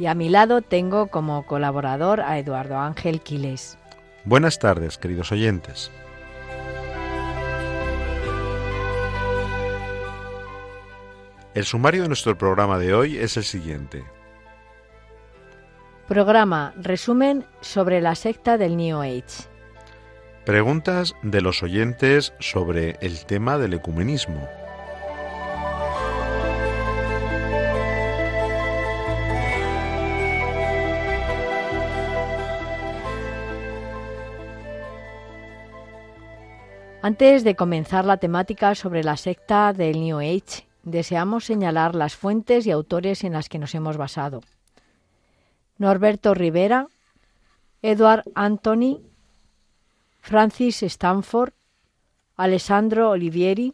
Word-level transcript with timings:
Y 0.00 0.06
a 0.06 0.14
mi 0.14 0.30
lado 0.30 0.62
tengo 0.62 1.08
como 1.08 1.44
colaborador 1.44 2.22
a 2.22 2.38
Eduardo 2.38 2.78
Ángel 2.78 3.20
Quiles. 3.20 3.76
Buenas 4.24 4.58
tardes, 4.58 4.96
queridos 4.96 5.30
oyentes. 5.30 5.90
El 11.52 11.66
sumario 11.66 12.00
de 12.00 12.08
nuestro 12.08 12.38
programa 12.38 12.78
de 12.78 12.94
hoy 12.94 13.18
es 13.18 13.36
el 13.36 13.44
siguiente. 13.44 14.02
Programa 16.08 16.72
Resumen 16.78 17.44
sobre 17.60 18.00
la 18.00 18.14
secta 18.14 18.56
del 18.56 18.78
New 18.78 19.02
Age. 19.02 19.50
Preguntas 20.46 21.14
de 21.22 21.42
los 21.42 21.62
oyentes 21.62 22.32
sobre 22.38 22.96
el 23.02 23.26
tema 23.26 23.58
del 23.58 23.74
ecumenismo. 23.74 24.48
Antes 37.02 37.44
de 37.44 37.56
comenzar 37.56 38.04
la 38.04 38.18
temática 38.18 38.74
sobre 38.74 39.02
la 39.02 39.16
secta 39.16 39.72
del 39.72 40.00
New 40.00 40.18
Age, 40.18 40.66
deseamos 40.82 41.46
señalar 41.46 41.94
las 41.94 42.14
fuentes 42.14 42.66
y 42.66 42.70
autores 42.70 43.24
en 43.24 43.32
las 43.32 43.48
que 43.48 43.58
nos 43.58 43.74
hemos 43.74 43.96
basado. 43.96 44.42
Norberto 45.78 46.34
Rivera, 46.34 46.88
Edward 47.80 48.24
Anthony, 48.34 49.00
Francis 50.20 50.82
Stanford, 50.82 51.54
Alessandro 52.36 53.08
Olivieri, 53.08 53.72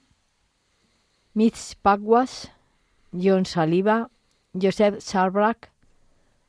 Mitch 1.35 1.75
Pagwas, 1.83 2.53
John 3.11 3.45
Saliba, 3.45 4.09
Joseph 4.55 5.01
Sarbrack, 5.01 5.73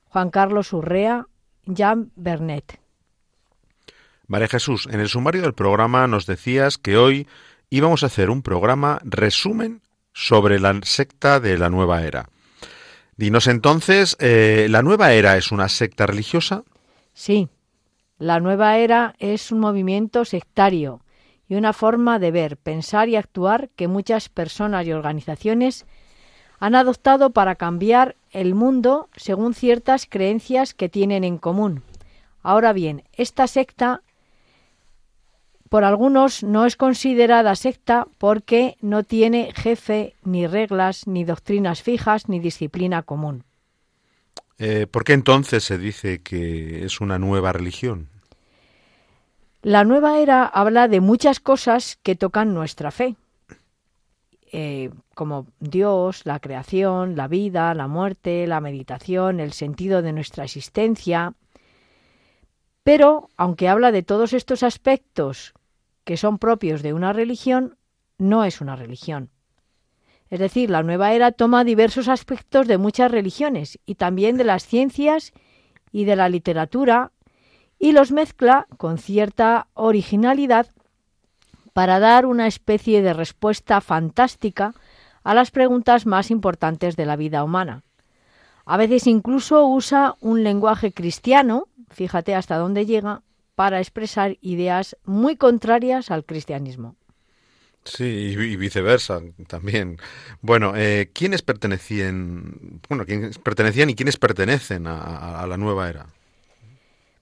Juan 0.10 0.30
Carlos 0.30 0.72
Urrea, 0.74 1.26
Jan 1.66 2.12
Bernet. 2.16 2.80
María 4.28 4.50
Jesús, 4.50 4.90
en 4.92 5.00
el 5.00 5.08
sumario 5.08 5.42
del 5.42 5.54
programa 5.54 6.06
nos 6.06 6.26
decías 6.26 6.78
que 6.78 6.98
hoy 6.98 7.28
íbamos 7.70 8.04
a 8.04 8.08
hacer 8.08 8.30
un 8.30 8.42
programa 8.42 9.00
resumen 9.06 9.82
sobre 10.14 10.60
la 10.60 10.78
secta 10.84 11.40
de 11.40 11.58
la 11.58 11.70
nueva 11.70 12.04
era. 12.04 12.28
Dinos 13.16 13.48
entonces, 13.48 14.18
eh, 14.20 14.68
¿la 14.70 14.82
nueva 14.82 15.14
era 15.14 15.38
es 15.38 15.54
una 15.54 15.70
secta 15.70 16.06
religiosa? 16.06 16.64
Sí, 17.14 17.48
la 18.20 18.42
nueva 18.42 18.78
era 18.78 19.16
es 19.20 19.50
un 19.54 19.60
movimiento 19.60 20.26
sectario 20.26 21.00
y 21.48 21.56
una 21.56 21.72
forma 21.72 22.20
de 22.20 22.32
ver, 22.32 22.58
pensar 22.58 23.08
y 23.08 23.16
actuar 23.16 23.70
que 23.78 23.88
muchas 23.88 24.28
personas 24.28 24.86
y 24.86 24.92
organizaciones 24.92 25.86
han 26.60 26.76
adoptado 26.76 27.30
para 27.30 27.56
cambiar 27.56 28.18
el 28.32 28.56
mundo 28.56 29.08
según 29.16 29.54
ciertas 29.54 30.06
creencias 30.06 30.74
que 30.74 30.90
tienen 30.90 31.24
en 31.24 31.38
común. 31.38 31.84
Ahora 32.44 32.74
bien, 32.74 33.04
esta 33.14 33.48
secta 33.48 34.02
por 35.70 35.84
algunos 35.84 36.44
no 36.44 36.66
es 36.66 36.76
considerada 36.76 37.56
secta 37.56 38.08
porque 38.18 38.78
no 38.82 39.04
tiene 39.04 39.52
jefe, 39.56 40.16
ni 40.24 40.48
reglas, 40.48 41.08
ni 41.08 41.24
doctrinas 41.24 41.82
fijas, 41.82 42.30
ni 42.30 42.40
disciplina 42.40 43.04
común. 43.04 43.44
Eh, 44.60 44.88
¿Por 44.90 45.04
qué 45.04 45.14
entonces 45.14 45.64
se 45.64 45.78
dice 45.78 46.20
que 46.22 46.84
es 46.84 47.00
una 47.00 47.20
nueva 47.20 47.54
religión? 47.54 48.10
La 49.62 49.84
nueva 49.84 50.20
era 50.20 50.46
habla 50.46 50.88
de 50.88 51.02
muchas 51.02 51.40
cosas 51.40 52.00
que 52.02 52.16
tocan 52.16 52.54
nuestra 52.54 52.92
fe, 52.92 53.16
eh, 54.52 54.92
como 55.14 55.48
Dios, 55.60 56.22
la 56.26 56.40
creación, 56.40 57.16
la 57.16 57.28
vida, 57.28 57.74
la 57.74 57.88
muerte, 57.88 58.48
la 58.48 58.62
meditación, 58.62 59.40
el 59.40 59.52
sentido 59.52 60.02
de 60.02 60.14
nuestra 60.14 60.46
existencia. 60.46 61.34
Pero, 62.88 63.30
aunque 63.36 63.68
habla 63.68 63.92
de 63.92 64.02
todos 64.02 64.32
estos 64.32 64.64
aspectos 64.64 65.54
que 66.06 66.16
son 66.16 66.38
propios 66.38 66.82
de 66.82 66.94
una 66.94 67.12
religión, 67.12 67.76
no 68.18 68.46
es 68.46 68.62
una 68.62 68.78
religión. 68.78 69.30
Es 70.30 70.40
decir, 70.40 70.70
la 70.70 70.84
nueva 70.84 71.12
era 71.12 71.34
toma 71.34 71.66
diversos 71.66 72.08
aspectos 72.08 72.66
de 72.66 72.78
muchas 72.78 73.12
religiones 73.12 73.78
y 73.86 73.96
también 73.96 74.38
de 74.38 74.46
las 74.46 74.66
ciencias 74.66 75.34
y 75.92 76.06
de 76.06 76.16
la 76.16 76.30
literatura 76.30 77.12
y 77.78 77.92
los 77.92 78.14
mezcla 78.14 78.68
con 78.78 79.00
cierta 79.00 79.68
originalidad 79.74 80.68
para 81.74 82.00
dar 82.00 82.26
una 82.26 82.48
especie 82.48 83.02
de 83.02 83.12
respuesta 83.12 83.82
fantástica 83.82 84.74
a 85.26 85.34
las 85.34 85.52
preguntas 85.52 86.06
más 86.06 86.32
importantes 86.32 86.96
de 86.96 87.06
la 87.06 87.18
vida 87.18 87.44
humana. 87.44 87.84
A 88.64 88.78
veces 88.78 89.08
incluso 89.08 89.68
usa 89.68 90.16
un 90.22 90.46
lenguaje 90.46 90.94
cristiano, 90.94 91.68
fíjate 91.90 92.36
hasta 92.36 92.58
dónde 92.58 92.86
llega, 92.86 93.22
para 93.56 93.80
expresar 93.80 94.38
ideas 94.42 94.96
muy 95.04 95.36
contrarias 95.36 96.12
al 96.12 96.26
cristianismo. 96.26 96.96
Sí, 97.88 98.36
y 98.38 98.56
viceversa 98.58 99.22
también. 99.48 99.98
Bueno, 100.42 100.74
eh, 100.76 101.10
¿quiénes 101.14 101.42
pertenecían, 101.42 102.82
bueno, 102.90 103.06
quiénes 103.06 103.40
pertenecían 103.40 103.90
y 103.90 103.96
quiénes 103.96 104.18
pertenecen 104.18 104.88
a, 104.88 105.46
la 105.48 105.58
nueva 105.58 105.90
era? 105.90 106.08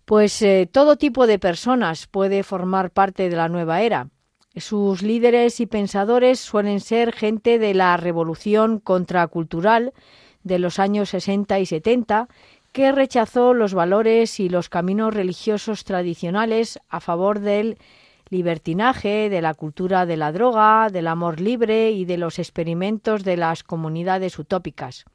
Pues 0.05 0.41
eh, 0.41 0.67
todo 0.71 0.97
tipo 0.97 1.27
de 1.27 1.39
personas 1.39 2.07
puede 2.07 2.43
formar 2.43 2.91
parte 2.91 3.29
de 3.29 3.35
la 3.35 3.47
nueva 3.47 3.81
era. 3.81 4.09
Sus 4.55 5.03
líderes 5.03 5.59
y 5.59 5.67
pensadores 5.67 6.39
suelen 6.39 6.79
ser 6.79 7.13
gente 7.13 7.59
de 7.59 7.73
la 7.73 7.95
revolución 7.97 8.79
contracultural 8.79 9.93
de 10.43 10.59
los 10.59 10.79
años 10.79 11.09
60 11.09 11.59
y 11.59 11.65
70 11.65 12.27
que 12.75 12.91
rechazó 12.91 13.53
los 13.53 13.73
valores 13.73 14.37
y 14.41 14.49
los 14.49 14.67
caminos 14.67 15.13
religiosos 15.13 15.85
tradicionales 15.85 16.77
a 16.89 16.99
favor 16.99 17.39
del 17.39 17.77
libertinaje, 18.27 19.29
de 19.29 19.41
la 19.41 19.53
cultura 19.53 20.05
de 20.05 20.17
la 20.17 20.33
droga, 20.33 20.89
del 20.89 21.07
amor 21.07 21.39
libre 21.39 21.91
y 21.91 22.03
de 22.03 22.17
los 22.17 22.37
experimentos 22.37 23.23
de 23.23 23.37
las 23.37 23.63
comunidades 23.63 24.37
utópicas. 24.39 25.05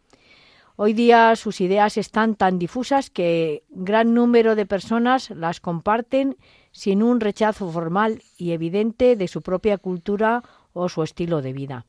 Hoy 0.76 0.94
día 0.94 1.36
sus 1.36 1.60
ideas 1.60 1.98
están 1.98 2.34
tan 2.34 2.58
difusas 2.58 3.10
que 3.10 3.62
gran 3.68 4.14
número 4.14 4.56
de 4.56 4.64
personas 4.64 5.28
las 5.28 5.60
comparten 5.60 6.38
sin 6.72 7.02
un 7.02 7.20
rechazo 7.20 7.70
formal 7.70 8.22
y 8.38 8.52
evidente 8.52 9.16
de 9.16 9.28
su 9.28 9.42
propia 9.42 9.76
cultura 9.76 10.42
o 10.72 10.88
su 10.88 11.02
estilo 11.02 11.42
de 11.42 11.52
vida. 11.52 11.84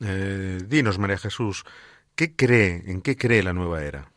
Eh, 0.00 0.58
dinos, 0.66 0.98
María 0.98 1.18
Jesús, 1.18 1.62
¿qué 2.16 2.34
cree, 2.34 2.82
en 2.90 3.00
qué 3.00 3.16
cree 3.16 3.44
la 3.44 3.52
nueva 3.52 3.84
era? 3.84 4.10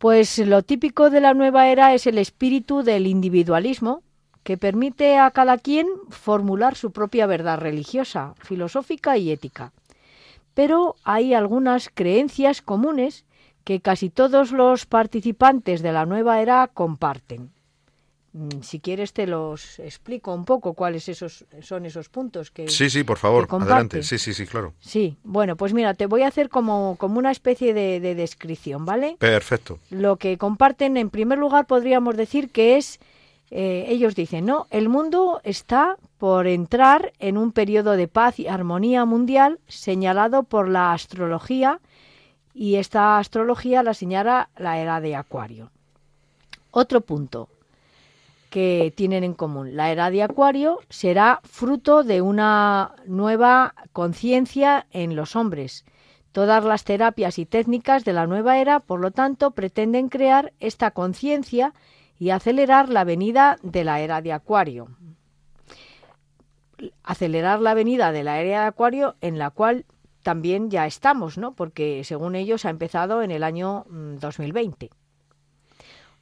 Pues 0.00 0.38
lo 0.38 0.62
típico 0.62 1.10
de 1.10 1.20
la 1.20 1.34
nueva 1.34 1.68
era 1.68 1.92
es 1.92 2.06
el 2.06 2.16
espíritu 2.16 2.82
del 2.82 3.06
individualismo, 3.06 4.02
que 4.42 4.56
permite 4.56 5.18
a 5.18 5.30
cada 5.30 5.58
quien 5.58 5.86
formular 6.08 6.74
su 6.74 6.90
propia 6.90 7.26
verdad 7.26 7.58
religiosa, 7.58 8.32
filosófica 8.38 9.18
y 9.18 9.30
ética. 9.30 9.74
Pero 10.54 10.96
hay 11.04 11.34
algunas 11.34 11.90
creencias 11.92 12.62
comunes 12.62 13.26
que 13.62 13.82
casi 13.82 14.08
todos 14.08 14.52
los 14.52 14.86
participantes 14.86 15.82
de 15.82 15.92
la 15.92 16.06
nueva 16.06 16.40
era 16.40 16.66
comparten. 16.68 17.50
Mm, 18.32 18.62
si 18.62 18.78
quieres 18.78 19.12
te 19.12 19.26
los 19.26 19.80
explico 19.80 20.32
un 20.32 20.44
poco 20.44 20.74
cuáles 20.74 21.08
esos 21.08 21.44
son 21.62 21.84
esos 21.84 22.08
puntos 22.08 22.52
que 22.52 22.68
Sí, 22.68 22.88
sí, 22.88 23.02
por 23.02 23.18
favor, 23.18 23.48
adelante. 23.50 24.04
Sí, 24.04 24.18
sí, 24.18 24.32
sí, 24.32 24.46
claro. 24.46 24.72
Sí, 24.78 25.16
bueno, 25.24 25.56
pues 25.56 25.72
mira, 25.72 25.94
te 25.94 26.06
voy 26.06 26.22
a 26.22 26.28
hacer 26.28 26.48
como, 26.48 26.94
como 26.98 27.18
una 27.18 27.32
especie 27.32 27.74
de, 27.74 27.98
de 27.98 28.14
descripción, 28.14 28.84
¿vale? 28.84 29.16
Perfecto. 29.18 29.80
Lo 29.90 30.16
que 30.16 30.38
comparten, 30.38 30.96
en 30.96 31.10
primer 31.10 31.38
lugar, 31.38 31.66
podríamos 31.66 32.16
decir 32.16 32.50
que 32.50 32.76
es, 32.76 33.00
eh, 33.50 33.86
ellos 33.88 34.14
dicen, 34.14 34.46
¿no? 34.46 34.68
El 34.70 34.88
mundo 34.88 35.40
está 35.42 35.96
por 36.18 36.46
entrar 36.46 37.12
en 37.18 37.36
un 37.36 37.50
periodo 37.50 37.96
de 37.96 38.06
paz 38.06 38.38
y 38.38 38.46
armonía 38.46 39.04
mundial 39.06 39.58
señalado 39.66 40.44
por 40.44 40.68
la 40.68 40.92
astrología 40.92 41.80
y 42.54 42.76
esta 42.76 43.18
astrología 43.18 43.82
la 43.82 43.94
señala 43.94 44.50
la 44.56 44.78
era 44.78 45.00
de 45.00 45.16
Acuario. 45.16 45.72
Otro 46.70 47.00
punto, 47.00 47.48
que 48.50 48.92
tienen 48.94 49.24
en 49.24 49.34
común. 49.34 49.76
La 49.76 49.90
era 49.90 50.10
de 50.10 50.22
Acuario 50.22 50.80
será 50.90 51.40
fruto 51.44 52.02
de 52.02 52.20
una 52.20 52.94
nueva 53.06 53.74
conciencia 53.92 54.86
en 54.90 55.16
los 55.16 55.36
hombres, 55.36 55.84
Todas 56.32 56.64
las 56.64 56.84
terapias 56.84 57.38
y 57.38 57.46
técnicas 57.46 58.04
de 58.04 58.12
la 58.12 58.26
nueva 58.26 58.58
era, 58.58 58.78
por 58.78 59.00
lo 59.00 59.10
tanto, 59.10 59.50
pretenden 59.50 60.08
crear 60.08 60.52
esta 60.60 60.92
conciencia 60.92 61.74
y 62.18 62.30
acelerar 62.30 62.88
la 62.88 63.02
venida 63.02 63.58
de 63.62 63.82
la 63.82 64.00
era 64.00 64.22
de 64.22 64.32
Acuario. 64.32 64.88
Acelerar 67.02 67.60
la 67.60 67.74
venida 67.74 68.12
de 68.12 68.22
la 68.22 68.40
era 68.40 68.60
de 68.60 68.66
Acuario 68.66 69.16
en 69.20 69.38
la 69.38 69.50
cual 69.50 69.86
también 70.22 70.70
ya 70.70 70.86
estamos, 70.86 71.36
¿no? 71.36 71.54
Porque 71.54 72.04
según 72.04 72.36
ellos 72.36 72.64
ha 72.64 72.70
empezado 72.70 73.22
en 73.22 73.32
el 73.32 73.42
año 73.42 73.86
2020. 73.88 74.86
Mm, 74.86 74.88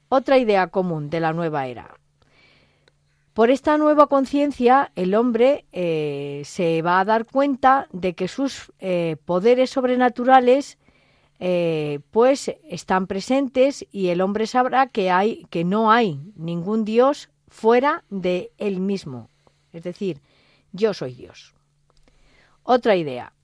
Otra 0.09 0.39
idea 0.39 0.69
común 0.69 1.11
de 1.11 1.21
la 1.21 1.35
nueva 1.35 1.67
era. 1.67 1.99
Por 3.39 3.53
esta 3.53 3.79
nueva 3.79 4.09
conciencia, 4.09 4.91
el 4.97 5.15
hombre 5.15 5.65
eh, 5.71 6.43
se 6.45 6.83
va 6.83 6.99
a 6.99 7.05
dar 7.05 7.25
cuenta 7.25 7.87
de 7.93 8.15
que 8.15 8.27
sus 8.27 8.73
eh, 8.81 9.15
poderes 9.25 9.71
sobrenaturales 9.71 10.77
eh, 11.39 12.01
pues 12.11 12.51
están 12.65 13.07
presentes 13.07 13.87
y 13.93 14.09
el 14.09 14.23
hombre 14.23 14.49
sabrá 14.49 14.89
que 14.89 15.13
hay 15.13 15.47
que 15.51 15.63
no 15.63 15.93
hay 15.93 16.21
ningún 16.35 16.85
Dios 16.85 17.31
fuera 17.47 18.03
de 18.11 18.51
él 18.59 18.81
mismo. 18.81 19.29
Es 19.73 19.85
decir, 19.85 20.21
yo 20.73 20.93
soy 20.93 21.15
Dios. 21.15 21.55
Otra 22.65 22.97
idea. 22.97 23.35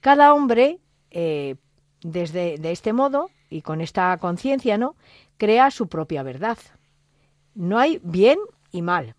Cada 0.00 0.32
hombre, 0.32 0.78
desde 1.10 2.56
de 2.56 2.72
este 2.72 2.94
modo 2.94 3.28
y 3.50 3.60
con 3.60 3.82
esta 3.82 4.16
conciencia, 4.16 4.78
¿no? 4.78 4.96
crea 5.36 5.70
su 5.70 5.86
propia 5.86 6.22
verdad. 6.22 6.56
No 7.54 7.78
hay 7.78 8.00
bien 8.02 8.38
y 8.70 8.82
mal. 8.82 9.14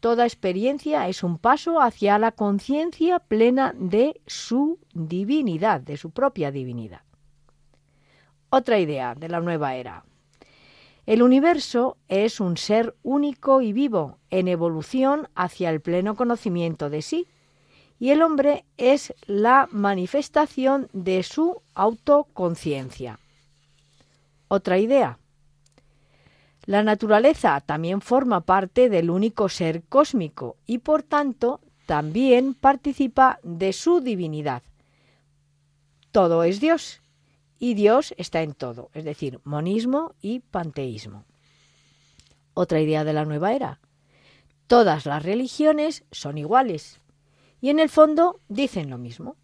Toda 0.00 0.24
experiencia 0.24 1.08
es 1.08 1.22
un 1.22 1.38
paso 1.38 1.80
hacia 1.80 2.18
la 2.18 2.32
conciencia 2.32 3.20
plena 3.20 3.74
de 3.78 4.20
su 4.26 4.78
divinidad, 4.92 5.80
de 5.80 5.96
su 5.96 6.10
propia 6.10 6.50
divinidad. 6.50 7.00
Otra 8.50 8.78
idea 8.78 9.14
de 9.14 9.28
la 9.28 9.40
nueva 9.40 9.74
era. 9.76 10.04
El 11.06 11.22
universo 11.22 11.96
es 12.08 12.40
un 12.40 12.56
ser 12.56 12.94
único 13.02 13.60
y 13.60 13.72
vivo, 13.72 14.18
en 14.30 14.48
evolución 14.48 15.28
hacia 15.34 15.70
el 15.70 15.80
pleno 15.80 16.14
conocimiento 16.14 16.88
de 16.88 17.02
sí, 17.02 17.26
y 17.98 18.10
el 18.10 18.22
hombre 18.22 18.64
es 18.76 19.14
la 19.26 19.68
manifestación 19.70 20.88
de 20.92 21.22
su 21.22 21.62
autoconciencia. 21.74 23.18
Otra 24.48 24.78
idea. 24.78 25.18
La 26.66 26.82
naturaleza 26.82 27.60
también 27.60 28.00
forma 28.00 28.40
parte 28.40 28.88
del 28.88 29.10
único 29.10 29.48
ser 29.48 29.82
cósmico 29.82 30.56
y 30.66 30.78
por 30.78 31.02
tanto 31.02 31.60
también 31.86 32.54
participa 32.54 33.38
de 33.42 33.72
su 33.74 34.00
divinidad. 34.00 34.62
Todo 36.10 36.42
es 36.44 36.60
Dios 36.60 37.02
y 37.58 37.74
Dios 37.74 38.14
está 38.16 38.42
en 38.42 38.54
todo, 38.54 38.90
es 38.94 39.04
decir, 39.04 39.40
monismo 39.44 40.14
y 40.22 40.40
panteísmo. 40.40 41.24
Otra 42.54 42.80
idea 42.80 43.04
de 43.04 43.12
la 43.12 43.26
nueva 43.26 43.52
era. 43.52 43.80
Todas 44.66 45.04
las 45.04 45.22
religiones 45.22 46.04
son 46.12 46.38
iguales 46.38 47.00
y 47.60 47.68
en 47.68 47.78
el 47.78 47.90
fondo 47.90 48.40
dicen 48.48 48.88
lo 48.88 48.96
mismo. 48.96 49.36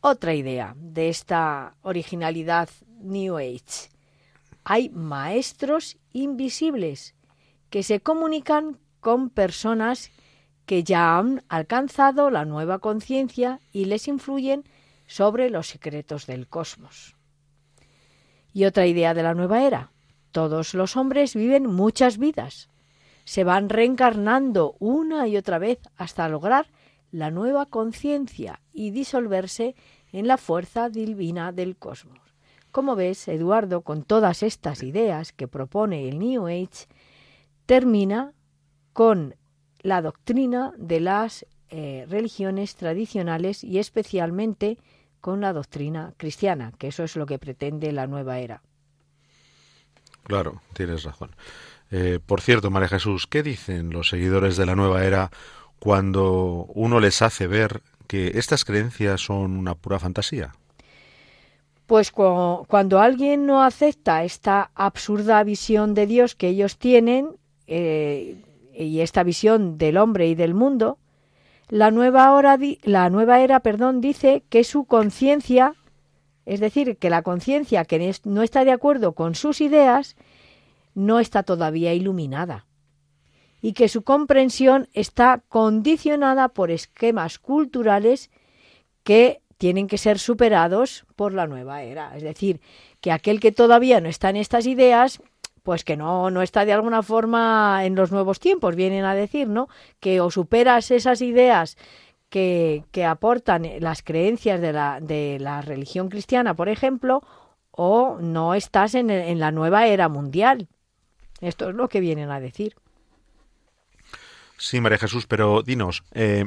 Otra 0.00 0.34
idea 0.34 0.74
de 0.76 1.08
esta 1.08 1.76
originalidad 1.82 2.68
New 3.00 3.36
Age 3.36 3.95
hay 4.68 4.88
maestros 4.88 5.96
invisibles 6.12 7.14
que 7.70 7.84
se 7.84 8.00
comunican 8.00 8.80
con 8.98 9.30
personas 9.30 10.10
que 10.66 10.82
ya 10.82 11.16
han 11.16 11.44
alcanzado 11.48 12.30
la 12.30 12.44
nueva 12.44 12.80
conciencia 12.80 13.60
y 13.72 13.84
les 13.84 14.08
influyen 14.08 14.64
sobre 15.06 15.50
los 15.50 15.68
secretos 15.68 16.26
del 16.26 16.48
cosmos. 16.48 17.14
Y 18.52 18.64
otra 18.64 18.88
idea 18.88 19.14
de 19.14 19.22
la 19.22 19.34
nueva 19.34 19.62
era. 19.62 19.92
Todos 20.32 20.74
los 20.74 20.96
hombres 20.96 21.36
viven 21.36 21.66
muchas 21.66 22.18
vidas. 22.18 22.68
Se 23.24 23.44
van 23.44 23.68
reencarnando 23.68 24.74
una 24.80 25.28
y 25.28 25.36
otra 25.36 25.60
vez 25.60 25.78
hasta 25.96 26.28
lograr 26.28 26.66
la 27.12 27.30
nueva 27.30 27.66
conciencia 27.66 28.60
y 28.72 28.90
disolverse 28.90 29.76
en 30.10 30.26
la 30.26 30.38
fuerza 30.38 30.88
divina 30.88 31.52
del 31.52 31.76
cosmos. 31.76 32.25
Como 32.76 32.94
ves, 32.94 33.26
Eduardo, 33.26 33.80
con 33.80 34.02
todas 34.02 34.42
estas 34.42 34.82
ideas 34.82 35.32
que 35.32 35.48
propone 35.48 36.10
el 36.10 36.18
New 36.18 36.46
Age, 36.46 36.88
termina 37.64 38.34
con 38.92 39.34
la 39.80 40.02
doctrina 40.02 40.74
de 40.76 41.00
las 41.00 41.46
eh, 41.70 42.04
religiones 42.06 42.76
tradicionales 42.76 43.64
y 43.64 43.78
especialmente 43.78 44.76
con 45.22 45.40
la 45.40 45.54
doctrina 45.54 46.12
cristiana, 46.18 46.74
que 46.76 46.88
eso 46.88 47.02
es 47.02 47.16
lo 47.16 47.24
que 47.24 47.38
pretende 47.38 47.92
la 47.92 48.06
nueva 48.06 48.40
era. 48.40 48.60
Claro, 50.24 50.60
tienes 50.74 51.02
razón. 51.02 51.30
Eh, 51.90 52.20
por 52.26 52.42
cierto, 52.42 52.70
María 52.70 52.88
Jesús, 52.88 53.26
¿qué 53.26 53.42
dicen 53.42 53.88
los 53.88 54.10
seguidores 54.10 54.58
de 54.58 54.66
la 54.66 54.76
nueva 54.76 55.02
era 55.02 55.30
cuando 55.78 56.66
uno 56.74 57.00
les 57.00 57.22
hace 57.22 57.46
ver 57.46 57.80
que 58.06 58.32
estas 58.34 58.66
creencias 58.66 59.22
son 59.22 59.56
una 59.56 59.76
pura 59.76 59.98
fantasía? 59.98 60.52
Pues 61.86 62.10
cuando 62.10 63.00
alguien 63.00 63.46
no 63.46 63.62
acepta 63.62 64.24
esta 64.24 64.70
absurda 64.74 65.42
visión 65.44 65.94
de 65.94 66.06
Dios 66.06 66.34
que 66.34 66.48
ellos 66.48 66.78
tienen 66.78 67.36
eh, 67.68 68.42
y 68.74 69.00
esta 69.00 69.22
visión 69.22 69.78
del 69.78 69.96
hombre 69.96 70.26
y 70.26 70.34
del 70.34 70.52
mundo, 70.52 70.98
la 71.68 71.90
nueva, 71.90 72.32
hora 72.32 72.58
la 72.82 73.08
nueva 73.10 73.40
era 73.40 73.60
perdón, 73.60 74.00
dice 74.00 74.44
que 74.48 74.64
su 74.64 74.84
conciencia, 74.84 75.74
es 76.44 76.60
decir, 76.60 76.96
que 76.96 77.10
la 77.10 77.22
conciencia 77.22 77.84
que 77.84 78.14
no 78.24 78.42
está 78.42 78.64
de 78.64 78.72
acuerdo 78.72 79.12
con 79.12 79.34
sus 79.34 79.60
ideas, 79.60 80.16
no 80.94 81.20
está 81.20 81.44
todavía 81.44 81.94
iluminada. 81.94 82.66
Y 83.60 83.72
que 83.72 83.88
su 83.88 84.02
comprensión 84.02 84.88
está 84.92 85.42
condicionada 85.48 86.48
por 86.48 86.70
esquemas 86.70 87.38
culturales 87.38 88.30
que 89.02 89.40
tienen 89.58 89.86
que 89.86 89.98
ser 89.98 90.18
superados 90.18 91.04
por 91.16 91.32
la 91.32 91.46
nueva 91.46 91.82
era. 91.82 92.16
Es 92.16 92.22
decir, 92.22 92.60
que 93.00 93.12
aquel 93.12 93.40
que 93.40 93.52
todavía 93.52 94.00
no 94.00 94.08
está 94.08 94.30
en 94.30 94.36
estas 94.36 94.66
ideas, 94.66 95.20
pues 95.62 95.84
que 95.84 95.96
no, 95.96 96.30
no 96.30 96.42
está 96.42 96.64
de 96.64 96.72
alguna 96.72 97.02
forma 97.02 97.80
en 97.84 97.94
los 97.94 98.12
nuevos 98.12 98.38
tiempos, 98.38 98.76
vienen 98.76 99.04
a 99.04 99.14
decir, 99.14 99.48
¿no? 99.48 99.68
Que 100.00 100.20
o 100.20 100.30
superas 100.30 100.90
esas 100.90 101.22
ideas 101.22 101.76
que, 102.28 102.84
que 102.92 103.04
aportan 103.04 103.66
las 103.80 104.02
creencias 104.02 104.60
de 104.60 104.72
la, 104.72 105.00
de 105.00 105.38
la 105.40 105.62
religión 105.62 106.08
cristiana, 106.08 106.54
por 106.54 106.68
ejemplo, 106.68 107.22
o 107.70 108.18
no 108.20 108.54
estás 108.54 108.94
en, 108.94 109.10
en 109.10 109.38
la 109.38 109.50
nueva 109.50 109.86
era 109.86 110.08
mundial. 110.08 110.68
Esto 111.40 111.68
es 111.68 111.74
lo 111.74 111.88
que 111.88 112.00
vienen 112.00 112.30
a 112.30 112.40
decir. 112.40 112.74
Sí, 114.58 114.80
María 114.80 114.98
Jesús, 114.98 115.26
pero 115.26 115.62
dinos, 115.62 116.02
eh, 116.14 116.46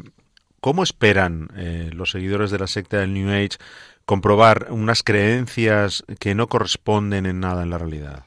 ¿Cómo 0.61 0.83
esperan 0.83 1.49
eh, 1.55 1.89
los 1.93 2.11
seguidores 2.11 2.51
de 2.51 2.59
la 2.59 2.67
secta 2.67 2.97
del 2.97 3.13
New 3.13 3.29
Age 3.29 3.57
comprobar 4.05 4.67
unas 4.71 5.03
creencias 5.03 6.03
que 6.19 6.35
no 6.35 6.47
corresponden 6.47 7.25
en 7.25 7.39
nada 7.39 7.63
en 7.63 7.69
la 7.69 7.77
realidad? 7.77 8.25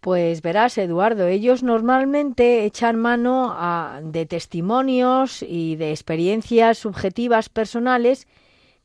Pues 0.00 0.42
verás, 0.42 0.78
Eduardo, 0.78 1.26
ellos 1.26 1.62
normalmente 1.62 2.64
echan 2.64 2.96
mano 2.96 3.54
de 4.02 4.24
testimonios 4.24 5.42
y 5.42 5.76
de 5.76 5.90
experiencias 5.90 6.78
subjetivas 6.78 7.48
personales 7.50 8.26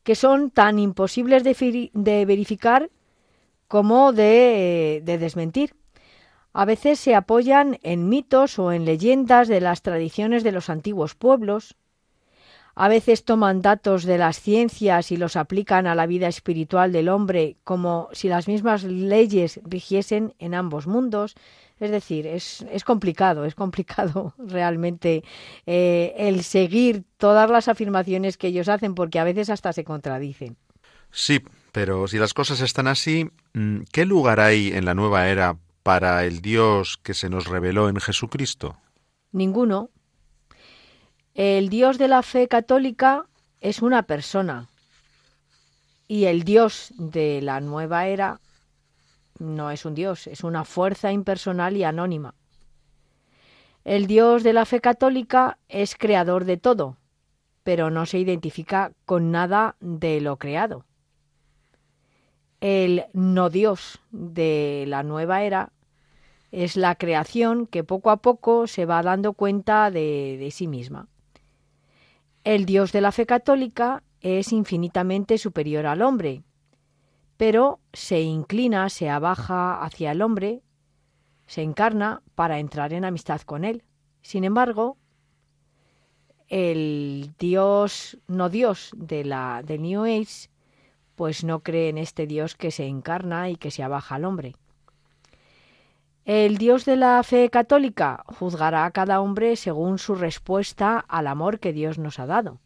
que 0.04 0.16
son 0.16 0.52
tan 0.52 0.78
imposibles 0.78 1.44
de, 1.44 2.26
verificar 2.26 2.90
como 3.68 4.12
de 4.12 5.02
desmentir. 5.06 5.74
A 6.52 6.66
veces 6.66 7.00
se 7.00 7.16
apoyan 7.16 7.80
en 7.84 8.10
mitos 8.10 8.60
o 8.60 8.72
en 8.72 8.86
leyendas 8.86 9.48
de 9.48 9.62
las 9.62 9.82
tradiciones 9.82 10.44
de 10.44 10.52
los 10.54 10.70
antiguos 10.70 11.16
pueblos, 11.16 11.76
a 12.76 12.90
veces 12.90 13.24
toman 13.24 13.62
datos 13.62 14.04
de 14.04 14.18
las 14.18 14.40
ciencias 14.40 15.12
y 15.12 15.18
los 15.18 15.38
aplican 15.38 15.88
a 15.88 15.96
la 15.96 16.06
vida 16.06 16.28
espiritual 16.28 16.92
del 16.92 17.08
hombre 17.08 17.56
como 17.64 18.10
si 18.12 18.28
las 18.28 18.48
mismas 18.50 18.84
leyes 18.84 19.62
rigiesen 19.64 20.34
en 20.40 20.54
ambos 20.54 20.86
mundos. 20.86 21.36
Es 21.80 21.90
decir, 21.90 22.28
es, 22.28 22.66
es 22.72 22.84
complicado, 22.84 23.46
es 23.46 23.56
complicado 23.56 24.34
realmente 24.38 25.24
eh, 25.66 26.14
el 26.18 26.44
seguir 26.44 27.04
todas 27.18 27.50
las 27.50 27.70
afirmaciones 27.70 28.38
que 28.38 28.48
ellos 28.48 28.68
hacen 28.68 28.94
porque 28.94 29.20
a 29.20 29.24
veces 29.24 29.50
hasta 29.50 29.72
se 29.72 29.86
contradicen. 29.86 30.58
Sí, 31.12 31.42
pero 31.72 32.08
si 32.08 32.18
las 32.18 32.34
cosas 32.34 32.60
están 32.60 32.88
así, 32.88 33.30
mm, 33.54 33.84
¿qué 33.92 34.06
lugar 34.06 34.42
hay 34.42 34.74
en 34.74 34.84
la 34.84 34.96
nueva 34.96 35.30
era 35.30 35.58
para 35.82 36.26
el 36.26 36.42
Dios 36.42 36.98
que 37.02 37.14
se 37.14 37.30
nos 37.30 37.46
reveló 37.46 37.88
en 37.88 37.98
Jesucristo? 37.98 38.78
Ninguno, 39.32 39.92
el 41.36 41.68
Dios 41.68 41.98
de 41.98 42.08
la 42.08 42.24
fe 42.24 42.48
católica 42.48 43.26
es 43.60 43.82
una 43.82 44.04
persona 44.04 44.70
y 46.08 46.26
el 46.26 46.44
Dios 46.44 46.94
de 46.98 47.42
la 47.42 47.60
nueva 47.60 48.08
era 48.08 48.40
no 49.38 49.70
es 49.70 49.84
un 49.84 49.96
Dios, 49.96 50.28
es 50.28 50.46
una 50.46 50.64
fuerza 50.64 51.12
impersonal 51.12 51.76
y 51.76 51.84
anónima. 51.84 52.36
El 53.84 54.08
Dios 54.08 54.44
de 54.44 54.54
la 54.54 54.66
fe 54.66 54.80
católica 54.80 55.58
es 55.68 55.96
creador 55.96 56.46
de 56.46 56.56
todo, 56.56 56.96
pero 57.64 57.92
no 57.92 58.06
se 58.06 58.18
identifica 58.18 58.94
con 59.06 59.32
nada 59.32 59.76
de 59.82 60.22
lo 60.22 60.38
creado. 60.38 60.86
el 62.62 63.06
no 63.12 63.50
Dios 63.50 64.00
de 64.12 64.86
la 64.88 65.04
nueva 65.04 65.44
era 65.44 65.74
es 66.54 66.78
la 66.78 66.96
creación 66.96 67.68
que 67.68 67.84
poco 67.84 68.10
a 68.10 68.18
poco 68.18 68.68
se 68.68 68.86
va 68.86 69.04
dando 69.04 69.34
cuenta 69.34 69.92
de, 69.92 70.38
de 70.40 70.52
sí 70.52 70.68
misma. 70.68 71.10
El 72.46 72.68
Dios 72.68 72.92
de 72.92 73.02
la 73.02 73.12
fe 73.12 73.26
católica 73.26 74.04
es 74.22 74.54
infinitamente 74.54 75.40
superior 75.40 75.88
al 75.88 76.04
hombre, 76.04 76.44
pero 77.38 77.80
se 77.92 78.22
inclina, 78.22 78.88
se 78.90 79.10
abaja 79.10 79.84
hacia 79.84 80.12
el 80.12 80.22
hombre, 80.22 80.62
se 81.48 81.64
encarna 81.64 82.22
para 82.36 82.60
entrar 82.60 82.94
en 82.94 83.04
amistad 83.04 83.42
con 83.42 83.66
él. 83.66 83.84
Sin 84.22 84.44
embargo, 84.44 84.96
el 86.48 87.34
Dios, 87.40 88.20
no 88.28 88.50
Dios 88.50 88.92
de 88.96 89.26
la 89.26 89.64
de 89.66 89.80
New 89.80 90.04
Age, 90.04 90.52
pues 91.16 91.44
no 91.44 91.64
cree 91.64 91.90
en 91.90 91.98
este 91.98 92.28
Dios 92.28 92.54
que 92.54 92.70
se 92.70 92.86
encarna 92.86 93.50
y 93.50 93.56
que 93.56 93.72
se 93.72 93.82
abaja 93.82 94.14
al 94.16 94.26
hombre. 94.26 94.54
El 96.26 96.58
Dios 96.58 96.86
de 96.86 96.96
la 96.96 97.22
fe 97.22 97.52
católica 97.52 98.24
juzgará 98.26 98.86
a 98.86 98.92
cada 98.92 99.22
hombre 99.22 99.56
según 99.56 100.00
su 100.00 100.16
respuesta 100.16 100.98
al 100.98 101.28
amor 101.28 101.60
que 101.60 101.72
Dios 101.72 102.00
nos 102.00 102.18
ha 102.18 102.26
dado. 102.26 102.60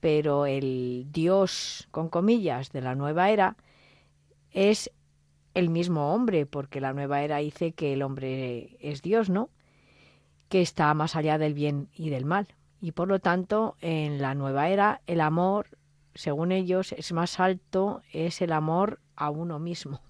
Pero 0.00 0.44
el 0.44 1.06
Dios, 1.10 1.88
con 1.90 2.10
comillas, 2.10 2.72
de 2.72 2.82
la 2.82 2.94
nueva 2.94 3.30
era 3.30 3.56
es 4.50 4.90
el 5.54 5.70
mismo 5.70 6.12
hombre, 6.12 6.44
porque 6.44 6.82
la 6.82 6.92
nueva 6.92 7.22
era 7.22 7.38
dice 7.38 7.72
que 7.72 7.94
el 7.94 8.02
hombre 8.02 8.76
es 8.80 9.00
Dios, 9.00 9.30
¿no? 9.30 9.48
Que 10.50 10.60
está 10.60 10.92
más 10.92 11.16
allá 11.16 11.38
del 11.38 11.54
bien 11.54 11.88
y 11.94 12.10
del 12.10 12.26
mal. 12.26 12.48
Y 12.82 12.92
por 12.92 13.08
lo 13.08 13.18
tanto, 13.18 13.76
en 13.80 14.20
la 14.20 14.34
nueva 14.34 14.68
era, 14.68 15.00
el 15.06 15.22
amor, 15.22 15.68
según 16.14 16.52
ellos, 16.52 16.92
es 16.92 17.14
más 17.14 17.40
alto, 17.40 18.02
es 18.12 18.42
el 18.42 18.52
amor 18.52 19.00
a 19.16 19.30
uno 19.30 19.58
mismo. 19.58 20.02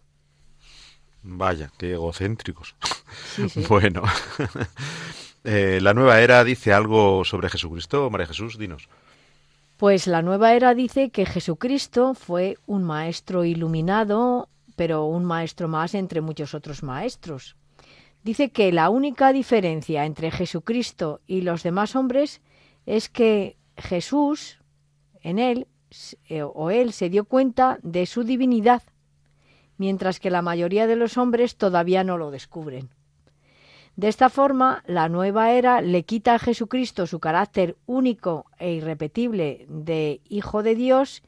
Vaya, 1.24 1.70
qué 1.78 1.92
egocéntricos. 1.92 2.76
bueno, 3.68 4.02
eh, 5.44 5.78
la 5.80 5.94
nueva 5.94 6.20
era 6.20 6.44
dice 6.44 6.72
algo 6.72 7.24
sobre 7.24 7.48
Jesucristo, 7.48 8.10
María 8.10 8.26
Jesús, 8.26 8.58
dinos. 8.58 8.88
Pues 9.78 10.06
la 10.06 10.22
nueva 10.22 10.52
era 10.52 10.74
dice 10.74 11.10
que 11.10 11.26
Jesucristo 11.26 12.14
fue 12.14 12.58
un 12.66 12.84
maestro 12.84 13.44
iluminado, 13.44 14.48
pero 14.76 15.06
un 15.06 15.24
maestro 15.24 15.66
más 15.66 15.94
entre 15.94 16.20
muchos 16.20 16.54
otros 16.54 16.82
maestros. 16.82 17.56
Dice 18.22 18.50
que 18.50 18.70
la 18.70 18.90
única 18.90 19.32
diferencia 19.32 20.04
entre 20.04 20.30
Jesucristo 20.30 21.20
y 21.26 21.40
los 21.40 21.62
demás 21.62 21.96
hombres 21.96 22.42
es 22.86 23.08
que 23.08 23.56
Jesús, 23.76 24.58
en 25.22 25.38
él, 25.38 25.66
eh, 26.28 26.42
o 26.42 26.70
él 26.70 26.92
se 26.92 27.08
dio 27.08 27.24
cuenta 27.24 27.78
de 27.82 28.06
su 28.06 28.24
divinidad 28.24 28.82
mientras 29.78 30.20
que 30.20 30.30
la 30.30 30.42
mayoría 30.42 30.86
de 30.86 30.96
los 30.96 31.18
hombres 31.18 31.56
todavía 31.56 32.04
no 32.04 32.18
lo 32.18 32.30
descubren. 32.30 32.90
De 33.96 34.08
esta 34.08 34.28
forma, 34.28 34.82
la 34.86 35.08
nueva 35.08 35.52
era 35.52 35.80
le 35.80 36.02
quita 36.02 36.34
a 36.34 36.38
Jesucristo 36.38 37.06
su 37.06 37.20
carácter 37.20 37.76
único 37.86 38.46
e 38.58 38.72
irrepetible 38.72 39.66
de 39.68 40.20
Hijo 40.28 40.64
de 40.64 40.74
Dios 40.74 41.22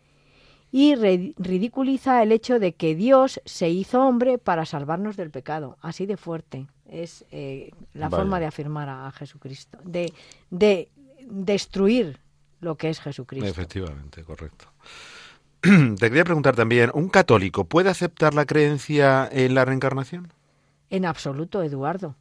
y 0.72 0.96
ridiculiza 0.96 2.22
el 2.22 2.32
hecho 2.32 2.58
de 2.58 2.74
que 2.74 2.96
Dios 2.96 3.40
se 3.44 3.70
hizo 3.70 4.02
hombre 4.02 4.38
para 4.38 4.66
salvarnos 4.66 5.16
del 5.16 5.30
pecado. 5.30 5.78
Así 5.80 6.06
de 6.06 6.16
fuerte 6.16 6.66
es 6.88 7.24
eh, 7.30 7.70
la 7.94 8.10
forma 8.10 8.40
de 8.40 8.46
afirmar 8.46 8.88
a, 8.88 9.10
Jesucristo, 9.12 9.78
de, 9.84 10.12
de 10.50 10.90
destruir 11.22 12.18
lo 12.60 12.76
que 12.76 12.90
es 12.90 13.00
Jesucristo. 13.00 13.48
Efectivamente, 13.48 14.24
correcto. 14.24 14.66
Te 15.62 16.08
quería 16.08 16.24
preguntar 16.24 16.54
también, 16.54 16.90
¿un 16.94 17.08
católico 17.08 17.64
puede 17.64 17.90
aceptar 17.90 18.34
la 18.34 18.44
creencia 18.44 19.28
en 19.30 19.54
la 19.54 19.64
reencarnación? 19.64 20.32
En 20.90 21.04
absoluto, 21.04 21.62
Eduardo. 21.62 22.14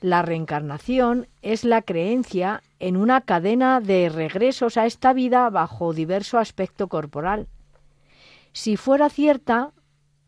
La 0.00 0.22
reencarnación 0.22 1.28
es 1.42 1.64
la 1.64 1.82
creencia 1.82 2.62
en 2.80 2.96
una 2.96 3.20
cadena 3.20 3.80
de 3.80 4.08
regresos 4.08 4.76
a 4.76 4.86
esta 4.86 5.12
vida 5.12 5.48
bajo 5.50 5.92
diverso 5.92 6.38
aspecto 6.38 6.88
corporal. 6.88 7.46
Si 8.52 8.76
fuera 8.76 9.08
cierta, 9.10 9.70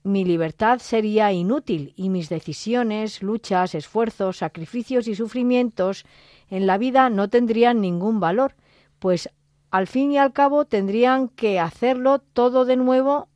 mi 0.05 0.25
libertad 0.25 0.79
sería 0.79 1.33
inútil 1.33 1.93
y 1.97 2.09
mis 2.09 2.29
decisiones, 2.29 3.23
luchas, 3.23 3.75
esfuerzos, 3.75 4.37
sacrificios 4.37 5.09
y 5.09 5.15
sufrimientos 5.15 6.05
en 6.51 6.67
la 6.67 6.79
vida 6.79 7.11
no 7.11 7.29
tendrían 7.29 7.81
ningún 7.81 8.21
valor, 8.21 8.55
pues 8.99 9.31
al 9.75 9.89
fin 9.89 10.13
y 10.13 10.19
al 10.19 10.33
cabo 10.33 10.67
tendrían 10.67 11.27
que 11.27 11.59
hacerlo 11.59 12.21
todo 12.21 12.65
de 12.65 12.77
nuevo 12.77 13.27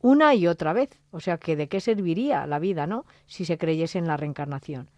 una 0.00 0.34
y 0.34 0.48
otra 0.48 0.72
vez. 0.72 0.98
O 1.12 1.20
sea 1.20 1.38
que 1.38 1.54
de 1.54 1.68
qué 1.68 1.80
serviría 1.80 2.48
la 2.48 2.58
vida, 2.58 2.88
¿no? 2.88 3.06
Si 3.28 3.44
se 3.44 3.58
creyese 3.58 3.98
en 3.98 4.08
la 4.08 4.16
reencarnación. 4.16 4.90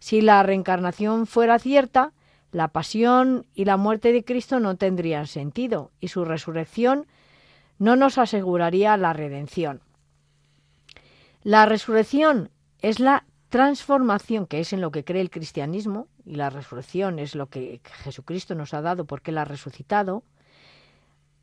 Si 0.00 0.20
la 0.20 0.42
reencarnación 0.42 1.28
fuera 1.28 1.60
cierta, 1.60 2.12
la 2.50 2.66
pasión 2.66 3.46
y 3.54 3.66
la 3.66 3.76
muerte 3.76 4.12
de 4.12 4.24
Cristo 4.24 4.58
no 4.58 4.74
tendrían 4.76 5.28
sentido 5.28 5.92
y 6.00 6.08
su 6.08 6.24
resurrección 6.24 7.06
no 7.78 7.94
nos 7.94 8.18
aseguraría 8.18 8.96
la 8.96 9.12
redención. 9.12 9.80
La 11.44 11.66
resurrección 11.66 12.50
es 12.80 12.98
la 12.98 13.26
transformación, 13.52 14.46
que 14.46 14.60
es 14.60 14.72
en 14.72 14.80
lo 14.80 14.90
que 14.90 15.04
cree 15.04 15.20
el 15.20 15.28
cristianismo, 15.28 16.08
y 16.24 16.36
la 16.36 16.48
resurrección 16.48 17.18
es 17.18 17.34
lo 17.34 17.50
que 17.50 17.82
Jesucristo 18.02 18.54
nos 18.54 18.72
ha 18.72 18.80
dado 18.80 19.04
porque 19.04 19.30
Él 19.30 19.36
ha 19.36 19.44
resucitado, 19.44 20.24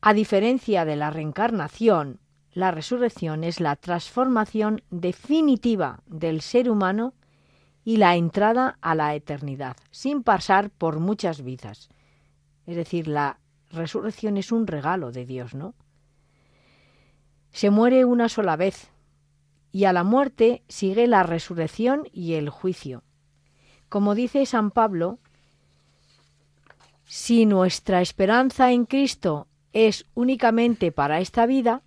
a 0.01 0.15
diferencia 0.15 0.85
de 0.85 0.95
la 0.95 1.11
reencarnación, 1.11 2.19
la 2.51 2.71
resurrección 2.71 3.43
es 3.43 3.59
la 3.59 3.75
transformación 3.75 4.81
definitiva 4.89 5.99
del 6.07 6.41
ser 6.41 6.71
humano 6.71 7.13
y 7.85 7.97
la 7.97 8.15
entrada 8.15 8.79
a 8.81 8.95
la 8.95 9.13
eternidad, 9.13 9.77
sin 9.91 10.23
pasar 10.23 10.71
por 10.71 10.99
muchas 10.99 11.43
vidas. 11.43 11.89
Es 12.65 12.75
decir, 12.75 13.07
la 13.07 13.39
resurrección 13.69 14.37
es 14.37 14.51
un 14.51 14.65
regalo 14.65 15.11
de 15.11 15.27
Dios, 15.27 15.53
¿no? 15.53 15.75
Se 17.51 17.69
muere 17.69 18.03
una 18.03 18.29
sola 18.29 18.55
vez 18.55 18.89
y 19.71 19.85
a 19.85 19.93
la 19.93 20.03
muerte 20.03 20.63
sigue 20.67 21.07
la 21.07 21.23
resurrección 21.23 22.07
y 22.11 22.33
el 22.33 22.49
juicio. 22.49 23.03
Como 23.87 24.15
dice 24.15 24.45
San 24.45 24.71
Pablo, 24.71 25.19
si 27.05 27.45
nuestra 27.45 28.01
esperanza 28.01 28.71
en 28.71 28.85
Cristo 28.85 29.47
es 29.73 30.05
únicamente 30.13 30.91
para 30.91 31.19
esta 31.19 31.45
vida, 31.45 31.81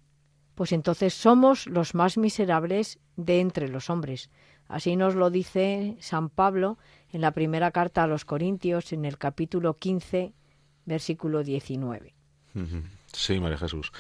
pues 0.54 0.72
entonces 0.72 1.14
somos 1.14 1.66
los 1.66 1.94
más 1.94 2.18
miserables 2.18 2.98
de 3.16 3.40
entre 3.40 3.68
los 3.68 3.90
hombres. 3.90 4.30
Así 4.68 4.96
nos 4.96 5.14
lo 5.14 5.30
dice 5.30 5.96
San 6.00 6.28
Pablo 6.28 6.78
en 7.12 7.20
la 7.20 7.32
primera 7.32 7.70
carta 7.70 8.04
a 8.04 8.06
los 8.06 8.24
Corintios, 8.24 8.92
en 8.92 9.04
el 9.04 9.18
capítulo 9.18 9.76
15, 9.78 10.32
versículo 10.86 11.42
19. 11.42 12.14
Sí, 13.12 13.38
María 13.40 13.58
Jesús. 13.58 13.92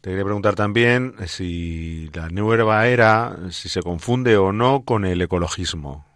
Te 0.00 0.08
quería 0.10 0.24
preguntar 0.24 0.54
también 0.54 1.14
si 1.26 2.08
la 2.14 2.30
nueva 2.30 2.86
era, 2.86 3.36
si 3.50 3.68
se 3.68 3.82
confunde 3.82 4.38
o 4.38 4.50
no 4.50 4.82
con 4.84 5.04
el 5.04 5.20
ecologismo. 5.20 6.06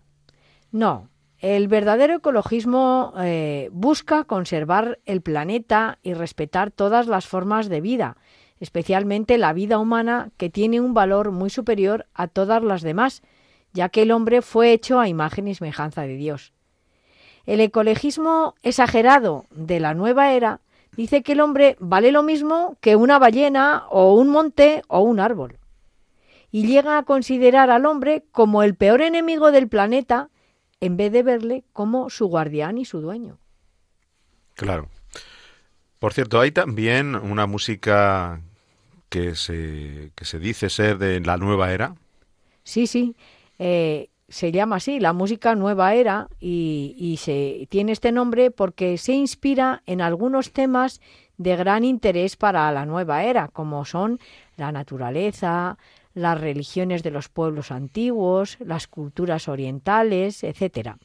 No, 0.72 1.10
el 1.38 1.68
verdadero 1.68 2.14
ecologismo 2.14 3.12
eh, 3.18 3.68
busca 3.72 4.24
conservar 4.24 5.00
el 5.04 5.20
planeta 5.20 5.98
y 6.02 6.14
respetar 6.14 6.70
todas 6.70 7.06
las 7.06 7.26
formas 7.26 7.68
de 7.68 7.82
vida, 7.82 8.16
especialmente 8.58 9.36
la 9.36 9.52
vida 9.52 9.78
humana, 9.78 10.30
que 10.38 10.48
tiene 10.48 10.80
un 10.80 10.94
valor 10.94 11.30
muy 11.30 11.50
superior 11.50 12.06
a 12.14 12.28
todas 12.28 12.62
las 12.62 12.80
demás, 12.80 13.22
ya 13.74 13.90
que 13.90 14.02
el 14.02 14.12
hombre 14.12 14.40
fue 14.40 14.72
hecho 14.72 14.98
a 14.98 15.08
imagen 15.08 15.46
y 15.46 15.54
semejanza 15.54 16.02
de 16.02 16.16
Dios. 16.16 16.54
El 17.44 17.60
ecologismo 17.60 18.54
exagerado 18.62 19.44
de 19.50 19.80
la 19.80 19.92
nueva 19.92 20.32
era 20.32 20.60
dice 20.96 21.22
que 21.22 21.32
el 21.32 21.40
hombre 21.40 21.76
vale 21.80 22.12
lo 22.12 22.22
mismo 22.22 22.76
que 22.80 22.96
una 22.96 23.18
ballena 23.18 23.84
o 23.90 24.14
un 24.14 24.28
monte 24.28 24.82
o 24.88 25.00
un 25.00 25.20
árbol, 25.20 25.58
y 26.50 26.66
llega 26.66 26.98
a 26.98 27.02
considerar 27.02 27.70
al 27.70 27.86
hombre 27.86 28.24
como 28.30 28.62
el 28.62 28.74
peor 28.74 29.02
enemigo 29.02 29.50
del 29.50 29.68
planeta 29.68 30.30
en 30.80 30.96
vez 30.96 31.10
de 31.12 31.22
verle 31.22 31.64
como 31.72 32.10
su 32.10 32.26
guardián 32.26 32.78
y 32.78 32.84
su 32.84 33.00
dueño. 33.00 33.38
Claro. 34.54 34.88
Por 35.98 36.12
cierto, 36.12 36.40
hay 36.40 36.52
también 36.52 37.14
una 37.14 37.46
música 37.46 38.40
que 39.08 39.34
se, 39.34 40.12
que 40.14 40.24
se 40.24 40.38
dice 40.38 40.68
ser 40.68 40.98
de 40.98 41.20
la 41.20 41.38
nueva 41.38 41.72
era. 41.72 41.94
Sí, 42.62 42.86
sí. 42.86 43.16
Eh, 43.58 44.10
se 44.28 44.52
llama 44.52 44.76
así, 44.76 45.00
la 45.00 45.12
música 45.12 45.54
nueva 45.54 45.94
era, 45.94 46.28
y, 46.40 47.18
se 47.20 47.66
tiene 47.70 47.92
este 47.92 48.12
nombre 48.12 48.50
porque 48.50 48.98
se 48.98 49.12
inspira 49.12 49.82
en 49.86 50.00
algunos 50.00 50.52
temas 50.52 51.00
de 51.36 51.56
gran 51.56 51.84
interés 51.84 52.36
para 52.36 52.70
la 52.72 52.86
nueva 52.86 53.24
era, 53.24 53.48
como 53.48 53.84
son 53.84 54.18
la 54.56 54.72
naturaleza, 54.72 55.78
las 56.14 56.40
religiones 56.40 57.02
de 57.02 57.10
los 57.10 57.28
pueblos 57.28 57.70
antiguos, 57.70 58.56
las 58.60 58.86
culturas 58.86 59.48
orientales, 59.48 60.44
etc. 60.44 60.96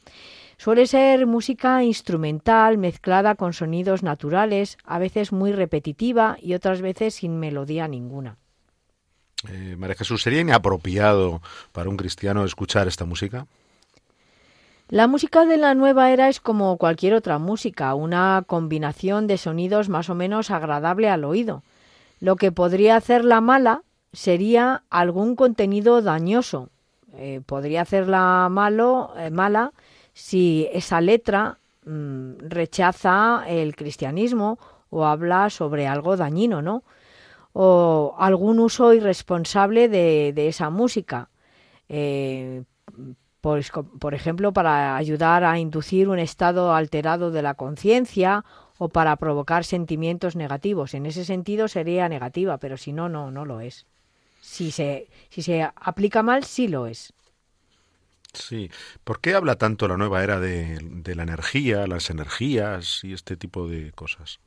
Suele 0.56 0.86
ser 0.86 1.26
música 1.26 1.82
instrumental 1.82 2.78
mezclada 2.78 3.34
con 3.34 3.52
sonidos 3.52 4.02
naturales, 4.02 4.78
a 4.84 4.98
veces 4.98 5.32
muy 5.32 5.52
repetitiva 5.52 6.36
y 6.40 6.54
otras 6.54 6.80
veces 6.80 7.14
sin 7.14 7.38
melodía 7.38 7.88
ninguna. 7.88 8.38
Eh, 9.48 9.76
María 9.78 9.96
Jesús, 9.96 10.22
¿sería 10.22 10.40
inapropiado 10.40 11.40
para 11.72 11.88
un 11.88 11.96
cristiano 11.96 12.44
escuchar 12.44 12.88
esta 12.88 13.04
música? 13.04 13.46
La 14.88 15.06
música 15.06 15.44
de 15.44 15.56
la 15.56 15.74
nueva 15.74 16.10
era 16.10 16.28
es 16.28 16.40
como 16.40 16.76
cualquier 16.76 17.14
otra 17.14 17.38
música, 17.38 17.94
una 17.94 18.42
combinación 18.46 19.26
de 19.28 19.38
sonidos 19.38 19.88
más 19.88 20.10
o 20.10 20.14
menos 20.14 20.50
agradable 20.50 21.08
al 21.08 21.24
oído. 21.24 21.62
Lo 22.18 22.36
que 22.36 22.52
podría 22.52 22.96
hacerla 22.96 23.40
mala 23.40 23.82
sería 24.12 24.82
algún 24.90 25.36
contenido 25.36 26.02
dañoso. 26.02 26.68
Eh, 27.14 27.40
podría 27.46 27.82
hacerla 27.82 28.48
malo, 28.50 29.14
eh, 29.16 29.30
mala 29.30 29.72
si 30.12 30.68
esa 30.72 31.00
letra 31.00 31.58
mm, 31.86 32.32
rechaza 32.40 33.44
el 33.46 33.76
cristianismo 33.76 34.58
o 34.90 35.06
habla 35.06 35.50
sobre 35.50 35.86
algo 35.86 36.16
dañino, 36.16 36.62
¿no? 36.62 36.82
O 37.62 38.14
algún 38.16 38.58
uso 38.58 38.94
irresponsable 38.94 39.90
de, 39.90 40.48
esa 40.48 40.70
música. 40.70 41.28
Eh, 41.90 42.62
por, 43.42 44.14
ejemplo, 44.14 44.54
para 44.54 44.96
ayudar 44.96 45.44
a 45.44 45.58
inducir 45.58 46.08
un 46.08 46.18
estado 46.18 46.72
alterado 46.72 47.30
de 47.30 47.42
la 47.42 47.52
conciencia 47.52 48.46
o 48.78 48.88
para 48.88 49.14
provocar 49.16 49.66
sentimientos 49.66 50.36
negativos. 50.36 50.94
En 50.94 51.04
ese 51.04 51.26
sentido 51.26 51.68
sería 51.68 52.08
negativa, 52.08 52.56
pero 52.56 52.78
si 52.78 52.94
no, 52.94 53.10
no, 53.10 53.30
no 53.30 53.44
lo 53.44 53.60
es. 53.60 53.84
Si 54.40 54.70
se, 54.70 55.10
si 55.28 55.42
se 55.42 55.62
aplica 55.62 56.22
mal, 56.22 56.44
sí 56.44 56.66
lo 56.66 56.86
es. 56.86 57.12
Sí. 58.32 58.70
¿Por 59.04 59.20
qué 59.20 59.34
habla 59.34 59.56
tanto 59.56 59.86
la 59.86 59.98
nueva 59.98 60.24
era 60.24 60.40
de 60.40 61.14
la 61.14 61.24
energía, 61.24 61.86
las 61.86 62.08
energías 62.08 63.04
y 63.04 63.12
este 63.12 63.36
tipo 63.36 63.68
de 63.68 63.92
cosas? 63.92 64.40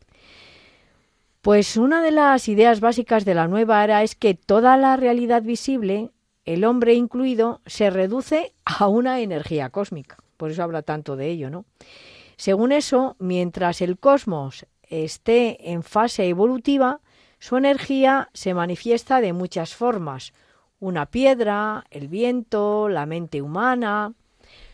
Pues 1.43 1.75
una 1.75 2.01
de 2.01 2.12
las 2.12 2.47
ideas 2.47 2.79
básicas 2.79 3.25
de 3.25 3.35
la 3.35 3.50
nueva 3.50 3.83
era 3.83 4.01
es 4.01 4.15
que 4.15 4.33
toda 4.33 4.77
la 4.77 4.95
realidad 4.95 5.41
visible, 5.43 6.09
el 6.45 6.63
hombre 6.63 6.93
incluido, 6.93 7.59
se 7.65 7.89
reduce 7.89 8.53
a 8.63 8.88
una 8.88 9.19
energía 9.19 9.69
cósmica. 9.69 10.15
Por 10.38 10.51
eso 10.51 10.63
habla 10.63 10.83
tanto 10.83 11.17
de 11.17 11.27
ello, 11.27 11.50
¿no? 11.50 11.65
Según 12.38 12.71
eso, 12.71 13.17
mientras 13.19 13.81
el 13.81 14.00
cosmos 14.00 14.67
esté 14.83 15.71
en 15.73 15.83
fase 15.83 16.29
evolutiva, 16.29 17.01
su 17.39 17.57
energía 17.57 18.29
se 18.33 18.53
manifiesta 18.53 19.19
de 19.19 19.33
muchas 19.33 19.75
formas. 19.75 20.31
Una 20.79 21.07
piedra, 21.07 21.83
el 21.91 22.07
viento, 22.07 22.88
la 22.88 23.05
mente 23.05 23.41
humana. 23.41 24.13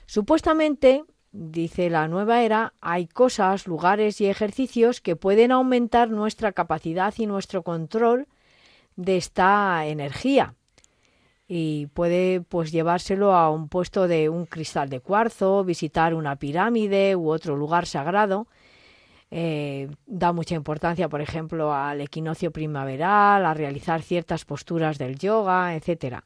Supuestamente, 0.05 1.03
dice 1.31 1.89
la 1.89 2.07
nueva 2.07 2.43
era, 2.43 2.73
hay 2.81 3.07
cosas, 3.07 3.67
lugares 3.67 4.19
y 4.21 4.27
ejercicios 4.27 5.01
que 5.01 5.15
pueden 5.15 5.51
aumentar 5.51 6.09
nuestra 6.09 6.51
capacidad 6.51 7.13
y 7.17 7.25
nuestro 7.25 7.63
control 7.63 8.27
de 8.95 9.17
esta 9.17 9.85
energía. 9.85 10.55
Y 11.47 11.87
puede 11.87 12.41
pues 12.41 12.71
llevárselo 12.71 13.33
a 13.33 13.49
un 13.49 13.69
puesto 13.69 14.07
de 14.07 14.29
un 14.29 14.45
cristal 14.45 14.89
de 14.89 14.99
cuarzo, 14.99 15.63
visitar 15.63 16.13
una 16.13 16.35
pirámide 16.35 17.15
u 17.15 17.29
otro 17.29 17.55
lugar 17.55 17.87
sagrado. 17.87 18.47
Eh, 19.31 19.89
da 20.05 20.31
mucha 20.31 20.55
importancia, 20.55 21.09
por 21.09 21.21
ejemplo, 21.21 21.73
al 21.73 22.01
equinoccio 22.01 22.51
primaveral, 22.51 23.45
a 23.45 23.53
realizar 23.53 24.01
ciertas 24.01 24.45
posturas 24.45 24.97
del 24.97 25.17
yoga, 25.17 25.75
etcétera. 25.75 26.23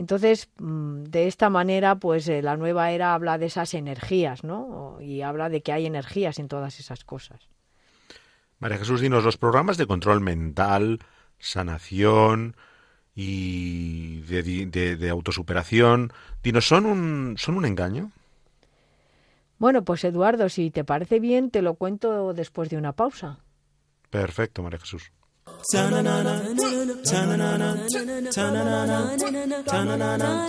Entonces, 0.00 0.48
mm, 0.58 1.02
de 1.02 1.26
esta 1.26 1.50
manera, 1.50 1.96
pues 1.96 2.26
eh, 2.26 2.40
la 2.40 2.56
nueva 2.56 2.90
era 2.90 3.12
habla 3.12 3.36
de 3.36 3.44
esas 3.44 3.74
energías, 3.74 4.44
¿no? 4.44 4.96
Y 4.98 5.20
habla 5.20 5.50
de 5.50 5.60
que 5.60 5.74
hay 5.74 5.84
energías 5.84 6.38
en 6.38 6.48
todas 6.48 6.80
esas 6.80 7.04
cosas. 7.04 7.50
María 8.60 8.78
Jesús, 8.78 9.02
dinos, 9.02 9.24
los 9.24 9.36
programas 9.36 9.76
de 9.76 9.86
control 9.86 10.22
mental, 10.22 11.00
sanación 11.38 12.56
y 13.14 14.22
de, 14.22 15.10
autosuperación, 15.10 16.14
dinos, 16.42 16.66
¿son 16.66 16.86
un, 16.86 17.34
¿son 17.36 17.58
un 17.58 17.66
engaño? 17.66 18.10
Bueno, 19.58 19.84
pues 19.84 20.02
Eduardo, 20.04 20.48
si 20.48 20.70
te 20.70 20.82
parece 20.82 21.20
bien, 21.20 21.50
te 21.50 21.60
lo 21.60 21.74
cuento 21.74 22.32
después 22.32 22.70
de 22.70 22.78
una 22.78 22.92
pausa. 22.92 23.40
Perfecto, 24.08 24.62
María 24.62 24.78
Jesús. 24.78 25.12
na 27.04 27.36
na 27.36 27.56
na 27.56 27.56
na 27.56 28.50
na 28.50 28.62
na 28.62 28.86
na 29.96 30.16
na 30.16 30.16
na 30.16 30.16
na 30.16 30.40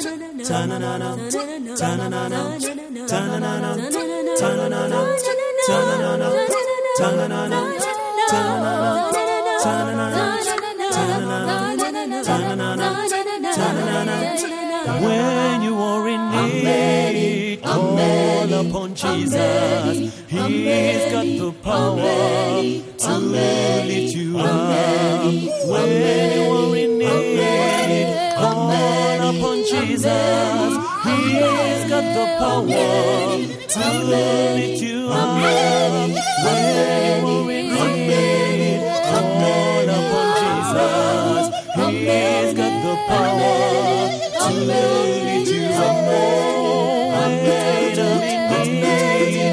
upon 18.71 18.95
Jesus. 18.95 19.35
Ready, 19.35 21.11
got 21.11 21.25
the 21.25 21.51
power. 21.61 21.99
I'm 21.99 23.33
ready, 23.33 23.35
I'm 23.35 23.35
ready 23.83 24.11
to 24.13 24.23
love. 24.31 25.33
When 25.67 25.89
anyone 25.89 26.71
need, 26.97 28.07
come 28.35 28.71
upon 29.35 29.57
Jesus. 29.65 30.71
He's 31.03 31.83
got 31.91 32.05
the 32.15 32.25
power. 32.39 32.63
I'm 33.83 34.09
ready 34.09 34.79
to 34.79 34.91
love. 35.05 36.11
When 36.45 36.61
anyone 36.79 37.40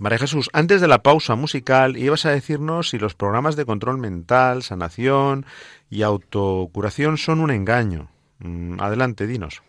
María 0.00 0.16
Jesús, 0.16 0.48
antes 0.54 0.80
de 0.80 0.88
la 0.88 1.02
pausa 1.02 1.34
musical 1.34 1.98
ibas 1.98 2.24
a 2.24 2.30
decirnos 2.30 2.88
si 2.88 2.98
los 2.98 3.14
programas 3.14 3.54
de 3.54 3.66
control 3.66 3.98
mental, 3.98 4.62
sanación 4.62 5.44
y 5.90 6.00
autocuración 6.00 7.18
son 7.18 7.38
un 7.38 7.50
engaño. 7.50 8.08
Mm, 8.38 8.80
adelante, 8.80 9.26
dinos. 9.26 9.62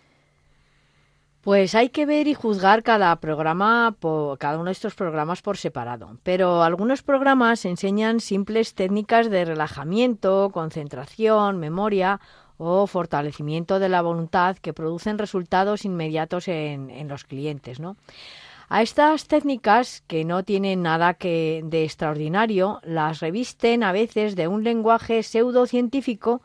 Pues 1.42 1.76
hay 1.76 1.90
que 1.90 2.06
ver 2.06 2.30
y 2.30 2.34
juzgar 2.34 2.82
cada 2.82 3.14
programa, 3.18 3.94
cada 4.40 4.56
uno 4.56 4.68
de 4.68 4.72
estos 4.72 4.96
programas 4.96 5.42
por 5.42 5.58
separado. 5.58 6.16
Pero 6.24 6.64
algunos 6.64 7.04
programas 7.04 7.66
enseñan 7.66 8.22
simples 8.22 8.74
técnicas 8.74 9.30
de 9.30 9.44
relajamiento, 9.44 10.50
concentración, 10.54 11.58
memoria 11.58 12.22
o 12.58 12.88
fortalecimiento 12.88 13.80
de 13.80 13.90
la 13.90 14.02
voluntad 14.02 14.56
que 14.56 14.72
producen 14.72 15.18
resultados 15.18 15.84
inmediatos 15.84 16.48
en, 16.48 16.90
en 16.90 17.10
los 17.10 17.26
clientes, 17.26 17.82
¿no? 17.82 17.98
A 18.74 18.82
estas 18.82 19.28
técnicas, 19.28 20.02
que 20.08 20.24
no 20.24 20.44
tienen 20.44 20.82
nada 20.82 21.16
que 21.16 21.62
de 21.66 21.84
extraordinario, 21.84 22.80
las 22.86 23.20
revisten 23.20 23.84
a 23.84 23.92
veces 23.92 24.38
de 24.38 24.48
un 24.48 24.64
lenguaje 24.64 25.24
pseudocientífico 25.24 26.42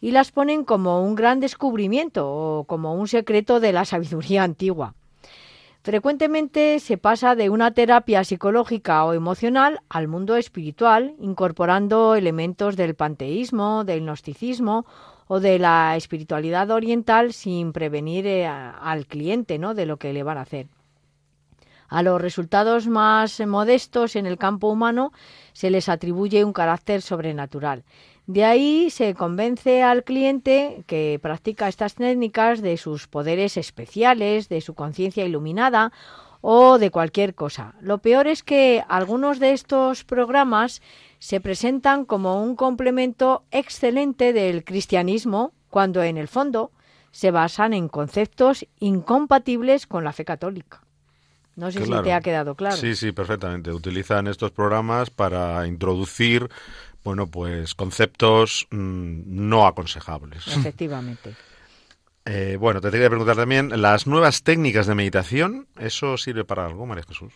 y 0.00 0.12
las 0.12 0.30
ponen 0.30 0.62
como 0.62 1.02
un 1.02 1.16
gran 1.16 1.40
descubrimiento 1.40 2.30
o 2.30 2.64
como 2.68 2.94
un 2.94 3.08
secreto 3.08 3.58
de 3.58 3.72
la 3.72 3.84
sabiduría 3.84 4.44
antigua. 4.44 4.94
Frecuentemente 5.82 6.78
se 6.78 6.98
pasa 6.98 7.34
de 7.34 7.50
una 7.50 7.72
terapia 7.72 8.22
psicológica 8.22 9.04
o 9.04 9.12
emocional 9.12 9.80
al 9.88 10.06
mundo 10.06 10.36
espiritual, 10.36 11.16
incorporando 11.18 12.14
elementos 12.14 12.76
del 12.76 12.94
panteísmo, 12.94 13.82
del 13.82 14.02
gnosticismo 14.02 14.86
o 15.26 15.40
de 15.40 15.58
la 15.58 15.96
espiritualidad 15.96 16.70
oriental 16.70 17.32
sin 17.32 17.72
prevenir 17.72 18.24
eh, 18.28 18.46
al 18.46 19.06
cliente 19.06 19.58
de 19.58 19.86
lo 19.86 19.96
que 19.96 20.12
le 20.12 20.22
van 20.22 20.38
a 20.38 20.42
hacer. 20.42 20.68
A 21.88 22.02
los 22.02 22.20
resultados 22.20 22.88
más 22.88 23.40
modestos 23.46 24.16
en 24.16 24.26
el 24.26 24.38
campo 24.38 24.68
humano 24.68 25.12
se 25.52 25.70
les 25.70 25.88
atribuye 25.88 26.44
un 26.44 26.52
carácter 26.52 27.02
sobrenatural. 27.02 27.84
De 28.26 28.44
ahí 28.44 28.90
se 28.90 29.14
convence 29.14 29.84
al 29.84 30.02
cliente 30.02 30.82
que 30.86 31.20
practica 31.22 31.68
estas 31.68 31.94
técnicas 31.94 32.60
de 32.60 32.76
sus 32.76 33.06
poderes 33.06 33.56
especiales, 33.56 34.48
de 34.48 34.60
su 34.60 34.74
conciencia 34.74 35.24
iluminada 35.24 35.92
o 36.40 36.78
de 36.78 36.90
cualquier 36.90 37.34
cosa. 37.34 37.74
Lo 37.80 37.98
peor 37.98 38.26
es 38.26 38.42
que 38.42 38.84
algunos 38.88 39.38
de 39.38 39.52
estos 39.52 40.04
programas 40.04 40.82
se 41.20 41.40
presentan 41.40 42.04
como 42.04 42.42
un 42.42 42.56
complemento 42.56 43.44
excelente 43.52 44.32
del 44.32 44.64
cristianismo 44.64 45.52
cuando 45.70 46.02
en 46.02 46.16
el 46.16 46.28
fondo 46.28 46.72
se 47.12 47.30
basan 47.30 47.72
en 47.74 47.88
conceptos 47.88 48.66
incompatibles 48.78 49.86
con 49.86 50.04
la 50.04 50.12
fe 50.12 50.24
católica. 50.24 50.85
No 51.56 51.70
sé 51.70 51.80
Claro. 51.80 52.02
si 52.02 52.08
te 52.08 52.12
ha 52.12 52.20
quedado 52.20 52.54
claro. 52.54 52.76
Sí, 52.76 52.94
sí, 52.94 53.12
perfectamente. 53.12 53.72
Utilizan 53.72 54.26
estos 54.26 54.50
programas 54.52 55.10
para 55.10 55.66
introducir, 55.66 56.48
bueno, 57.02 57.26
pues 57.26 57.74
conceptos 57.74 58.66
mm, 58.70 59.22
no 59.26 59.66
aconsejables. 59.66 60.46
Efectivamente. 60.56 61.34
Eh, 62.26 62.56
bueno, 62.58 62.80
te 62.80 62.90
quería 62.90 63.08
preguntar 63.08 63.36
también, 63.36 63.80
¿las 63.80 64.06
nuevas 64.06 64.42
técnicas 64.42 64.86
de 64.86 64.94
meditación, 64.96 65.68
eso 65.78 66.16
sirve 66.16 66.44
para 66.44 66.66
algo, 66.66 66.84
María 66.84 67.04
Jesús? 67.04 67.32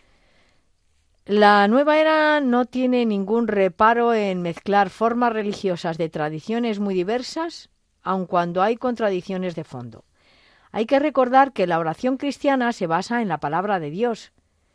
La 1.27 1.69
nueva 1.69 1.99
era 2.01 2.41
no 2.41 2.65
tiene 2.65 3.07
ningún 3.07 3.47
reparo 3.47 4.15
en 4.15 4.43
mezclar 4.43 4.91
formas 4.91 5.33
religiosas 5.33 5.97
de 5.97 6.09
tradiciones 6.09 6.81
muy 6.81 6.95
diversas, 6.95 7.71
aun 8.03 8.27
cuando 8.27 8.63
hay 8.63 8.77
contradicciones 8.77 9.55
de 9.55 9.65
fondo. 9.65 10.05
Hay 10.73 10.87
que 10.87 10.99
recordar 10.99 11.53
que 11.53 11.67
la 11.67 11.79
oración 11.79 12.17
cristiana 12.17 12.73
se 12.73 12.87
basa 12.87 13.23
en 13.23 13.29
la 13.29 13.39
palabra 13.39 13.81
de 13.81 13.91
Dios, 13.91 14.33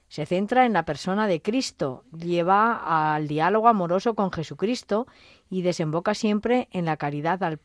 se 0.08 0.25
centra 0.25 0.65
en 0.65 0.73
la 0.73 0.84
persona 0.84 1.27
de 1.27 1.41
Cristo, 1.41 2.03
lleva 2.15 3.15
al 3.15 3.27
diálogo 3.27 3.67
amoroso 3.67 4.13
con 4.13 4.31
Jesucristo 4.31 5.08
y 5.49 5.62
desemboca 5.62 6.13
siempre 6.13 6.67
en 6.71 6.86
la 6.86 6.97
caridad 6.97 7.43
al 7.43 7.60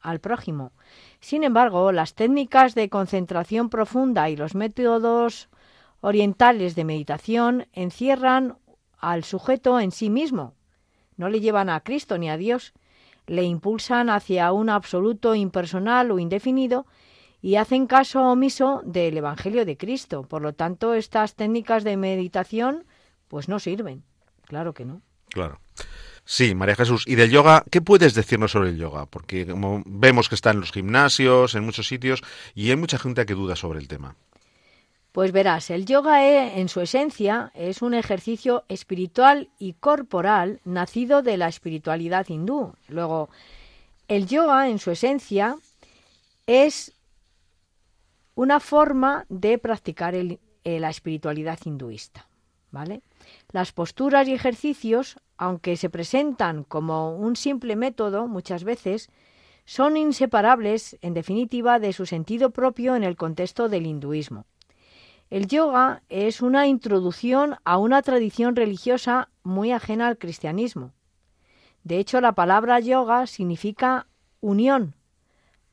al 0.00 0.20
prójimo. 0.20 0.72
Sin 1.20 1.44
embargo, 1.44 1.92
las 1.92 2.14
técnicas 2.14 2.74
de 2.74 2.88
concentración 2.88 3.68
profunda 3.68 4.30
y 4.30 4.36
los 4.36 4.54
métodos 4.54 5.48
orientales 6.00 6.74
de 6.74 6.84
meditación 6.84 7.66
encierran 7.72 8.56
al 8.98 9.24
sujeto 9.24 9.80
en 9.80 9.92
sí 9.92 10.10
mismo. 10.10 10.54
No 11.16 11.28
le 11.28 11.40
llevan 11.40 11.68
a 11.68 11.80
Cristo 11.80 12.18
ni 12.18 12.30
a 12.30 12.36
Dios, 12.36 12.72
le 13.26 13.44
impulsan 13.44 14.10
hacia 14.10 14.50
un 14.52 14.70
absoluto 14.70 15.34
impersonal 15.34 16.10
o 16.10 16.18
indefinido 16.18 16.86
y 17.42 17.56
hacen 17.56 17.86
caso 17.86 18.22
omiso 18.22 18.82
del 18.84 19.16
Evangelio 19.16 19.64
de 19.64 19.76
Cristo. 19.76 20.22
Por 20.22 20.42
lo 20.42 20.52
tanto, 20.52 20.94
estas 20.94 21.34
técnicas 21.34 21.84
de 21.84 21.96
meditación 21.96 22.84
pues 23.28 23.48
no 23.48 23.58
sirven. 23.58 24.02
Claro 24.46 24.74
que 24.74 24.84
no. 24.84 25.02
Claro. 25.28 25.60
Sí, 26.24 26.54
María 26.54 26.76
Jesús. 26.76 27.04
¿Y 27.06 27.14
del 27.14 27.30
yoga? 27.30 27.64
¿Qué 27.70 27.80
puedes 27.80 28.14
decirnos 28.14 28.52
sobre 28.52 28.70
el 28.70 28.76
yoga? 28.76 29.06
Porque 29.06 29.46
como 29.46 29.82
vemos 29.86 30.28
que 30.28 30.34
está 30.34 30.50
en 30.50 30.60
los 30.60 30.72
gimnasios, 30.72 31.54
en 31.54 31.64
muchos 31.64 31.88
sitios, 31.88 32.22
y 32.54 32.70
hay 32.70 32.76
mucha 32.76 32.98
gente 32.98 33.26
que 33.26 33.34
duda 33.34 33.56
sobre 33.56 33.78
el 33.78 33.88
tema. 33.88 34.16
Pues 35.12 35.32
verás, 35.32 35.70
el 35.70 35.86
yoga 35.86 36.24
eh, 36.24 36.60
en 36.60 36.68
su 36.68 36.80
esencia 36.80 37.50
es 37.54 37.82
un 37.82 37.94
ejercicio 37.94 38.64
espiritual 38.68 39.48
y 39.58 39.72
corporal 39.72 40.60
nacido 40.64 41.22
de 41.22 41.36
la 41.36 41.48
espiritualidad 41.48 42.28
hindú. 42.28 42.74
Luego, 42.86 43.28
el 44.06 44.28
yoga 44.28 44.68
en 44.68 44.78
su 44.78 44.92
esencia 44.92 45.56
es 46.46 46.92
una 48.40 48.58
forma 48.58 49.26
de 49.28 49.58
practicar 49.58 50.14
eh, 50.14 50.38
la 50.64 50.88
espiritualidad 50.88 51.58
hinduista. 51.62 52.26
¿vale? 52.70 53.02
Las 53.52 53.72
posturas 53.72 54.26
y 54.28 54.32
ejercicios, 54.32 55.18
aunque 55.36 55.76
se 55.76 55.90
presentan 55.90 56.64
como 56.64 57.14
un 57.18 57.36
simple 57.36 57.76
método 57.76 58.28
muchas 58.28 58.64
veces, 58.64 59.10
son 59.66 59.98
inseparables, 59.98 60.96
en 61.02 61.12
definitiva, 61.12 61.78
de 61.78 61.92
su 61.92 62.06
sentido 62.06 62.48
propio 62.48 62.96
en 62.96 63.04
el 63.04 63.14
contexto 63.14 63.68
del 63.68 63.84
hinduismo. 63.84 64.46
El 65.28 65.46
yoga 65.46 66.02
es 66.08 66.40
una 66.40 66.66
introducción 66.66 67.56
a 67.64 67.76
una 67.76 68.00
tradición 68.00 68.56
religiosa 68.56 69.28
muy 69.42 69.70
ajena 69.70 70.08
al 70.08 70.16
cristianismo. 70.16 70.92
De 71.84 71.98
hecho, 71.98 72.22
la 72.22 72.32
palabra 72.32 72.80
yoga 72.80 73.26
significa 73.26 74.06
unión. 74.40 74.94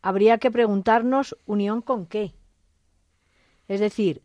Habría 0.02 0.38
que 0.38 0.52
preguntarnos 0.52 1.38
unión 1.46 1.82
con 1.82 2.06
qué. 2.08 2.34
Es 3.68 3.80
decir, 3.80 4.22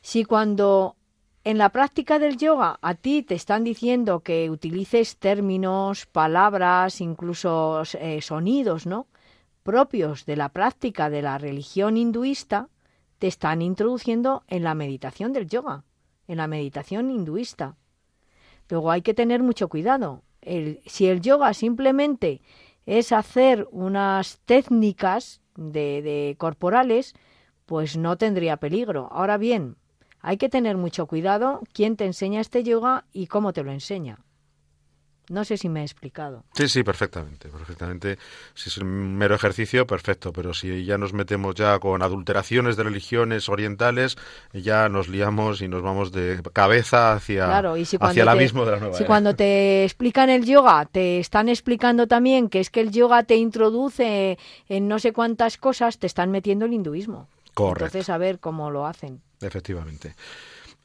si 0.00 0.24
cuando 0.24 0.96
en 1.44 1.58
la 1.58 1.68
práctica 1.68 2.18
del 2.18 2.38
yoga 2.38 2.78
a 2.80 2.94
ti 2.94 3.22
te 3.22 3.34
están 3.34 3.64
diciendo 3.64 4.20
que 4.20 4.50
utilices 4.50 5.18
términos, 5.18 6.06
palabras, 6.06 7.00
incluso 7.00 7.82
eh, 7.98 8.20
sonidos, 8.22 8.86
¿no? 8.86 9.06
propios 9.62 10.26
de 10.26 10.36
la 10.36 10.50
práctica 10.50 11.10
de 11.10 11.22
la 11.22 11.38
religión 11.38 11.96
hinduista, 11.96 12.68
te 13.18 13.26
están 13.26 13.62
introduciendo 13.62 14.44
en 14.48 14.62
la 14.62 14.74
meditación 14.74 15.32
del 15.32 15.48
yoga, 15.48 15.84
en 16.28 16.36
la 16.36 16.46
meditación 16.46 17.10
hinduista. 17.10 17.76
Luego 18.68 18.90
hay 18.90 19.02
que 19.02 19.14
tener 19.14 19.42
mucho 19.42 19.68
cuidado. 19.68 20.22
Si 20.86 21.06
el 21.06 21.20
yoga 21.20 21.54
simplemente 21.54 22.42
es 22.84 23.12
hacer 23.12 23.66
unas 23.70 24.38
técnicas 24.44 25.40
de, 25.56 26.02
de 26.02 26.36
corporales, 26.38 27.14
pues 27.66 27.96
no 27.96 28.16
tendría 28.16 28.56
peligro. 28.56 29.08
Ahora 29.12 29.36
bien, 29.38 29.76
hay 30.20 30.36
que 30.36 30.48
tener 30.48 30.76
mucho 30.76 31.06
cuidado 31.06 31.60
quién 31.72 31.96
te 31.96 32.04
enseña 32.04 32.40
este 32.40 32.62
yoga 32.62 33.04
y 33.12 33.26
cómo 33.26 33.52
te 33.52 33.62
lo 33.62 33.72
enseña. 33.72 34.18
No 35.30 35.42
sé 35.46 35.56
si 35.56 35.70
me 35.70 35.80
he 35.80 35.84
explicado. 35.84 36.44
Sí, 36.52 36.68
sí, 36.68 36.82
perfectamente, 36.82 37.48
perfectamente. 37.48 38.18
Si 38.52 38.68
es 38.68 38.76
un 38.76 39.16
mero 39.16 39.34
ejercicio, 39.34 39.86
perfecto, 39.86 40.34
pero 40.34 40.52
si 40.52 40.84
ya 40.84 40.98
nos 40.98 41.14
metemos 41.14 41.54
ya 41.54 41.78
con 41.78 42.02
adulteraciones 42.02 42.76
de 42.76 42.82
religiones 42.82 43.48
orientales, 43.48 44.18
ya 44.52 44.90
nos 44.90 45.08
liamos 45.08 45.62
y 45.62 45.68
nos 45.68 45.80
vamos 45.80 46.12
de 46.12 46.42
cabeza 46.52 47.14
hacia, 47.14 47.46
Claro, 47.46 47.78
y 47.78 47.86
si 47.86 47.96
hacia 47.98 48.22
el 48.22 48.28
abismo 48.28 48.66
de 48.66 48.72
la 48.72 48.78
nueva 48.80 48.96
Si 48.98 49.04
era. 49.04 49.06
cuando 49.06 49.34
te 49.34 49.84
explican 49.84 50.28
el 50.28 50.44
yoga, 50.44 50.84
te 50.84 51.20
están 51.20 51.48
explicando 51.48 52.06
también 52.06 52.50
que 52.50 52.60
es 52.60 52.68
que 52.68 52.82
el 52.82 52.90
yoga 52.90 53.22
te 53.22 53.36
introduce 53.36 54.36
en 54.68 54.88
no 54.88 54.98
sé 54.98 55.14
cuántas 55.14 55.56
cosas, 55.56 55.98
te 55.98 56.06
están 56.06 56.30
metiendo 56.32 56.66
el 56.66 56.74
hinduismo. 56.74 57.28
Correcto. 57.54 57.86
Entonces, 57.86 58.10
a 58.10 58.18
ver 58.18 58.40
cómo 58.40 58.70
lo 58.70 58.86
hacen. 58.86 59.20
Efectivamente. 59.40 60.14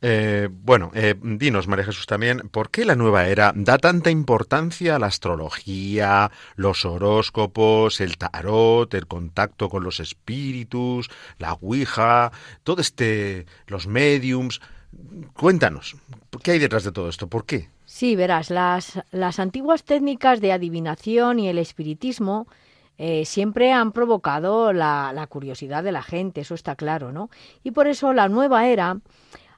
Eh, 0.01 0.47
bueno, 0.49 0.91
eh, 0.93 1.15
dinos, 1.21 1.67
María 1.67 1.83
Jesús, 1.83 2.05
también, 2.05 2.47
¿por 2.51 2.69
qué 2.69 2.85
la 2.85 2.95
nueva 2.95 3.27
era 3.27 3.51
da 3.53 3.77
tanta 3.77 4.09
importancia 4.09 4.95
a 4.95 4.99
la 4.99 5.07
astrología, 5.07 6.31
los 6.55 6.85
horóscopos, 6.85 7.99
el 7.99 8.17
tarot, 8.17 8.93
el 8.93 9.07
contacto 9.07 9.67
con 9.67 9.83
los 9.83 9.99
espíritus, 9.99 11.09
la 11.37 11.53
ouija, 11.53 12.31
todo 12.63 12.81
este, 12.81 13.45
los 13.67 13.87
mediums? 13.87 14.61
Cuéntanos, 15.33 15.97
¿qué 16.43 16.51
hay 16.51 16.59
detrás 16.59 16.85
de 16.85 16.93
todo 16.93 17.09
esto? 17.09 17.27
¿Por 17.27 17.45
qué? 17.45 17.67
Sí, 17.85 18.15
verás, 18.15 18.49
las, 18.51 19.01
las 19.11 19.39
antiguas 19.39 19.83
técnicas 19.83 20.39
de 20.39 20.53
adivinación 20.53 21.39
y 21.39 21.49
el 21.49 21.57
espiritismo 21.57 22.47
eh, 23.01 23.23
siempre 23.23 23.71
han 23.71 23.93
provocado 23.93 24.73
la, 24.73 25.25
curiosidad 25.29 25.85
de 25.85 25.93
la 25.93 26.03
gente, 26.03 26.41
eso 26.41 26.53
está 26.53 26.75
claro, 26.75 27.13
¿no? 27.13 27.29
Y 27.63 27.71
por 27.71 27.87
eso 27.87 28.11
la 28.11 28.27
nueva 28.27 28.67
era 28.67 28.99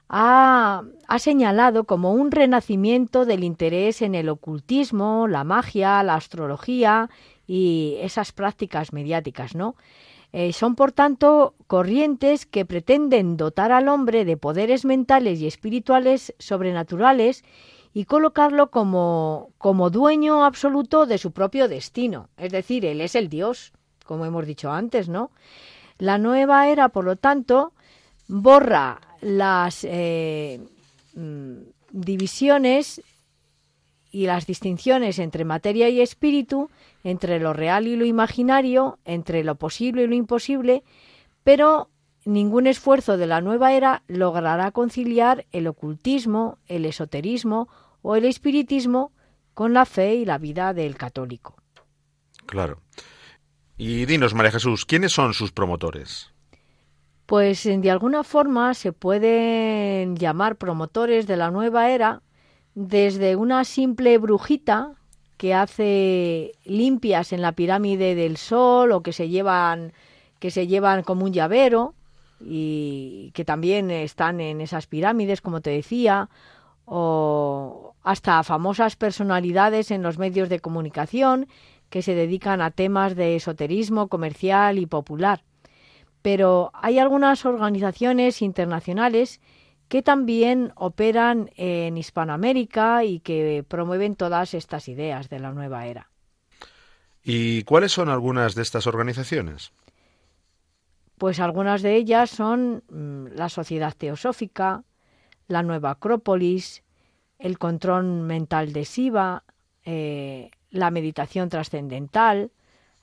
ha, 0.08 0.84
ha 1.08 1.18
señalado 1.18 1.82
como 1.82 2.12
un 2.12 2.30
renacimiento 2.30 3.24
del 3.24 3.42
interés 3.42 4.00
en 4.00 4.14
el 4.14 4.28
ocultismo, 4.28 5.26
la 5.26 5.42
magia, 5.42 6.04
la 6.04 6.14
astrología 6.14 7.10
y 7.44 7.96
esas 8.00 8.30
prácticas 8.30 8.92
mediáticas, 8.92 9.56
¿no? 9.56 9.74
Eh, 10.32 10.52
son, 10.52 10.76
por 10.76 10.92
tanto, 10.92 11.54
corrientes 11.66 12.46
que 12.46 12.64
pretenden 12.64 13.36
dotar 13.36 13.72
al 13.72 13.88
hombre 13.88 14.24
de 14.24 14.36
poderes 14.36 14.84
mentales 14.84 15.40
y 15.40 15.48
espirituales 15.48 16.32
sobrenaturales 16.38 17.42
y 17.94 18.04
colocarlo 18.06 18.70
como, 18.70 19.50
como 19.58 19.90
dueño 19.90 20.44
absoluto 20.44 21.06
de 21.06 21.18
su 21.18 21.32
propio 21.32 21.68
destino. 21.68 22.28
Es 22.36 22.52
decir, 22.52 22.84
él 22.86 23.00
es 23.00 23.14
el 23.14 23.28
Dios, 23.28 23.72
como 24.04 24.24
hemos 24.24 24.46
dicho 24.46 24.72
antes, 24.72 25.08
¿no? 25.08 25.30
La 25.98 26.18
nueva 26.18 26.68
era, 26.68 26.88
por 26.88 27.04
lo 27.04 27.16
tanto, 27.16 27.72
borra 28.28 29.00
las 29.20 29.84
eh, 29.84 30.60
mm, 31.14 31.56
divisiones 31.90 33.02
y 34.10 34.26
las 34.26 34.46
distinciones 34.46 35.18
entre 35.18 35.44
materia 35.44 35.88
y 35.88 36.00
espíritu, 36.00 36.70
entre 37.04 37.40
lo 37.40 37.52
real 37.52 37.86
y 37.86 37.96
lo 37.96 38.04
imaginario, 38.04 38.98
entre 39.04 39.44
lo 39.44 39.54
posible 39.54 40.04
y 40.04 40.06
lo 40.06 40.14
imposible, 40.14 40.82
pero 41.44 41.88
ningún 42.24 42.66
esfuerzo 42.66 43.16
de 43.16 43.26
la 43.26 43.40
nueva 43.40 43.72
era 43.72 44.02
logrará 44.06 44.70
conciliar 44.70 45.46
el 45.52 45.66
ocultismo, 45.66 46.58
el 46.68 46.84
esoterismo 46.84 47.68
o 48.02 48.16
el 48.16 48.24
espiritismo 48.24 49.12
con 49.54 49.72
la 49.72 49.84
fe 49.84 50.16
y 50.16 50.24
la 50.24 50.38
vida 50.38 50.74
del 50.74 50.96
católico. 50.96 51.56
Claro. 52.46 52.80
Y 53.76 54.04
dinos, 54.06 54.34
María 54.34 54.52
Jesús, 54.52 54.84
¿quiénes 54.84 55.12
son 55.12 55.34
sus 55.34 55.52
promotores? 55.52 56.30
Pues 57.26 57.64
de 57.64 57.90
alguna 57.90 58.24
forma 58.24 58.74
se 58.74 58.92
pueden 58.92 60.16
llamar 60.16 60.56
promotores 60.56 61.26
de 61.26 61.36
la 61.36 61.50
nueva 61.50 61.90
era 61.90 62.22
desde 62.74 63.36
una 63.36 63.64
simple 63.64 64.18
brujita 64.18 64.92
que 65.36 65.54
hace 65.54 66.52
limpias 66.64 67.32
en 67.32 67.42
la 67.42 67.52
pirámide 67.52 68.14
del 68.14 68.36
sol 68.36 68.92
o 68.92 69.02
que 69.02 69.12
se 69.12 69.28
llevan 69.28 69.92
que 70.38 70.50
se 70.50 70.66
llevan 70.66 71.02
como 71.02 71.24
un 71.24 71.32
llavero 71.32 71.94
y 72.40 73.30
que 73.34 73.44
también 73.44 73.90
están 73.90 74.40
en 74.40 74.60
esas 74.60 74.86
pirámides 74.86 75.40
como 75.40 75.60
te 75.60 75.70
decía 75.70 76.28
o 76.84 77.94
hasta 78.02 78.42
famosas 78.42 78.96
personalidades 78.96 79.90
en 79.90 80.02
los 80.02 80.18
medios 80.18 80.48
de 80.48 80.60
comunicación 80.60 81.46
que 81.90 82.02
se 82.02 82.14
dedican 82.14 82.60
a 82.60 82.70
temas 82.70 83.14
de 83.14 83.36
esoterismo 83.36 84.08
comercial 84.08 84.78
y 84.78 84.86
popular. 84.86 85.44
Pero 86.22 86.70
hay 86.74 86.98
algunas 86.98 87.44
organizaciones 87.44 88.42
internacionales 88.42 89.40
que 89.88 90.02
también 90.02 90.72
operan 90.74 91.50
en 91.56 91.98
Hispanoamérica 91.98 93.04
y 93.04 93.20
que 93.20 93.64
promueven 93.68 94.16
todas 94.16 94.54
estas 94.54 94.88
ideas 94.88 95.28
de 95.28 95.38
la 95.38 95.52
nueva 95.52 95.86
era. 95.86 96.08
¿Y 97.22 97.62
cuáles 97.64 97.92
son 97.92 98.08
algunas 98.08 98.54
de 98.54 98.62
estas 98.62 98.86
organizaciones? 98.86 99.72
Pues 101.18 101.40
algunas 101.40 101.82
de 101.82 101.96
ellas 101.96 102.30
son 102.30 102.82
mm, 102.88 103.36
la 103.36 103.48
Sociedad 103.48 103.94
Teosófica, 103.94 104.82
la 105.52 105.62
Nueva 105.62 105.90
Acrópolis, 105.92 106.82
el 107.38 107.58
control 107.58 108.04
mental 108.22 108.72
de 108.72 108.84
Siva, 108.84 109.44
eh, 109.84 110.50
la 110.70 110.90
meditación 110.90 111.48
trascendental, 111.48 112.50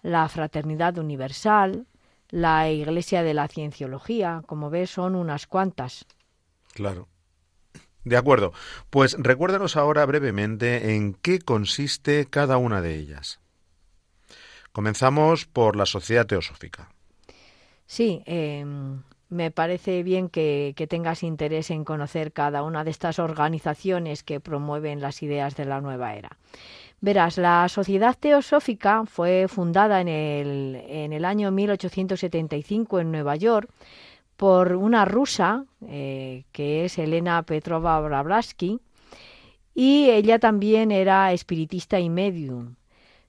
la 0.02 0.28
fraternidad 0.28 0.98
universal, 0.98 1.86
la 2.30 2.70
Iglesia 2.70 3.24
de 3.24 3.34
la 3.34 3.48
Cienciología, 3.48 4.42
como 4.46 4.70
ves, 4.70 4.90
son 4.90 5.16
unas 5.16 5.46
cuantas. 5.46 6.06
Claro. 6.74 7.08
De 8.04 8.18
acuerdo. 8.18 8.54
Pues 8.90 9.16
recuérdanos 9.20 9.76
ahora 9.78 10.06
brevemente 10.06 10.96
en 10.96 11.14
qué 11.14 11.40
consiste 11.40 12.26
cada 12.26 12.58
una 12.58 12.82
de 12.82 12.96
ellas. 12.96 13.40
Comenzamos 14.72 15.46
por 15.46 15.76
la 15.76 15.86
Sociedad 15.86 16.26
Teosófica. 16.26 16.90
Sí, 17.86 18.24
eh, 18.26 18.64
me 19.30 19.52
parece 19.52 20.04
bien 20.04 20.30
que, 20.30 20.74
tengas 20.90 21.24
interés 21.24 21.70
en 21.72 21.86
conocer 21.86 22.32
cada 22.34 22.64
una 22.64 22.84
de 22.84 22.92
estas 22.92 23.20
organizaciones 23.20 24.24
que 24.24 24.40
promueven 24.40 25.02
las 25.02 25.22
ideas 25.24 25.56
de 25.56 25.66
la 25.66 25.82
nueva 25.82 26.16
era. 26.16 26.38
Verás, 27.02 27.38
la 27.38 27.70
Sociedad 27.70 28.18
Teosófica 28.20 29.06
fue 29.06 29.48
fundada 29.48 30.02
en 30.02 30.10
el, 30.10 30.84
en 30.88 31.14
el 31.14 31.24
año 31.24 31.52
1875 31.52 33.00
en 33.00 33.12
Nueva 33.12 33.36
York 33.36 33.70
por 34.36 34.74
una 34.76 35.06
rusa, 35.06 35.66
eh, 35.88 36.46
que 36.52 36.86
es 36.86 36.98
Elena 36.98 37.44
Petrova 37.44 38.00
Blavatsky, 38.00 38.80
y 39.76 40.10
ella 40.10 40.40
también 40.40 40.92
era 40.92 41.32
espiritista 41.34 42.00
y 42.00 42.10
medium. 42.10 42.76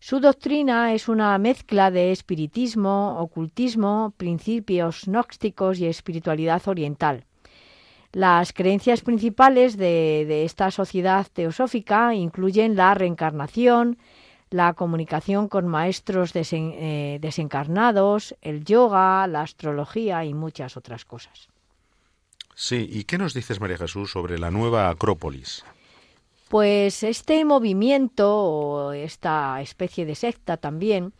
Su 0.02 0.18
doctrina 0.18 0.94
es 0.94 1.08
una 1.08 1.36
mezcla 1.36 1.90
de 1.90 2.10
espiritismo, 2.10 3.18
ocultismo, 3.18 4.14
principios 4.16 5.04
gnósticos 5.04 5.78
y 5.78 5.86
espiritualidad 5.86 6.66
oriental. 6.68 7.26
Las 8.12 8.54
creencias 8.54 9.02
principales 9.02 9.76
de, 9.76 10.44
esta 10.46 10.70
sociedad 10.70 11.26
teosófica 11.30 12.14
incluyen 12.14 12.76
la 12.76 12.94
reencarnación, 12.94 13.98
la 14.48 14.72
comunicación 14.72 15.48
con 15.48 15.68
maestros 15.68 16.32
eh, 16.34 17.18
desencarnados, 17.20 18.34
el 18.40 18.64
yoga, 18.64 19.26
la 19.26 19.42
astrología 19.42 20.24
y 20.24 20.32
muchas 20.32 20.78
otras 20.78 21.04
cosas. 21.04 21.50
Sí, 22.54 22.88
¿y 22.90 23.04
qué 23.04 23.18
nos 23.18 23.34
dices, 23.34 23.60
María 23.60 23.76
Jesús, 23.76 24.10
sobre 24.10 24.38
la 24.38 24.50
nueva 24.50 24.88
Acrópolis? 24.88 25.62
Pues 26.50 27.04
este 27.04 27.44
movimiento, 27.44 28.28
o 28.36 28.92
esta 28.92 29.60
especie 29.60 30.04
de 30.04 30.16
secta 30.16 30.56
también, 30.56 31.12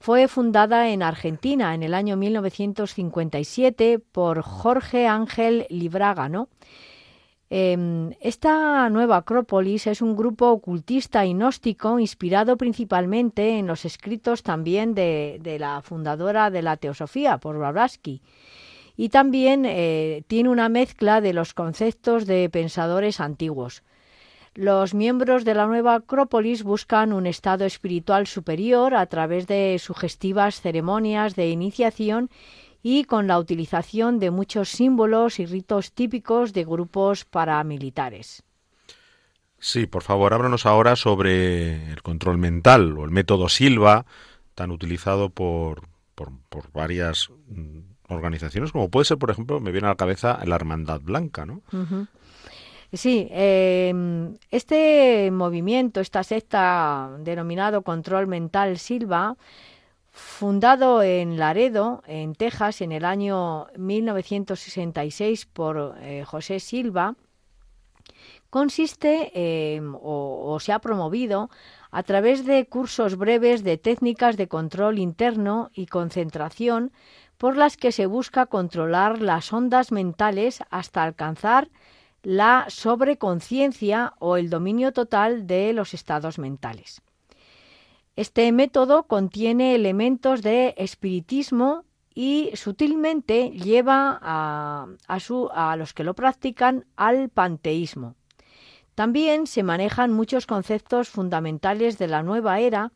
fue 0.00 0.26
fundada 0.26 0.88
en 0.88 1.04
Argentina 1.04 1.72
en 1.72 1.84
el 1.84 1.94
año 1.94 2.16
1957 2.16 4.00
por 4.00 4.42
Jorge 4.42 5.06
Ángel 5.06 5.66
Librágano. 5.70 6.48
Eh, 7.48 8.10
esta 8.20 8.90
nueva 8.90 9.18
Acrópolis 9.18 9.86
es 9.86 10.02
un 10.02 10.16
grupo 10.16 10.48
ocultista 10.48 11.24
y 11.26 11.32
gnóstico 11.32 12.00
inspirado 12.00 12.56
principalmente 12.56 13.60
en 13.60 13.68
los 13.68 13.84
escritos 13.84 14.42
también 14.42 14.96
de, 14.96 15.38
de 15.42 15.60
la 15.60 15.80
fundadora 15.82 16.50
de 16.50 16.62
la 16.62 16.76
Teosofía, 16.76 17.38
por 17.38 17.56
Blavatsky. 17.56 18.20
Y 18.96 19.10
también 19.10 19.64
eh, 19.64 20.24
tiene 20.26 20.48
una 20.48 20.68
mezcla 20.68 21.20
de 21.20 21.34
los 21.34 21.54
conceptos 21.54 22.26
de 22.26 22.50
pensadores 22.50 23.20
antiguos. 23.20 23.84
Los 24.54 24.92
miembros 24.92 25.46
de 25.46 25.54
la 25.54 25.66
nueva 25.66 25.94
Acrópolis 25.94 26.62
buscan 26.62 27.14
un 27.14 27.26
estado 27.26 27.64
espiritual 27.64 28.26
superior 28.26 28.94
a 28.94 29.06
través 29.06 29.46
de 29.46 29.78
sugestivas 29.78 30.60
ceremonias 30.60 31.34
de 31.36 31.48
iniciación 31.48 32.28
y 32.82 33.04
con 33.04 33.26
la 33.26 33.38
utilización 33.38 34.18
de 34.18 34.30
muchos 34.30 34.68
símbolos 34.68 35.40
y 35.40 35.46
ritos 35.46 35.92
típicos 35.92 36.52
de 36.52 36.64
grupos 36.64 37.24
paramilitares. 37.24 38.42
Sí, 39.58 39.86
por 39.86 40.02
favor, 40.02 40.34
háblanos 40.34 40.66
ahora 40.66 40.96
sobre 40.96 41.90
el 41.90 42.02
control 42.02 42.36
mental 42.36 42.98
o 42.98 43.04
el 43.04 43.10
método 43.10 43.48
Silva, 43.48 44.04
tan 44.54 44.70
utilizado 44.70 45.30
por, 45.30 45.88
por, 46.14 46.30
por 46.50 46.70
varias 46.72 47.30
organizaciones, 48.08 48.72
como 48.72 48.90
puede 48.90 49.06
ser, 49.06 49.16
por 49.16 49.30
ejemplo, 49.30 49.60
me 49.60 49.72
viene 49.72 49.86
a 49.86 49.90
la 49.90 49.96
cabeza 49.96 50.38
la 50.44 50.56
Hermandad 50.56 51.00
Blanca, 51.00 51.46
¿no? 51.46 51.62
Uh 51.72 51.76
-huh. 51.84 52.08
Sí, 52.94 53.26
eh, 53.30 53.94
este 54.50 55.30
movimiento, 55.30 56.00
esta 56.00 56.22
secta 56.22 57.10
denominado 57.20 57.80
Control 57.80 58.26
Mental 58.26 58.76
Silva, 58.78 59.38
fundado 60.10 61.02
en 61.02 61.38
Laredo, 61.38 62.02
en 62.06 62.34
Texas, 62.34 62.82
en 62.82 62.92
el 62.92 63.06
año 63.06 63.68
1966 63.78 65.46
por 65.46 65.96
eh, 66.02 66.24
José 66.26 66.60
Silva, 66.60 67.16
consiste 68.50 69.80
o, 70.02 70.52
o, 70.52 70.60
se 70.60 70.72
ha 70.72 70.78
promovido 70.78 71.48
a 71.90 72.02
través 72.02 72.44
de 72.44 72.66
cursos 72.66 73.16
breves 73.16 73.64
de 73.64 73.78
técnicas 73.78 74.36
de 74.36 74.48
control 74.48 74.98
interno 74.98 75.70
y 75.72 75.86
concentración 75.86 76.92
por 77.38 77.56
las 77.56 77.78
que 77.78 77.90
se 77.90 78.04
busca 78.04 78.44
controlar 78.44 79.22
las 79.22 79.50
ondas 79.50 79.92
mentales 79.92 80.62
hasta 80.68 81.02
alcanzar 81.02 81.68
la 82.22 82.66
sobreconciencia 82.68 84.14
o 84.18 84.36
el 84.36 84.50
dominio 84.50 84.92
total 84.92 85.46
de 85.46 85.72
los 85.72 85.94
estados 85.94 86.38
mentales. 86.38 87.02
Este 88.14 88.50
método 88.52 89.04
contiene 89.04 89.74
elementos 89.74 90.42
de 90.42 90.74
espiritismo 90.76 91.84
y 92.14 92.50
sutilmente 92.54 93.50
lleva 93.50 94.18
a, 94.20 94.86
a, 95.06 95.20
su, 95.20 95.48
a, 95.52 95.76
los 95.76 95.94
que 95.94 96.04
lo 96.04 96.14
practican 96.14 96.84
al 96.96 97.30
panteísmo. 97.30 98.14
También 98.94 99.46
se 99.46 99.62
manejan 99.62 100.12
muchos 100.12 100.46
conceptos 100.46 101.08
fundamentales 101.08 101.96
de 101.96 102.08
la 102.08 102.22
nueva 102.22 102.60
era 102.60 102.92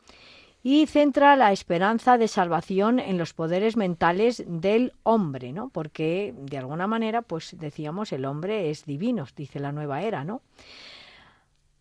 y 0.69 0.85
centra 0.85 1.37
la 1.37 1.53
esperanza 1.53 2.17
de 2.17 2.27
salvación 2.27 2.99
en 2.99 3.17
los 3.17 3.33
poderes 3.33 3.77
mentales 3.77 4.43
del 4.45 4.91
hombre, 5.03 5.53
¿no? 5.53 5.69
Porque 5.69 6.33
de 6.37 6.57
alguna 6.57 6.87
manera, 6.87 7.21
pues 7.21 7.55
decíamos, 7.57 8.11
el 8.11 8.25
hombre 8.25 8.69
es 8.69 8.83
divino, 8.83 9.25
dice 9.33 9.61
la 9.61 9.71
nueva 9.71 10.01
era, 10.01 10.25
¿no? 10.25 10.41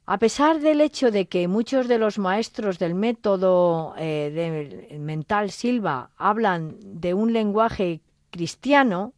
A 0.07 0.19
pesar 0.19 0.61
del 0.61 0.81
hecho 0.81 1.11
de 1.11 1.27
que 1.27 1.49
muchos 1.49 1.89
de 1.89 1.99
los 1.99 2.21
maestros 2.21 2.79
del 2.79 2.95
método 2.95 3.93
eh, 3.99 4.97
mental 5.01 5.51
Silva 5.51 6.11
hablan 6.17 6.77
de 6.81 7.13
un 7.13 7.33
lenguaje 7.33 8.03
cristiano 8.31 9.15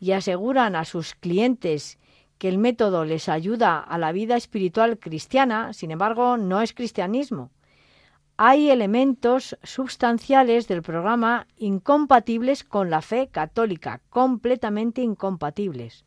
y 0.00 0.12
aseguran 0.12 0.74
a 0.74 0.84
sus 0.84 1.14
clientes 1.14 2.00
que 2.38 2.48
el 2.48 2.58
método 2.58 3.04
les 3.04 3.28
ayuda 3.28 3.78
a 3.78 3.98
la 3.98 4.10
vida 4.10 4.36
espiritual 4.36 4.98
cristiana, 4.98 5.72
sin 5.74 5.92
embargo, 5.92 6.36
no 6.36 6.60
es 6.60 6.72
cristianismo. 6.72 7.52
Hay 8.38 8.70
elementos 8.70 9.56
sustanciales 9.62 10.68
del 10.68 10.82
programa 10.82 11.46
incompatibles 11.56 12.64
con 12.64 12.90
la 12.90 13.00
fe 13.02 13.28
católica, 13.28 14.00
completamente 14.10 15.00
incompatibles. 15.00 16.04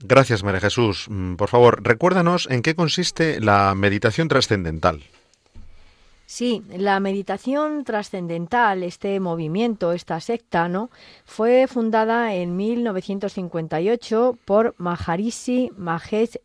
Gracias, 0.00 0.44
María 0.44 0.60
Jesús. 0.60 1.08
Por 1.36 1.48
favor, 1.48 1.82
recuérdanos 1.82 2.48
en 2.50 2.62
qué 2.62 2.74
consiste 2.74 3.40
la 3.40 3.74
meditación 3.74 4.28
trascendental. 4.28 5.02
Sí, 6.30 6.62
la 6.68 7.00
meditación 7.00 7.84
trascendental, 7.84 8.82
este 8.82 9.18
movimiento, 9.18 9.92
esta 9.92 10.20
secta, 10.20 10.68
¿no? 10.68 10.90
fue 11.24 11.66
fundada 11.66 12.34
en 12.34 12.54
1958 12.54 14.38
por 14.44 14.74
Maharishi 14.76 15.70
Mahesh 15.74 16.38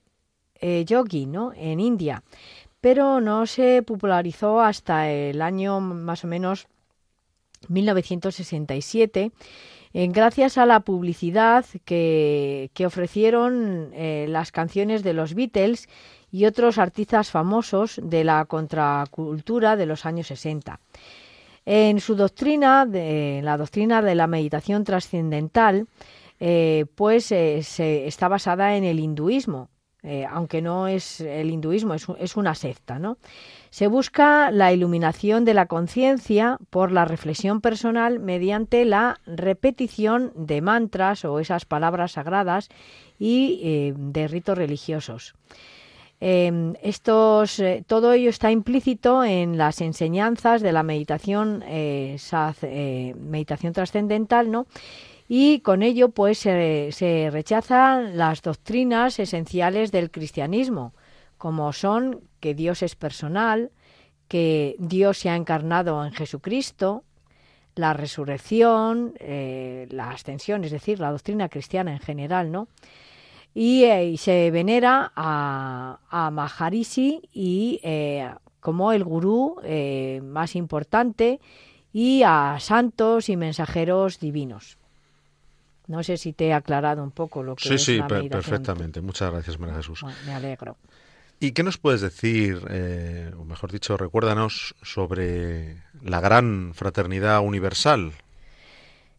eh, 0.62 0.86
Yogi, 0.86 1.26
¿no? 1.26 1.52
en 1.54 1.82
India, 1.82 2.24
pero 2.84 3.22
no 3.22 3.46
se 3.46 3.82
popularizó 3.82 4.60
hasta 4.60 5.10
el 5.10 5.42
año 5.42 5.80
más 5.80 6.26
o 6.26 6.28
menos 6.28 6.68
1967 7.70 9.32
eh, 9.94 10.08
gracias 10.10 10.58
a 10.58 10.66
la 10.66 10.82
publicidad 10.82 11.64
que, 11.86 12.72
que 12.74 12.86
ofrecieron 12.86 13.92
eh, 13.94 14.26
las 14.28 14.52
canciones 14.52 15.02
de 15.02 15.14
los 15.14 15.34
Beatles 15.34 15.88
y 16.30 16.44
otros 16.44 16.78
artistas 16.78 17.32
famosos 17.32 18.02
de 18.04 18.26
la 18.26 18.44
contracultura 18.44 19.78
de 19.78 19.86
los 19.86 20.06
años 20.06 20.28
60. 20.28 20.82
En 21.66 22.02
su 22.02 22.16
doctrina, 22.16 22.86
de, 22.86 23.40
la 23.44 23.56
doctrina 23.56 24.02
de 24.02 24.16
la 24.16 24.28
meditación 24.28 24.84
trascendental, 24.84 25.88
eh, 26.42 26.86
pues 26.96 27.28
se, 27.28 27.60
está 28.08 28.28
basada 28.28 28.76
en 28.76 28.84
el 28.84 29.00
hinduismo. 29.00 29.70
Eh, 30.06 30.28
aunque 30.30 30.62
no 30.62 30.88
es 30.88 31.22
el 31.22 31.50
hinduismo, 31.50 31.94
es, 31.94 32.06
es 32.20 32.36
una 32.36 32.56
secta, 32.56 33.00
¿no? 33.00 33.18
Se 33.70 33.88
busca 33.88 34.52
la 34.52 34.74
iluminación 34.74 35.46
de 35.46 35.54
la 35.54 35.66
conciencia 35.66 36.58
por 36.70 36.92
la 36.92 37.06
reflexión 37.06 37.62
personal 37.62 38.20
mediante 38.20 38.84
la 38.84 39.22
repetición 39.26 40.34
de 40.36 40.62
mantras 40.62 41.24
o 41.24 41.40
esas 41.40 41.64
palabras 41.64 42.14
sagradas 42.14 42.68
y 43.18 43.62
eh, 43.64 43.94
de 43.96 44.28
ritos 44.28 44.58
religiosos. 44.58 45.36
Estos, 46.20 47.60
eh, 47.60 47.84
todo 47.86 48.14
ello 48.14 48.30
está 48.30 48.50
implícito 48.50 49.26
en 49.26 49.58
las 49.58 49.82
enseñanzas 49.82 50.62
de 50.62 50.72
la 50.72 50.82
meditación, 50.82 51.66
meditación 51.68 53.74
trascendental, 53.74 54.50
¿no? 54.50 54.66
Y 55.36 55.62
con 55.62 55.82
ello, 55.82 56.10
pues, 56.10 56.38
se, 56.38 57.30
rechazan 57.32 58.20
las 58.20 58.44
doctrinas 58.44 59.18
esenciales 59.18 59.92
del 59.92 60.12
cristianismo, 60.12 60.94
como 61.40 61.74
son 61.74 62.22
que 62.40 62.54
Dios 62.54 62.84
es 62.84 62.96
personal, 62.96 63.72
que 64.28 64.76
Dios 64.78 65.18
se 65.18 65.32
ha 65.32 65.36
encarnado 65.36 66.06
en 66.06 66.12
Jesucristo, 66.14 67.04
la 67.74 67.94
resurrección, 67.94 69.16
eh, 69.18 69.88
la 69.90 70.12
ascensión, 70.12 70.66
es 70.66 70.72
decir, 70.72 71.00
la 71.00 71.10
doctrina 71.10 71.50
cristiana 71.50 71.94
en 71.94 72.00
general, 72.00 72.52
¿no? 72.52 72.68
Y, 73.56 73.86
eh, 73.86 74.16
se 74.20 74.52
venera 74.52 75.14
a, 75.16 76.30
Maharishi 76.32 77.28
y 77.34 77.80
eh, 77.82 78.32
como 78.60 78.92
el 78.92 79.04
gurú 79.04 79.56
más 80.22 80.56
importante 80.56 81.40
y 81.92 82.22
a 82.22 82.58
santos 82.60 83.30
y 83.30 83.36
mensajeros 83.36 84.20
divinos. 84.20 84.78
No 85.94 86.02
sé 86.02 86.18
si 86.18 86.34
te 86.34 86.48
he 86.48 86.54
aclarado 86.54 87.04
un 87.04 87.12
poco 87.12 87.44
lo 87.44 87.56
que 87.56 87.68
Sí, 87.68 87.76
es 87.76 87.84
sí, 87.84 87.98
la 87.98 88.08
per- 88.08 88.28
perfectamente. 88.28 89.00
Muchas 89.00 89.32
gracias, 89.32 89.60
María 89.60 89.76
Jesús. 89.76 90.02
Bueno, 90.02 90.18
me 90.26 90.34
alegro. 90.34 90.76
¿Y 91.40 91.52
qué 91.52 91.62
nos 91.62 91.78
puedes 91.78 92.02
decir, 92.02 92.60
eh, 92.72 93.32
o 93.38 93.46
mejor 93.46 93.72
dicho, 93.72 93.96
recuérdanos 93.96 94.74
sobre 94.82 95.78
la 96.02 96.20
gran 96.20 96.72
fraternidad 96.74 97.42
universal? 97.42 98.12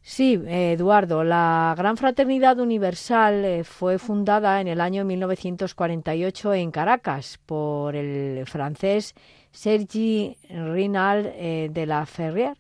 Sí, 0.03 0.43
eh, 0.47 0.73
Eduardo, 0.73 1.23
la 1.23 1.75
Gran 1.79 1.97
Fraternidad 1.97 2.59
Universal 2.59 3.45
eh, 3.45 3.63
fue 3.65 3.99
fundada 3.99 4.61
en 4.61 4.67
el 4.67 4.81
año 4.81 5.05
1948 5.05 6.55
en 6.55 6.71
Caracas 6.73 7.39
por 7.47 7.95
el 7.95 8.45
francés 8.47 9.15
Sergi 9.53 10.37
Rinal 10.51 11.33
eh, 11.37 11.69
de 11.73 11.87
la 11.87 12.05
Ferrière. 12.05 12.57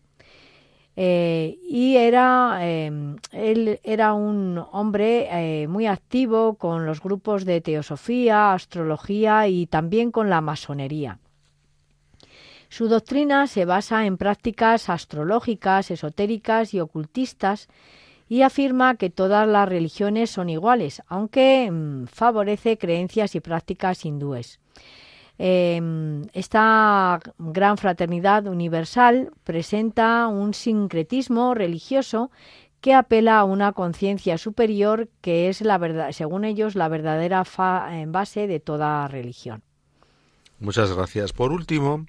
Eh, 0.96 1.58
y 1.68 1.96
era, 1.96 2.58
eh, 2.60 3.16
él 3.32 3.80
era 3.82 4.14
un 4.14 4.64
hombre 4.70 5.26
eh, 5.30 5.66
muy 5.66 5.86
activo 5.86 6.54
con 6.54 6.86
los 6.86 7.02
grupos 7.02 7.44
de 7.44 7.60
teosofía, 7.60 8.52
astrología 8.52 9.48
y 9.48 9.66
también 9.66 10.12
con 10.12 10.30
la 10.30 10.40
masonería. 10.40 11.18
Su 12.68 12.88
doctrina 12.88 13.46
se 13.46 13.64
basa 13.64 14.06
en 14.06 14.16
prácticas 14.16 14.88
astrológicas, 14.88 15.90
esotéricas 15.90 16.74
y 16.74 16.80
ocultistas 16.80 17.68
y 18.28 18.42
afirma 18.42 18.96
que 18.96 19.10
todas 19.10 19.46
las 19.46 19.68
religiones 19.68 20.30
son 20.30 20.48
iguales, 20.48 21.02
aunque 21.08 21.70
mm, 21.70 22.06
favorece 22.06 22.78
creencias 22.78 23.34
y 23.34 23.40
prácticas 23.40 24.04
hindúes. 24.04 24.60
Eh, 25.38 25.80
esta 26.32 27.20
gran 27.38 27.76
fraternidad 27.76 28.46
universal 28.46 29.32
presenta 29.42 30.28
un 30.28 30.54
sincretismo 30.54 31.54
religioso 31.54 32.30
que 32.80 32.94
apela 32.94 33.38
a 33.38 33.44
una 33.44 33.72
conciencia 33.72 34.36
superior 34.36 35.08
que 35.22 35.48
es 35.48 35.62
la 35.62 35.78
verdad, 35.78 36.12
según 36.12 36.44
ellos, 36.44 36.74
la 36.74 36.88
verdadera 36.88 37.44
en 37.90 38.12
base 38.12 38.46
de 38.46 38.60
toda 38.60 39.08
religión. 39.08 39.62
Muchas 40.60 40.92
gracias. 40.92 41.32
Por 41.32 41.50
último, 41.50 42.06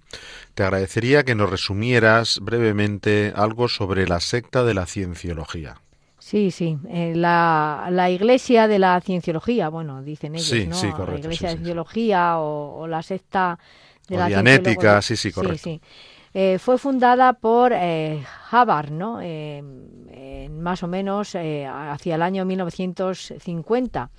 te 0.54 0.64
agradecería 0.64 1.24
que 1.24 1.34
nos 1.34 1.50
resumieras 1.50 2.40
brevemente 2.42 3.34
algo 3.36 3.70
sobre 3.70 4.08
la 4.08 4.20
secta 4.20 4.64
de 4.64 4.74
la 4.74 4.86
cienciología. 4.86 5.82
Sí, 6.26 6.50
sí. 6.50 6.76
eh, 6.90 7.14
la, 7.16 7.88
la 7.92 8.10
iglesia 8.10 8.68
de 8.68 8.80
la 8.80 9.00
cienciología, 9.00 9.70
bueno, 9.70 10.02
dicen 10.02 10.34
ellos, 10.34 10.48
Sí, 10.48 10.66
¿no? 10.66 10.76
sí, 10.76 10.88
la 10.88 10.94
correcto, 10.94 11.20
iglesia 11.20 11.50
sí, 11.50 11.54
de 11.54 11.58
cienciología 11.60 12.40
o, 12.40 12.80
o 12.80 12.88
la 12.88 13.04
secta 13.04 13.60
de 14.10 14.16
O 14.16 14.20
la 14.20 14.28
dianética, 14.28 15.04
sí, 15.04 15.16
sí, 15.18 15.32
correcto. 15.32 15.70
Eh, 16.34 16.58
fue 16.58 16.80
fundada 16.80 17.34
por 17.34 17.74
eh, 17.76 18.24
Hubbard, 18.52 18.90
¿no? 18.90 19.20
Eh, 19.22 19.62
más 20.50 20.82
o 20.82 20.88
menos 20.88 21.36
hacia 21.36 22.16
el 22.16 22.22
año 22.24 22.44
1950. 22.44 24.10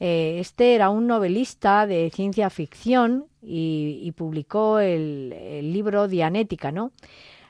Eh, 0.00 0.36
este 0.38 0.74
era 0.74 0.90
un 0.90 1.06
novelista 1.06 1.86
de 1.86 2.10
ciencia 2.14 2.50
ficción 2.50 3.24
y, 3.42 4.00
y 4.02 4.12
publicó 4.12 4.80
el, 4.80 5.32
el 5.32 5.72
libro 5.72 6.08
Dianética, 6.08 6.70
¿no? 6.72 6.92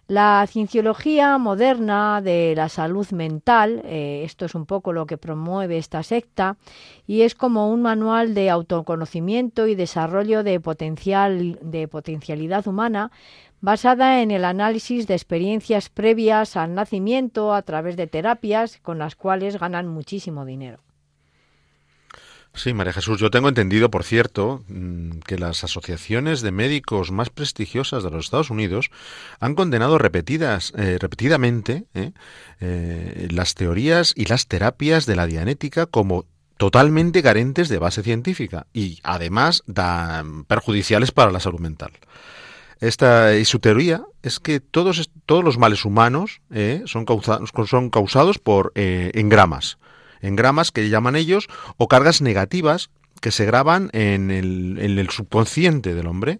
La 0.08 0.46
cienciología 0.48 1.36
moderna 1.36 2.22
de 2.22 2.54
la 2.56 2.70
salud 2.70 3.06
mental, 3.10 3.82
eh, 3.84 4.22
esto 4.24 4.46
es 4.46 4.54
un 4.54 4.64
poco 4.64 4.94
lo 4.94 5.04
que 5.04 5.18
promueve 5.18 5.76
esta 5.76 6.02
secta, 6.02 6.56
y 7.06 7.20
es 7.20 7.34
como 7.34 7.70
un 7.70 7.82
manual 7.82 8.32
de 8.32 8.48
autoconocimiento 8.48 9.66
y 9.66 9.74
desarrollo 9.74 10.42
de, 10.44 10.60
potencial, 10.60 11.58
de 11.60 11.88
potencialidad 11.88 12.66
humana 12.66 13.10
basada 13.60 14.22
en 14.22 14.30
el 14.30 14.46
análisis 14.46 15.06
de 15.06 15.12
experiencias 15.12 15.90
previas 15.90 16.56
al 16.56 16.74
nacimiento 16.74 17.52
a 17.52 17.60
través 17.60 17.98
de 17.98 18.06
terapias 18.06 18.78
con 18.78 18.98
las 18.98 19.14
cuales 19.14 19.58
ganan 19.58 19.88
muchísimo 19.88 20.46
dinero. 20.46 20.87
Sí, 22.58 22.74
María 22.74 22.92
Jesús, 22.92 23.20
yo 23.20 23.30
tengo 23.30 23.48
entendido, 23.48 23.88
por 23.88 24.02
cierto, 24.02 24.64
mm, 24.66 25.20
que 25.20 25.38
las 25.38 25.62
asociaciones 25.62 26.40
de 26.40 26.50
médicos 26.50 27.12
más 27.12 27.30
prestigiosas 27.30 28.02
de 28.02 28.10
los 28.10 28.24
Estados 28.24 28.50
Unidos 28.50 28.90
han 29.38 29.54
condenado 29.54 29.96
repetidas, 29.96 30.72
eh, 30.76 30.98
repetidamente 31.00 31.84
eh, 31.94 32.10
eh, 32.60 33.28
las 33.30 33.54
teorías 33.54 34.12
y 34.16 34.24
las 34.24 34.48
terapias 34.48 35.06
de 35.06 35.14
la 35.14 35.26
dianética 35.26 35.86
como 35.86 36.26
totalmente 36.56 37.22
carentes 37.22 37.68
de 37.68 37.78
base 37.78 38.02
científica 38.02 38.66
y 38.74 38.98
además 39.04 39.62
perjudiciales 40.48 41.12
para 41.12 41.30
la 41.30 41.38
salud 41.38 41.60
mental. 41.60 41.92
Esta 42.80 43.36
y 43.36 43.44
su 43.44 43.60
teoría 43.60 44.02
es 44.22 44.40
que 44.40 44.60
todos, 44.60 45.10
todos 45.26 45.44
los 45.44 45.58
males 45.58 45.84
humanos 45.84 46.40
eh, 46.50 46.82
son, 46.86 47.04
causados, 47.04 47.50
son 47.66 47.90
causados 47.90 48.38
por 48.38 48.72
eh, 48.74 49.10
engramas, 50.20 50.68
engramas 50.68 50.72
que 50.72 50.88
llaman 50.88 51.16
ellos 51.16 51.48
o 51.76 51.88
cargas 51.88 52.20
negativas 52.20 52.90
que 53.20 53.30
se 53.30 53.44
graban 53.44 53.90
en 53.92 54.30
el, 54.30 54.78
en 54.80 54.98
el 54.98 55.10
subconsciente 55.10 55.94
del 55.94 56.06
hombre, 56.06 56.38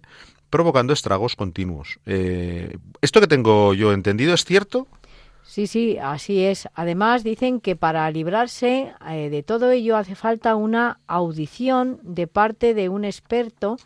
provocando 0.49 0.93
estragos 0.93 1.35
continuos. 1.35 1.99
Eh, 2.05 2.77
¿Esto 3.01 3.19
que 3.19 3.27
tengo 3.27 3.73
yo 3.73 3.93
entendido 3.93 4.33
es 4.33 4.45
cierto? 4.45 4.87
Sí, 5.43 5.67
sí, 5.67 5.97
así 5.97 6.43
es. 6.43 6.69
Además, 6.75 7.23
dicen 7.23 7.59
que 7.59 7.75
para 7.75 8.09
librarse 8.11 8.93
eh, 9.09 9.29
de 9.29 9.43
todo 9.43 9.71
ello 9.71 9.97
hace 9.97 10.15
falta 10.15 10.55
una 10.55 10.99
audición 11.07 11.99
de 12.03 12.27
parte 12.27 12.73
de 12.73 12.87
un 12.87 13.03
experto 13.03 13.77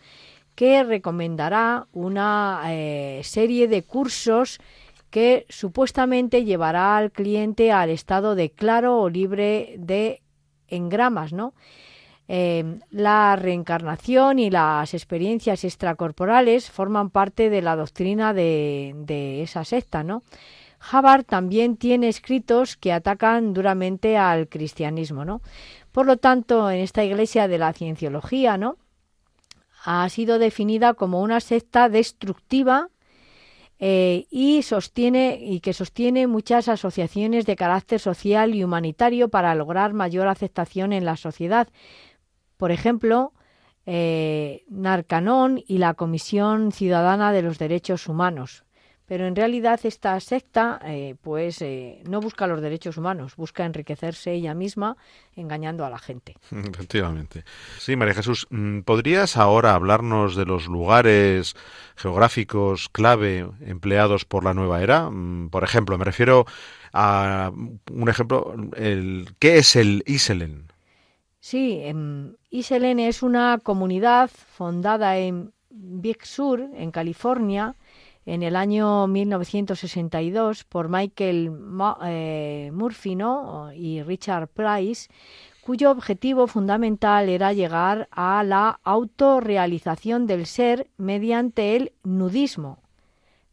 que 0.55 0.83
recomendará 0.83 1.87
una 1.93 2.61
eh, 2.67 3.21
serie 3.23 3.67
de 3.67 3.81
cursos 3.83 4.59
que 5.13 5.45
supuestamente 5.47 6.43
llevará 6.43 6.97
al 6.97 7.11
cliente 7.11 7.71
al 7.71 7.91
estado 7.91 8.33
de 8.33 8.49
claro 8.49 8.99
o 8.99 9.09
libre 9.09 9.75
de 9.77 10.23
engramas, 10.67 11.33
¿no? 11.33 11.53
Eh, 12.27 12.79
la 12.89 13.35
reencarnación 13.35 14.39
y 14.39 14.49
las 14.49 14.95
experiencias 14.95 15.65
extracorporales 15.65 16.71
forman 16.71 17.11
parte 17.11 17.51
de 17.51 17.61
la 17.61 17.75
doctrina 17.75 18.33
de, 18.33 18.95
de 19.05 19.43
esa 19.43 19.63
secta, 19.65 20.03
¿no? 20.03 20.23
También 21.27 21.77
tiene 21.77 22.09
escritos 22.09 22.75
que 22.75 22.91
atacan 22.91 23.53
duramente 23.53 24.17
al 24.17 24.49
cristianismo, 24.49 25.25
¿no? 25.25 25.41
Por 25.91 26.07
lo 26.07 26.17
tanto, 26.17 26.71
en 26.71 26.79
esta 26.79 27.03
iglesia 27.03 27.47
de 27.47 27.59
la 27.59 27.71
cienciología, 27.73 28.57
¿no? 28.57 28.77
Ha 29.85 30.09
sido 30.09 30.39
definida 30.39 30.95
como 30.95 31.21
una 31.21 31.39
secta 31.39 31.87
destructiva 31.87 32.89
eh, 33.85 34.27
y 34.29 34.61
sostiene 34.61 35.39
y 35.41 35.59
que 35.59 35.73
sostiene 35.73 36.25
muchas 36.25 36.69
asociaciones 36.69 37.45
de 37.45 37.57
carácter 37.57 37.99
social 37.99 38.55
y 38.55 38.63
humanitario 38.63 39.27
para 39.27 39.53
lograr 39.55 39.91
mayor 39.91 40.29
aceptación 40.29 40.93
en 40.93 41.03
la 41.03 41.17
sociedad. 41.17 41.67
Por 42.55 42.71
ejemplo, 42.71 43.33
eh, 43.85 44.63
Narcanon 44.69 45.61
y 45.67 45.79
la 45.79 45.95
Comisión 45.95 46.71
Ciudadana 46.71 47.33
de 47.33 47.41
los 47.41 47.59
Derechos 47.59 48.07
Humanos. 48.07 48.62
Pero 49.05 49.27
en 49.27 49.35
realidad 49.35 49.79
esta 49.83 50.17
secta 50.19 50.79
eh, 50.85 51.15
pues 51.21 51.61
eh, 51.61 52.01
no 52.07 52.21
busca 52.21 52.47
los 52.47 52.61
derechos 52.61 52.97
humanos, 52.97 53.35
busca 53.35 53.65
enriquecerse 53.65 54.31
ella 54.31 54.53
misma 54.53 54.95
engañando 55.35 55.85
a 55.85 55.89
la 55.89 55.99
gente. 55.99 56.35
Efectivamente. 56.51 57.43
Sí, 57.79 57.95
María 57.95 58.13
Jesús, 58.13 58.47
mm, 58.49 58.81
¿podrías 58.81 59.35
ahora 59.35 59.75
hablarnos 59.75 60.35
de 60.35 60.45
los 60.45 60.67
lugares 60.67 61.55
geográficos 61.95 62.89
clave 62.89 63.47
empleados 63.61 64.25
por 64.25 64.43
la 64.43 64.53
nueva 64.53 64.81
era? 64.81 65.09
Mm, 65.09 65.49
Por 65.49 65.63
ejemplo, 65.63 65.97
me 65.97 66.05
refiero 66.05 66.45
a 66.93 67.51
un 67.53 68.09
ejemplo, 68.09 68.53
el, 68.77 69.35
¿qué 69.39 69.57
es 69.57 69.75
el 69.75 70.03
Iselen? 70.05 70.71
Sí, 71.39 71.79
em, 71.81 72.35
Iselen 72.51 72.99
es 72.99 73.21
una 73.21 73.59
comunidad 73.61 74.29
fundada 74.29 75.17
en 75.17 75.51
Big 75.69 76.25
Sur, 76.25 76.69
en 76.73 76.91
California, 76.91 77.75
en 78.25 78.43
el 78.43 78.55
año 78.55 79.07
1962 79.07 80.63
por 80.63 80.89
Michael 80.89 81.51
eh, 82.05 82.71
Murphy 82.73 83.17
y 83.75 84.01
Richard 84.03 84.47
Price, 84.47 85.09
cuyo 85.61 85.91
objetivo 85.91 86.47
fundamental 86.47 87.29
era 87.29 87.53
llegar 87.53 88.07
a 88.11 88.43
la 88.43 88.79
autorrealización 88.83 90.27
del 90.27 90.45
ser 90.45 90.89
mediante 90.97 91.75
el 91.75 91.93
nudismo, 92.03 92.79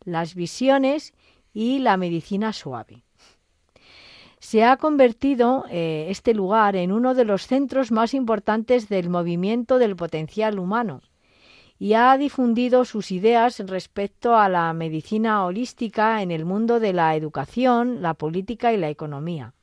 las 0.04 0.34
visiones 0.34 1.14
y 1.52 1.80
la 1.80 1.96
medicina 1.96 2.52
suave. 2.52 3.02
Se 4.38 4.64
ha 4.64 4.76
convertido 4.78 5.66
eh, 5.70 6.06
este 6.08 6.32
lugar 6.32 6.74
en 6.74 6.92
uno 6.92 7.14
de 7.14 7.24
los 7.24 7.46
centros 7.46 7.92
más 7.92 8.14
importantes 8.14 8.88
del 8.88 9.10
movimiento 9.10 9.78
del 9.78 9.96
potencial 9.96 10.58
humano 10.58 11.02
y 11.80 11.94
ha 11.94 12.14
difundido 12.18 12.84
sus 12.84 13.10
ideas 13.10 13.58
respecto 13.60 14.36
a 14.36 14.50
la 14.50 14.70
medicina 14.74 15.46
holística 15.46 16.20
en 16.20 16.30
el 16.30 16.44
mundo 16.44 16.78
de 16.78 16.92
la 16.92 17.16
educación, 17.16 18.02
la 18.02 18.12
política 18.12 18.74
y 18.74 18.76
la 18.76 18.90
economía. 18.90 19.54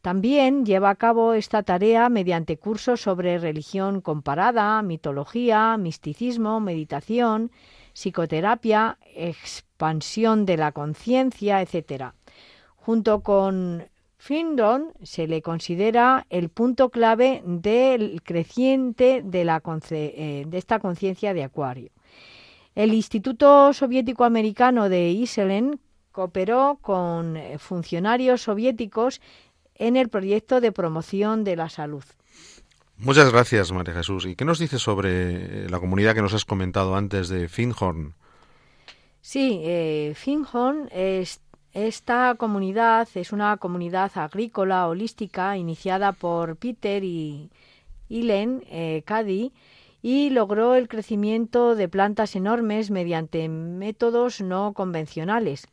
También 0.00 0.64
lleva 0.64 0.88
a 0.88 0.94
cabo 0.94 1.34
esta 1.34 1.62
tarea 1.62 2.08
mediante 2.08 2.56
cursos 2.56 3.02
sobre 3.02 3.36
religión 3.36 4.00
comparada, 4.00 4.80
mitología, 4.80 5.76
misticismo, 5.76 6.58
meditación, 6.58 7.52
psicoterapia, 7.92 8.96
expansión 9.14 10.46
de 10.46 10.56
la 10.56 10.72
conciencia, 10.72 11.60
etc. 11.60 12.14
Junto 12.76 13.22
con 13.22 13.84
Findon 14.24 14.92
se 15.02 15.26
le 15.26 15.42
considera 15.42 16.26
el 16.30 16.48
punto 16.48 16.90
clave 16.90 17.42
del 17.44 18.22
creciente 18.22 19.20
de, 19.24 19.44
la 19.44 19.60
conce- 19.60 20.12
eh, 20.14 20.44
de 20.46 20.58
esta 20.58 20.78
conciencia 20.78 21.34
de 21.34 21.42
Acuario. 21.42 21.90
El 22.76 22.94
Instituto 22.94 23.72
Soviético 23.72 24.22
Americano 24.22 24.88
de 24.88 25.10
Iselen 25.10 25.80
cooperó 26.12 26.78
con 26.80 27.36
eh, 27.36 27.58
funcionarios 27.58 28.42
soviéticos 28.42 29.20
en 29.74 29.96
el 29.96 30.08
proyecto 30.08 30.60
de 30.60 30.70
promoción 30.70 31.42
de 31.42 31.56
la 31.56 31.68
salud. 31.68 32.04
Muchas 32.98 33.32
gracias, 33.32 33.72
María 33.72 33.94
Jesús. 33.94 34.24
¿Y 34.26 34.36
qué 34.36 34.44
nos 34.44 34.60
dices 34.60 34.80
sobre 34.80 35.68
la 35.68 35.80
comunidad 35.80 36.14
que 36.14 36.22
nos 36.22 36.32
has 36.32 36.44
comentado 36.44 36.94
antes 36.94 37.28
de 37.28 37.48
Finhorn? 37.48 38.14
Sí, 39.20 39.58
eh, 39.64 40.12
Finhorn 40.14 40.88
es 40.92 41.40
esta 41.74 42.34
comunidad 42.36 43.08
es 43.14 43.32
una 43.32 43.56
comunidad 43.56 44.12
agrícola 44.16 44.86
holística 44.88 45.56
iniciada 45.56 46.12
por 46.12 46.56
Peter 46.56 47.02
y 47.02 47.48
Ilen 48.10 48.62
eh, 48.70 49.02
Cady 49.06 49.52
y 50.02 50.28
logró 50.30 50.74
el 50.74 50.88
crecimiento 50.88 51.74
de 51.74 51.88
plantas 51.88 52.36
enormes 52.36 52.90
mediante 52.90 53.48
métodos 53.48 54.42
no 54.42 54.74
convencionales. 54.74 55.66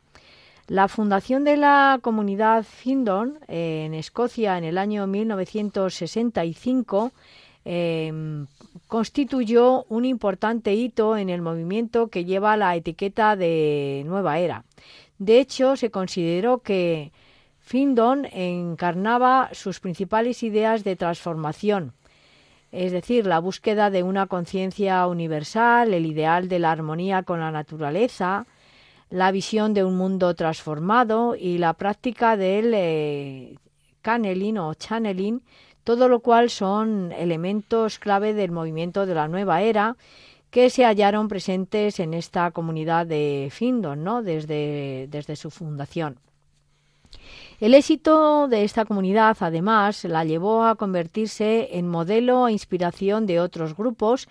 La 0.68 0.88
fundación 0.88 1.44
de 1.44 1.58
la 1.58 1.98
comunidad 2.00 2.64
Findon 2.64 3.38
eh, 3.48 3.84
en 3.86 3.92
Escocia 3.92 4.56
en 4.56 4.64
el 4.64 4.78
año 4.78 5.06
1965 5.06 7.12
eh, 7.66 8.46
constituyó 8.86 9.84
un 9.88 10.06
importante 10.06 10.72
hito 10.72 11.18
en 11.18 11.28
el 11.28 11.42
movimiento 11.42 12.08
que 12.08 12.24
lleva 12.24 12.56
la 12.56 12.74
etiqueta 12.74 13.36
de 13.36 14.02
nueva 14.06 14.38
era. 14.38 14.64
De 15.20 15.38
hecho, 15.38 15.76
se 15.76 15.90
consideró 15.90 16.60
que 16.60 17.12
Findon 17.60 18.24
encarnaba 18.24 19.50
sus 19.52 19.78
principales 19.78 20.42
ideas 20.42 20.82
de 20.82 20.96
transformación, 20.96 21.92
es 22.72 22.90
decir, 22.90 23.26
la 23.26 23.38
búsqueda 23.38 23.90
de 23.90 24.02
una 24.02 24.28
conciencia 24.28 25.06
universal, 25.06 25.92
el 25.92 26.06
ideal 26.06 26.48
de 26.48 26.58
la 26.58 26.72
armonía 26.72 27.22
con 27.22 27.40
la 27.40 27.50
naturaleza, 27.50 28.46
la 29.10 29.30
visión 29.30 29.74
de 29.74 29.84
un 29.84 29.98
mundo 29.98 30.34
transformado 30.34 31.36
y 31.36 31.58
la 31.58 31.74
práctica 31.74 32.38
del 32.38 32.72
eh, 32.74 33.58
o 34.02 34.74
channeling, 34.74 35.42
todo 35.84 36.08
lo 36.08 36.20
cual 36.20 36.48
son 36.48 37.12
elementos 37.12 37.98
clave 37.98 38.32
del 38.32 38.52
movimiento 38.52 39.04
de 39.04 39.14
la 39.14 39.28
nueva 39.28 39.60
era 39.60 39.96
que 40.50 40.68
se 40.70 40.84
hallaron 40.84 41.28
presentes 41.28 42.00
en 42.00 42.14
esta 42.14 42.50
comunidad 42.50 43.06
de 43.06 43.48
Findon, 43.50 44.02
¿no? 44.02 44.22
desde, 44.22 45.06
desde 45.10 45.36
su 45.36 45.50
fundación. 45.50 46.18
El 47.60 47.74
éxito 47.74 48.48
de 48.48 48.64
esta 48.64 48.84
comunidad, 48.84 49.36
además, 49.40 50.04
la 50.04 50.24
llevó 50.24 50.64
a 50.64 50.76
convertirse 50.76 51.76
en 51.76 51.88
modelo 51.88 52.48
e 52.48 52.52
inspiración 52.52 53.26
de 53.26 53.38
otros 53.38 53.76
grupos, 53.76 54.28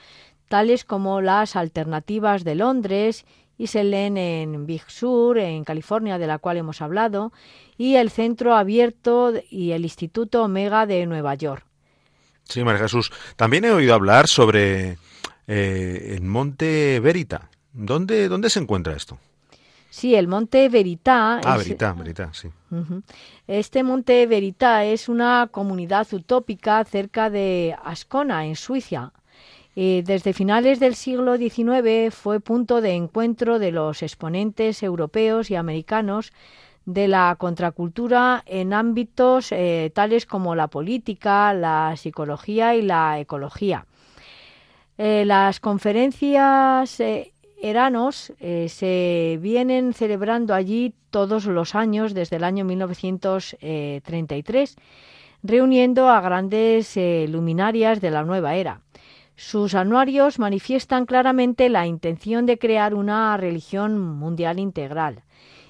tales 0.47 0.83
como 0.83 1.21
las 1.21 1.55
Alternativas 1.55 2.43
de 2.43 2.55
Londres, 2.55 3.25
Iselen 3.59 4.17
en 4.17 4.65
Big 4.65 4.89
Sur, 4.89 5.37
en 5.37 5.63
California, 5.63 6.17
de 6.17 6.27
la 6.27 6.39
cual 6.39 6.57
hemos 6.57 6.81
hablado, 6.81 7.31
y 7.77 7.95
el 7.95 8.09
Centro 8.09 8.55
Abierto 8.55 9.33
y 9.49 9.71
el 9.71 9.83
Instituto 9.83 10.43
Omega 10.43 10.85
de 10.85 11.05
Nueva 11.05 11.35
York. 11.35 11.65
Sí, 12.45 12.63
María 12.63 12.81
Jesús. 12.81 13.11
También 13.35 13.65
he 13.65 13.71
oído 13.71 13.93
hablar 13.93 14.27
sobre 14.27 14.97
eh, 15.49 16.13
el 16.15 16.21
Monte 16.21 16.99
Verita. 16.99 17.49
¿Dónde, 17.73 18.29
¿Dónde 18.29 18.49
se 18.49 18.59
encuentra 18.59 18.95
esto? 18.95 19.17
Sí, 19.89 20.13
el 20.15 20.27
Monte 20.27 20.69
Verità. 20.69 21.41
Ah, 21.43 21.55
es- 21.57 21.65
Verita, 21.65 21.93
Verita, 21.93 22.29
sí. 22.33 22.47
Este 23.47 23.81
Monte 23.83 24.27
Verità 24.27 24.85
es 24.85 25.09
una 25.09 25.47
comunidad 25.51 26.07
utópica 26.13 26.83
cerca 26.85 27.29
de 27.31 27.75
Ascona, 27.83 28.45
en 28.45 28.55
Suiza. 28.55 29.11
Eh, 29.75 30.03
desde 30.05 30.33
finales 30.33 30.79
del 30.79 30.93
siglo 30.95 31.37
XIX 31.37 32.11
fue 32.11 32.39
punto 32.39 32.81
de 32.81 32.91
encuentro 32.93 33.57
de 33.59 33.71
los 33.71 34.03
exponentes 34.03 34.83
europeos 34.83 35.49
y 35.49 35.55
americanos 35.55 36.31
de 36.85 37.07
la 37.07 37.35
contracultura 37.39 38.43
en 38.45 38.73
ámbitos 38.73 39.51
eh, 39.51 39.91
tales 39.93 40.25
como 40.25 40.53
la 40.55 40.67
política, 40.67 41.53
la 41.53 41.95
psicología 41.97 42.75
y 42.75 42.81
la 42.81 43.19
ecología. 43.19 43.85
Eh, 45.01 45.23
las 45.23 45.61
conferencias 45.61 46.99
eh, 46.99 47.31
Eranos 47.61 48.33
eh, 48.41 48.67
se 48.67 49.39
vienen 49.41 49.93
celebrando 49.93 50.53
allí 50.53 50.93
todos 51.09 51.45
los 51.45 51.73
años 51.73 52.13
desde 52.13 52.35
el 52.35 52.43
año 52.43 52.65
1933, 52.65 54.75
reuniendo 55.41 56.09
a 56.09 56.19
grandes 56.19 56.99
luminarias 57.29 58.01
de 58.01 58.11
la 58.11 58.23
nueva 58.23 58.55
era. 58.55 58.81
Sus 59.37 59.73
anuarios 59.73 60.37
manifiestan 60.37 61.05
claramente 61.05 61.69
la 61.69 61.87
intención 61.87 62.45
de 62.45 62.59
crear 62.59 62.93
una 62.93 63.37
religión 63.37 63.97
mundial 63.97 64.59
integral. 64.59 65.23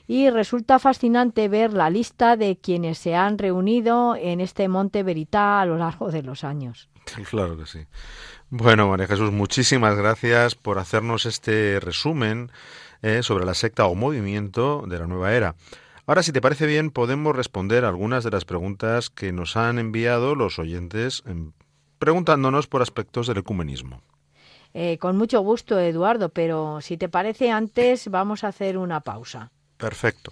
Y 0.07 0.31
resulta 0.31 0.79
fascinante 0.79 1.49
ver 1.49 1.73
la 1.73 1.91
lista 1.91 2.35
de 2.35 2.57
quienes 2.57 2.97
se 2.97 3.13
han 3.13 3.37
reunido 3.37 4.15
en 4.15 4.41
este 4.41 4.67
Monte 4.67 5.03
Verità 5.03 5.61
a 5.61 5.67
lo 5.67 5.77
largo 5.77 6.09
de 6.09 6.23
los 6.23 6.43
años. 6.43 6.89
Claro 7.29 7.57
que 7.57 7.65
sí. 7.65 7.79
Bueno, 8.51 8.87
María 8.87 9.05
Jesús, 9.05 9.31
muchísimas 9.31 9.95
gracias 9.95 10.55
por 10.55 10.79
hacernos 10.79 11.27
este 11.27 11.79
resumen 11.79 12.51
eh, 13.03 13.21
sobre 13.21 13.45
la 13.45 13.53
secta 13.53 13.85
o 13.85 13.93
movimiento 13.93 14.83
de 14.87 14.97
la 14.97 15.05
nueva 15.05 15.33
era. 15.33 15.55
Ahora, 16.07 16.23
si 16.23 16.31
te 16.31 16.41
parece 16.41 16.65
bien, 16.65 16.89
podemos 16.89 17.35
responder 17.35 17.85
algunas 17.85 18.23
de 18.23 18.31
las 18.31 18.45
preguntas 18.45 19.11
que 19.11 19.31
nos 19.31 19.55
han 19.55 19.77
enviado 19.77 20.33
los 20.33 20.57
oyentes 20.57 21.21
em, 21.27 21.51
preguntándonos 21.99 22.65
por 22.65 22.81
aspectos 22.81 23.27
del 23.27 23.37
ecumenismo. 23.37 24.01
Eh, 24.73 24.97
con 24.97 25.15
mucho 25.15 25.41
gusto, 25.41 25.79
Eduardo, 25.79 26.29
pero 26.29 26.81
si 26.81 26.97
te 26.97 27.07
parece, 27.07 27.51
antes 27.51 28.07
vamos 28.07 28.43
a 28.43 28.47
hacer 28.47 28.79
una 28.79 29.01
pausa. 29.01 29.51
Perfecto. 29.77 30.31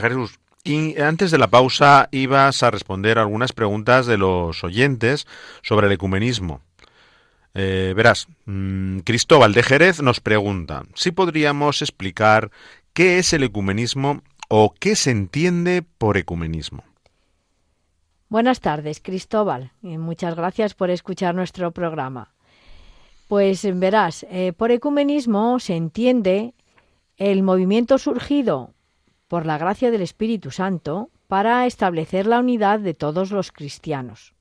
Jesús, 0.00 0.38
y 0.64 0.98
antes 1.00 1.30
de 1.30 1.38
la 1.38 1.48
pausa 1.48 2.08
ibas 2.10 2.62
a 2.62 2.70
responder 2.70 3.18
algunas 3.18 3.52
preguntas 3.52 4.06
de 4.06 4.16
los 4.16 4.64
oyentes 4.64 5.26
sobre 5.62 5.88
el 5.88 5.92
ecumenismo. 5.92 6.62
Eh, 7.52 7.92
verás, 7.94 8.26
mm, 8.46 9.00
Cristóbal 9.00 9.52
de 9.52 9.62
Jerez 9.62 10.02
nos 10.02 10.20
pregunta 10.20 10.82
si 10.94 11.12
podríamos 11.12 11.82
explicar 11.82 12.50
qué 12.94 13.18
es 13.18 13.32
el 13.32 13.44
ecumenismo 13.44 14.22
o 14.48 14.74
qué 14.78 14.96
se 14.96 15.10
entiende 15.10 15.84
por 15.98 16.16
ecumenismo. 16.16 16.82
Buenas 18.28 18.60
tardes, 18.60 19.00
Cristóbal, 19.00 19.70
muchas 19.82 20.34
gracias 20.34 20.74
por 20.74 20.90
escuchar 20.90 21.34
nuestro 21.34 21.70
programa. 21.70 22.32
Pues 23.28 23.64
verás, 23.78 24.26
eh, 24.30 24.52
por 24.56 24.72
ecumenismo 24.72 25.60
se 25.60 25.76
entiende 25.76 26.54
el 27.16 27.42
movimiento 27.42 27.98
surgido 27.98 28.73
por 29.34 29.46
la 29.46 29.58
gracia 29.58 29.90
del 29.90 30.00
Espíritu 30.00 30.52
Santo 30.52 31.10
para 31.26 31.66
establecer 31.66 32.24
la 32.24 32.38
unidad 32.38 32.78
de 32.78 32.94
todos 32.94 33.32
los 33.32 33.50
cristianos. 33.50 34.32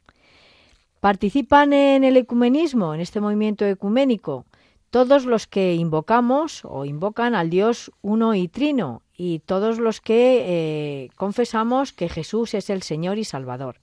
Participan 0.99 1.73
en 1.73 2.03
el 2.03 2.15
ecumenismo, 2.15 2.93
en 2.93 3.01
este 3.01 3.19
movimiento 3.19 3.65
ecuménico, 3.65 4.45
todos 4.91 5.25
los 5.25 5.47
que 5.47 5.73
invocamos 5.73 6.61
o 6.63 6.85
invocan 6.85 7.33
al 7.33 7.49
Dios 7.49 7.91
uno 8.03 8.35
y 8.35 8.47
trino 8.47 9.01
y 9.17 9.39
todos 9.39 9.79
los 9.79 9.99
que 9.99 10.43
eh, 10.45 11.09
confesamos 11.15 11.91
que 11.91 12.07
Jesús 12.07 12.53
es 12.53 12.69
el 12.69 12.83
Señor 12.83 13.17
y 13.17 13.23
Salvador. 13.23 13.77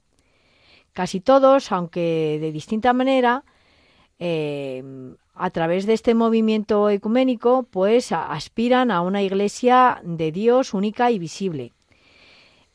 Casi 0.92 1.18
todos, 1.18 1.72
aunque 1.72 2.38
de 2.40 2.52
distinta 2.52 2.92
manera, 2.92 3.42
eh, 4.20 4.84
a 5.34 5.48
través 5.48 5.86
de 5.86 5.94
este 5.94 6.14
movimiento 6.14 6.90
ecuménico, 6.90 7.66
pues 7.70 8.12
aspiran 8.12 8.90
a 8.90 9.00
una 9.00 9.22
iglesia 9.22 10.02
de 10.04 10.30
Dios 10.30 10.74
única 10.74 11.10
y 11.10 11.18
visible. 11.18 11.72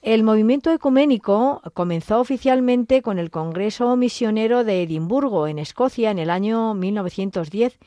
El 0.01 0.23
movimiento 0.23 0.71
ecuménico 0.71 1.61
comenzó 1.75 2.19
oficialmente 2.19 3.03
con 3.03 3.19
el 3.19 3.29
Congreso 3.29 3.95
Misionero 3.95 4.63
de 4.63 4.81
Edimburgo, 4.81 5.47
en 5.47 5.59
Escocia, 5.59 6.09
en 6.09 6.17
el 6.17 6.31
año 6.31 6.73
1910, 6.73 7.77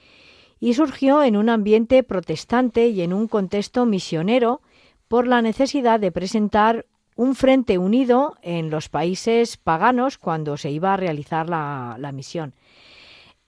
y 0.60 0.74
surgió 0.74 1.24
en 1.24 1.36
un 1.36 1.48
ambiente 1.48 2.04
protestante 2.04 2.86
y 2.86 3.02
en 3.02 3.12
un 3.12 3.26
contexto 3.26 3.84
misionero 3.84 4.60
por 5.08 5.26
la 5.26 5.42
necesidad 5.42 5.98
de 5.98 6.12
presentar 6.12 6.86
un 7.16 7.34
frente 7.34 7.78
unido 7.78 8.36
en 8.42 8.70
los 8.70 8.88
países 8.88 9.56
paganos 9.56 10.18
cuando 10.18 10.56
se 10.56 10.70
iba 10.70 10.94
a 10.94 10.96
realizar 10.96 11.48
la 11.48 12.12
misión. 12.12 12.54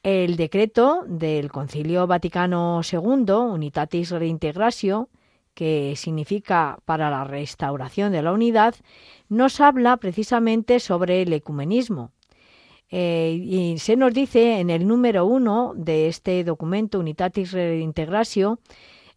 El 0.03 0.37
decreto 0.37 1.05
del 1.07 1.53
Concilio 1.53 2.07
Vaticano 2.07 2.81
II, 2.91 3.33
Unitatis 3.33 4.11
Reintegratio, 4.11 5.11
que 5.53 5.93
significa 5.95 6.79
para 6.87 7.11
la 7.11 7.25
restauración 7.25 8.11
de 8.13 8.23
la 8.23 8.33
unidad, 8.33 8.75
nos 9.29 9.61
habla 9.61 9.99
precisamente 9.99 10.81
sobre 10.81 11.21
el 11.21 11.35
ecumenismo. 11.35 12.13
Eh, 12.91 13.39
y 13.45 13.79
se 13.79 13.97
nos 13.97 14.15
dice 14.15 14.61
en 14.61 14.71
el 14.71 14.87
número 14.87 15.27
uno 15.27 15.75
de 15.77 16.09
este 16.09 16.45
documento, 16.45 16.99
Unitatis 16.99 17.53
Reintegratio, 17.53 18.59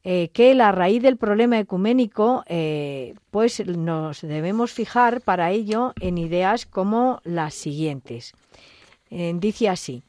eh, 0.04 0.32
que 0.34 0.54
la 0.54 0.74
raíz 0.74 1.02
del 1.02 1.16
problema 1.16 1.60
ecuménico, 1.60 2.44
eh, 2.48 3.14
pues 3.32 3.66
nos 3.66 4.20
debemos 4.20 4.74
fijar 4.74 5.22
para 5.22 5.52
ello 5.52 5.94
en 6.02 6.18
ideas 6.18 6.66
como 6.66 7.22
las 7.24 7.54
siguientes. 7.54 8.34
dice 9.10 9.70
así. 9.70 10.04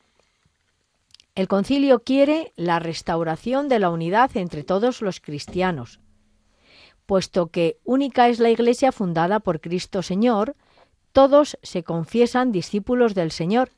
El 1.35 1.49
concilio 1.49 2.05
quiere 2.05 2.53
la 2.55 2.79
restauración 2.79 3.69
de 3.69 3.81
la 3.81 3.91
unidad 3.91 4.37
entre 4.37 4.63
todos 4.63 5.03
los 5.03 5.21
cristianos, 5.21 5.99
puesto 7.07 7.49
que 7.49 7.79
única 7.85 8.29
es 8.29 8.39
la 8.39 8.51
Iglesia 8.51 8.93
fundada 8.93 9.41
por 9.41 9.61
Cristo 9.61 10.03
Señor, 10.03 10.55
todos 11.11 11.59
se 11.63 11.83
confiesan 11.83 12.53
discípulos 12.53 13.15
del 13.15 13.33
Señor, 13.33 13.71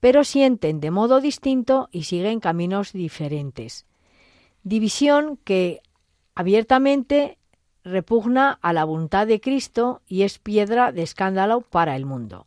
pero 0.00 0.24
sienten 0.24 0.80
de 0.80 0.90
modo 0.90 1.20
distinto 1.20 1.88
y 1.92 2.04
siguen 2.04 2.40
caminos 2.40 2.92
diferentes. 2.92 3.86
División 4.62 5.38
que 5.44 5.82
abiertamente 6.34 7.36
repugna 7.84 8.58
a 8.62 8.72
la 8.72 8.84
voluntad 8.84 9.26
de 9.26 9.40
Cristo 9.40 10.00
y 10.06 10.22
es 10.22 10.38
piedra 10.38 10.92
de 10.92 11.02
escándalo 11.02 11.60
para 11.60 11.96
el 11.96 12.06
mundo. 12.06 12.46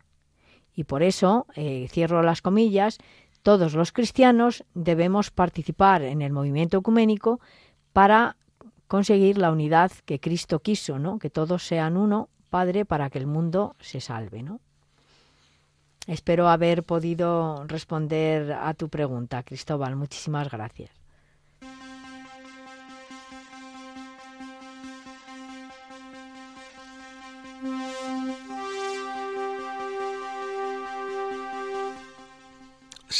Y 0.74 0.86
por 0.86 1.04
eso, 1.04 1.46
eh, 1.56 1.88
cierro 1.92 2.24
las 2.24 2.42
comillas, 2.42 2.98
todos 3.44 3.74
los 3.74 3.92
cristianos 3.92 4.64
debemos 4.74 5.32
participar 5.32 6.02
en 6.04 6.22
el 6.22 6.32
movimiento 6.32 6.78
ecuménico 6.78 7.40
para 7.94 8.38
conseguir 8.88 9.38
la 9.38 9.52
unidad 9.52 9.92
que 10.06 10.20
Cristo 10.20 10.60
quiso, 10.60 11.00
¿no? 11.00 11.18
Que 11.18 11.30
todos 11.30 11.66
sean 11.66 11.98
uno, 11.98 12.30
Padre, 12.50 12.86
para 12.86 13.10
que 13.10 13.20
el 13.20 13.28
mundo 13.28 13.76
se 13.80 14.02
salve, 14.02 14.44
¿no? 14.44 14.60
Espero 16.08 16.50
haber 16.50 16.84
podido 16.84 17.64
responder 17.68 18.54
a 18.54 18.74
tu 18.74 18.90
pregunta, 18.90 19.44
Cristóbal. 19.44 19.96
Muchísimas 19.96 20.50
gracias. 20.50 21.01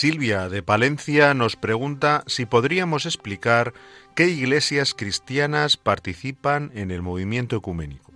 Silvia 0.02 0.50
de 0.50 0.64
Palencia 0.64 1.36
nos 1.36 1.56
pregunta 1.56 2.24
si 2.26 2.48
podríamos 2.48 3.06
explicar 3.06 3.72
qué 4.16 4.30
iglesias 4.30 4.96
cristianas 4.96 5.78
participan 5.78 6.72
en 6.74 6.90
el 6.90 7.04
movimiento 7.04 7.56
ecuménico. 7.56 8.12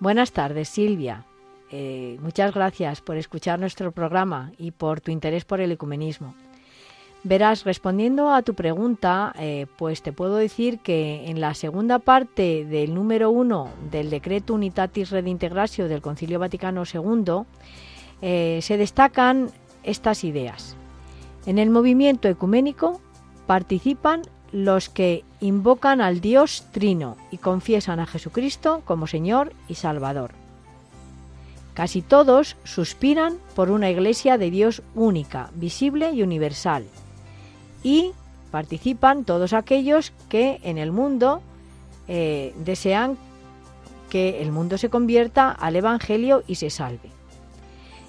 Buenas 0.00 0.32
tardes, 0.32 0.68
Silvia. 0.68 1.24
Eh, 1.70 2.18
muchas 2.20 2.52
gracias 2.52 3.00
por 3.00 3.16
escuchar 3.16 3.58
nuestro 3.58 3.90
programa 3.92 4.52
y 4.58 4.72
por 4.72 5.00
tu 5.00 5.10
interés 5.10 5.46
por 5.46 5.62
el 5.62 5.72
ecumenismo. 5.72 6.34
Verás, 7.24 7.64
respondiendo 7.64 8.30
a 8.30 8.42
tu 8.42 8.52
pregunta, 8.52 9.32
eh, 9.38 9.64
pues 9.78 10.02
te 10.02 10.12
puedo 10.12 10.36
decir 10.36 10.80
que 10.80 11.24
en 11.30 11.40
la 11.40 11.54
segunda 11.54 12.00
parte 12.00 12.66
del 12.66 12.92
número 12.92 13.30
uno 13.30 13.70
del 13.90 14.10
decreto 14.10 14.52
Unitatis 14.52 15.08
Redintegratio 15.08 15.88
del 15.88 16.02
Concilio 16.02 16.38
Vaticano 16.38 16.82
II, 16.84 17.44
eh, 18.20 18.58
se 18.60 18.76
destacan 18.76 19.50
estas 19.84 20.22
ideas. 20.24 20.76
En 21.46 21.58
el 21.58 21.70
movimiento 21.70 22.28
ecuménico 22.28 23.00
participan 23.46 24.22
los 24.52 24.88
que 24.88 25.24
invocan 25.40 26.00
al 26.00 26.20
Dios 26.20 26.66
Trino 26.72 27.16
y 27.30 27.38
confiesan 27.38 28.00
a 28.00 28.06
Jesucristo 28.06 28.82
como 28.84 29.06
Señor 29.06 29.52
y 29.68 29.74
Salvador. 29.74 30.32
Casi 31.74 32.02
todos 32.02 32.56
suspiran 32.64 33.38
por 33.54 33.70
una 33.70 33.90
iglesia 33.90 34.36
de 34.36 34.50
Dios 34.50 34.82
única, 34.94 35.50
visible 35.54 36.12
y 36.12 36.22
universal. 36.22 36.84
Y 37.82 38.12
participan 38.50 39.24
todos 39.24 39.54
aquellos 39.54 40.12
que 40.28 40.60
en 40.62 40.76
el 40.76 40.92
mundo 40.92 41.40
eh, 42.08 42.54
desean 42.58 43.16
que 44.10 44.42
el 44.42 44.52
mundo 44.52 44.76
se 44.76 44.90
convierta 44.90 45.50
al 45.50 45.76
Evangelio 45.76 46.42
y 46.46 46.56
se 46.56 46.68
salve. 46.68 47.11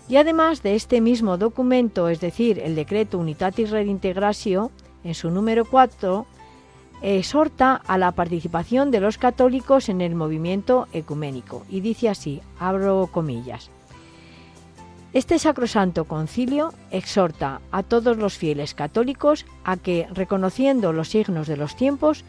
Y 0.10 0.18
además 0.18 0.62
de 0.64 0.76
este 0.76 0.99
mismo 1.01 1.38
documento, 1.38 2.10
es 2.10 2.20
decir, 2.20 2.60
el 2.60 2.76
decreto 2.76 3.18
Unitatis 3.18 3.70
Redintegratio, 3.70 4.72
en 5.04 5.16
su 5.16 5.32
número 5.32 5.66
4, 5.66 6.26
exhorta 7.01 7.82
a 7.86 7.97
la 7.97 8.12
participación 8.12 8.91
de 8.91 8.99
los 8.99 9.18
católicos 9.18 9.89
en 9.89 10.01
el 10.01 10.16
movimiento 10.16 10.88
ecuménico 10.93 11.66
y 11.70 11.82
dice 11.82 12.10
así, 12.10 12.41
abro 12.60 13.10
comillas. 13.12 13.70
Este 15.14 15.38
sacrosanto 15.38 16.06
concilio 16.06 16.74
exhorta 16.89 17.62
a 17.72 17.84
todos 17.84 18.18
los 18.18 18.38
fieles 18.38 18.74
católicos 18.74 19.45
a 19.64 19.78
que, 19.78 20.08
reconociendo 20.12 20.91
los 20.91 21.10
signos 21.10 21.47
de 21.47 21.58
los 21.58 21.76
tiempos, 21.76 22.24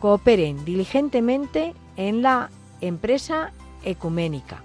cooperen 0.00 0.64
diligentemente 0.64 1.74
en 1.96 2.22
la 2.22 2.50
empresa 2.80 3.52
ecuménica 3.84 4.62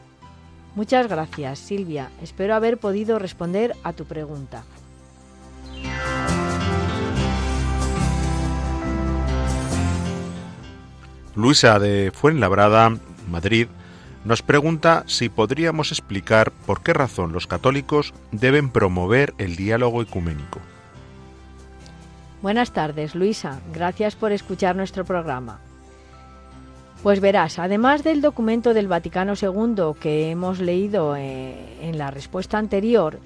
Muchas 0.75 1.07
gracias, 1.07 1.59
Silvia. 1.59 2.11
Espero 2.21 2.53
haber 2.53 2.77
podido 2.77 3.17
responder 3.17 3.75
a 3.83 3.93
tu 3.93 4.05
pregunta. 4.05 4.63
Luisa 11.33 11.79
de 11.79 12.11
Fuenlabrada, 12.13 12.97
Madrid, 13.29 13.67
nos 14.23 14.41
pregunta 14.41 15.03
si 15.05 15.29
podríamos 15.29 15.91
explicar 15.91 16.51
por 16.65 16.81
qué 16.81 16.93
razón 16.93 17.31
los 17.31 17.45
católicos 17.45 18.13
deben 18.31 18.69
promover 18.69 19.33
el 19.37 19.55
diálogo 19.55 20.01
ecuménico. 20.01 20.59
Buenas 22.41 22.71
tardes, 22.71 23.15
Luisa. 23.15 23.59
Gracias 23.73 24.15
por 24.15 24.31
escuchar 24.31 24.75
nuestro 24.75 25.03
programa. 25.05 25.59
Pues 27.03 27.19
verás, 27.19 27.59
además 27.59 28.03
del 28.03 28.21
documento 28.21 28.73
del 28.73 28.87
Vaticano 28.87 29.33
II 29.39 29.93
que 29.99 30.31
hemos 30.31 30.59
leído 30.59 31.15
eh, 31.15 31.55
en 31.81 31.97
la 31.97 32.09
respuesta 32.09 32.57
anterior, 32.57 33.19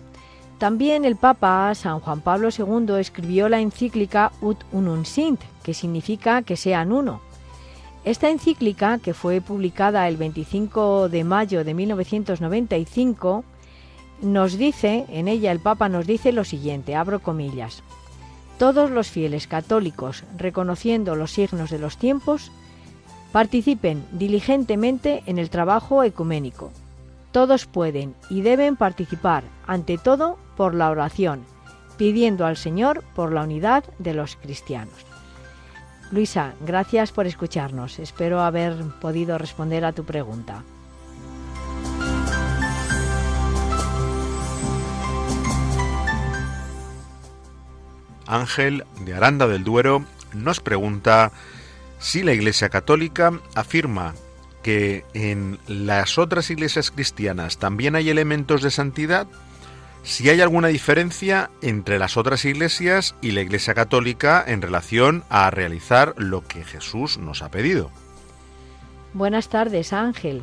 también 0.58 1.06
el 1.06 1.16
Papa 1.16 1.74
San 1.74 2.02
Juan 2.02 2.20
Pablo 2.20 2.50
II 2.50 3.00
escribió 3.00 3.48
la 3.48 3.62
encíclica 3.62 4.34
Ut 4.42 4.58
Unum 4.74 5.06
Sint, 5.06 5.40
que 5.64 5.74
significa 5.74 6.42
que 6.42 6.58
sean 6.58 6.92
uno. 6.92 7.22
Esta 8.04 8.30
encíclica, 8.30 8.98
que 8.98 9.14
fue 9.14 9.40
publicada 9.40 10.08
el 10.10 10.18
25 10.18 11.08
de 11.08 11.24
mayo 11.24 11.64
de 11.64 11.74
1995, 11.74 13.46
nos 14.22 14.58
dice, 14.58 15.06
en 15.10 15.30
ella 15.30 15.52
el 15.54 15.60
Papa 15.60 15.88
nos 15.88 16.06
dice 16.06 16.34
lo 16.34 16.44
siguiente, 16.44 16.96
abro 16.96 17.20
comillas, 17.20 17.84
todos 18.58 18.92
los 18.92 19.08
fieles 19.08 19.48
católicos, 19.48 20.26
reconociendo 20.38 21.16
los 21.16 21.32
signos 21.32 21.70
de 21.70 21.80
los 21.80 21.98
tiempos, 21.98 22.52
participen 23.32 24.06
diligentemente 24.12 25.24
en 25.26 25.38
el 25.38 25.50
trabajo 25.50 26.04
ecuménico. 26.04 26.72
Todos 27.32 27.66
pueden 27.66 28.16
y 28.30 28.42
deben 28.42 28.76
participar, 28.76 29.44
ante 29.68 29.98
todo, 29.98 30.38
por 30.58 30.74
la 30.74 30.90
oración, 30.90 31.44
pidiendo 31.98 32.46
al 32.46 32.58
Señor 32.58 33.04
por 33.16 33.32
la 33.32 33.44
unidad 33.44 33.84
de 34.00 34.14
los 34.14 34.36
cristianos. 34.36 34.94
Luisa, 36.12 36.54
gracias 36.62 37.12
por 37.12 37.28
escucharnos. 37.28 38.00
Espero 38.00 38.42
haber 38.42 38.76
podido 39.00 39.38
responder 39.38 39.86
a 39.86 39.94
tu 39.94 40.06
pregunta. 40.06 40.64
Ángel 48.26 48.86
de 49.06 49.14
Aranda 49.14 49.48
del 49.48 49.64
Duero 49.64 50.04
nos 50.34 50.60
pregunta 50.62 51.32
si 52.00 52.24
la 52.24 52.34
Iglesia 52.34 52.70
Católica 52.70 53.40
afirma 53.56 54.16
que 54.64 55.06
en 55.14 55.60
las 55.68 56.18
otras 56.18 56.50
iglesias 56.50 56.92
cristianas 56.92 57.58
también 57.58 57.96
hay 57.96 58.10
elementos 58.10 58.62
de 58.62 58.72
santidad, 58.72 59.28
si 60.04 60.30
hay 60.30 60.42
alguna 60.42 60.70
diferencia 60.70 61.50
entre 61.62 62.00
las 62.00 62.18
otras 62.18 62.46
iglesias 62.46 63.16
y 63.22 63.32
la 63.32 63.42
Iglesia 63.42 63.74
Católica 63.74 64.44
en 64.48 64.62
relación 64.62 65.24
a 65.30 65.52
realizar 65.52 66.14
lo 66.18 66.46
que 66.46 66.64
Jesús 66.64 67.18
nos 67.18 67.42
ha 67.42 67.52
pedido. 67.52 67.92
Buenas 69.14 69.50
tardes, 69.50 69.92
Ángel. 69.94 70.42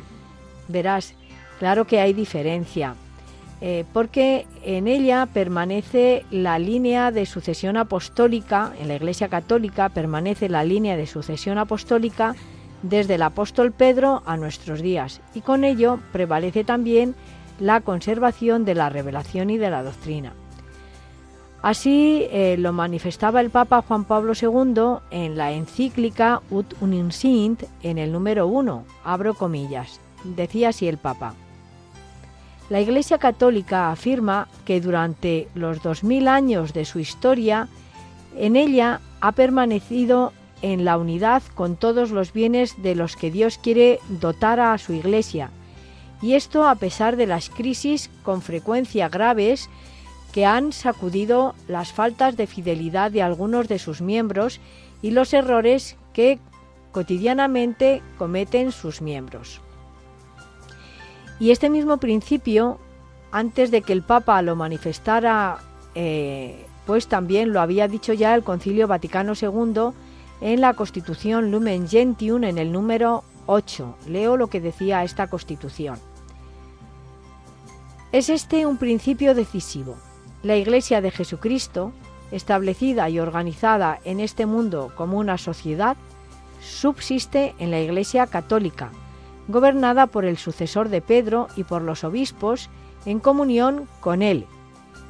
Verás, 0.67 1.15
claro 1.59 1.85
que 1.85 1.99
hay 1.99 2.13
diferencia. 2.13 2.95
Eh, 3.59 3.85
porque 3.91 4.45
en 4.63 4.87
ella 4.87 5.25
permanece 5.25 6.25
la 6.29 6.59
línea 6.59 7.11
de 7.11 7.25
sucesión 7.25 7.75
apostólica, 7.75 8.73
en 8.79 8.87
la 8.87 8.95
Iglesia 8.95 9.29
Católica 9.29 9.89
permanece 9.89 10.47
la 10.47 10.63
línea 10.63 10.95
de 10.95 11.07
sucesión 11.07 11.57
apostólica 11.57 12.35
desde 12.83 13.15
el 13.15 13.23
apóstol 13.23 13.71
Pedro 13.71 14.21
a 14.27 14.37
nuestros 14.37 14.81
días, 14.81 15.21
y 15.33 15.41
con 15.41 15.63
ello 15.63 15.99
prevalece 16.11 16.63
también 16.63 17.15
la 17.59 17.81
conservación 17.81 18.63
de 18.63 18.75
la 18.75 18.89
revelación 18.89 19.49
y 19.49 19.57
de 19.57 19.71
la 19.71 19.81
doctrina. 19.81 20.33
Así 21.63 22.27
eh, 22.29 22.55
lo 22.59 22.71
manifestaba 22.71 23.41
el 23.41 23.49
Papa 23.49 23.81
Juan 23.81 24.05
Pablo 24.05 24.33
II 24.39 24.99
en 25.09 25.35
la 25.35 25.51
encíclica 25.51 26.43
Ut 26.51 26.75
Unum 26.81 27.09
Sint 27.09 27.63
en 27.81 27.97
el 27.97 28.11
número 28.11 28.45
1, 28.45 28.85
abro 29.03 29.33
comillas. 29.33 29.99
Decía 30.23 30.69
así 30.69 30.87
el 30.87 30.99
Papa. 30.99 31.33
La 32.69 32.81
Iglesia 32.81 33.17
Católica 33.17 33.91
afirma 33.91 34.49
que 34.65 34.81
durante 34.81 35.47
los 35.55 35.81
2000 35.81 36.27
años 36.27 36.73
de 36.73 36.83
su 36.83 36.99
historia, 36.99 37.69
en 38.35 38.57
ella 38.57 38.99
ha 39.21 39.31
permanecido 39.31 40.33
en 40.61 40.83
la 40.83 40.97
unidad 40.97 41.43
con 41.55 41.77
todos 41.77 42.11
los 42.11 42.33
bienes 42.33 42.81
de 42.81 42.95
los 42.95 43.15
que 43.15 43.31
Dios 43.31 43.57
quiere 43.57 43.99
dotar 44.09 44.59
a 44.59 44.77
su 44.77 44.91
Iglesia, 44.91 45.49
y 46.21 46.33
esto 46.33 46.67
a 46.67 46.75
pesar 46.75 47.15
de 47.15 47.27
las 47.27 47.49
crisis 47.49 48.09
con 48.23 48.41
frecuencia 48.41 49.07
graves 49.07 49.69
que 50.33 50.45
han 50.45 50.73
sacudido 50.73 51.55
las 51.67 51.93
faltas 51.93 52.35
de 52.35 52.47
fidelidad 52.47 53.11
de 53.11 53.21
algunos 53.21 53.67
de 53.67 53.79
sus 53.79 54.01
miembros 54.01 54.59
y 55.01 55.11
los 55.11 55.33
errores 55.33 55.95
que 56.13 56.39
cotidianamente 56.91 58.01
cometen 58.17 58.71
sus 58.71 59.01
miembros. 59.01 59.61
Y 61.39 61.51
este 61.51 61.69
mismo 61.69 61.97
principio, 61.97 62.79
antes 63.31 63.71
de 63.71 63.81
que 63.81 63.93
el 63.93 64.01
Papa 64.01 64.41
lo 64.41 64.55
manifestara, 64.55 65.59
eh, 65.95 66.65
pues 66.85 67.07
también 67.07 67.53
lo 67.53 67.61
había 67.61 67.87
dicho 67.87 68.13
ya 68.13 68.33
el 68.33 68.43
Concilio 68.43 68.87
Vaticano 68.87 69.33
II 69.39 69.91
en 70.41 70.61
la 70.61 70.73
Constitución 70.73 71.51
Lumen 71.51 71.87
Gentium 71.87 72.43
en 72.43 72.57
el 72.57 72.71
número 72.71 73.23
8. 73.45 73.97
Leo 74.07 74.37
lo 74.37 74.47
que 74.47 74.61
decía 74.61 75.03
esta 75.03 75.27
Constitución. 75.27 75.99
Es 78.11 78.29
este 78.29 78.65
un 78.65 78.77
principio 78.77 79.35
decisivo. 79.35 79.97
La 80.43 80.55
Iglesia 80.55 81.01
de 81.01 81.11
Jesucristo, 81.11 81.91
establecida 82.31 83.09
y 83.09 83.19
organizada 83.19 83.99
en 84.05 84.19
este 84.19 84.45
mundo 84.45 84.91
como 84.95 85.17
una 85.17 85.37
sociedad, 85.37 85.97
subsiste 86.61 87.53
en 87.59 87.71
la 87.71 87.79
Iglesia 87.79 88.27
católica, 88.27 88.91
gobernada 89.47 90.07
por 90.07 90.25
el 90.25 90.37
sucesor 90.37 90.89
de 90.89 91.01
Pedro 91.01 91.47
y 91.55 91.63
por 91.63 91.81
los 91.81 92.03
obispos 92.03 92.69
en 93.05 93.19
comunión 93.19 93.87
con 94.01 94.21
él, 94.21 94.45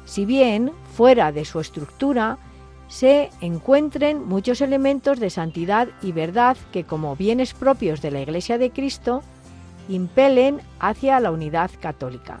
si 0.04 0.24
bien 0.24 0.72
fuera 0.94 1.32
de 1.32 1.44
su 1.44 1.60
estructura 1.60 2.38
se 2.88 3.30
encuentren 3.40 4.26
muchos 4.26 4.60
elementos 4.60 5.20
de 5.20 5.30
santidad 5.30 5.88
y 6.02 6.12
verdad 6.12 6.56
que 6.72 6.84
como 6.84 7.16
bienes 7.16 7.52
propios 7.52 8.00
de 8.00 8.10
la 8.10 8.20
Iglesia 8.20 8.56
de 8.56 8.70
Cristo 8.70 9.22
impelen 9.88 10.60
hacia 10.80 11.20
la 11.20 11.30
unidad 11.30 11.70
católica. 11.80 12.40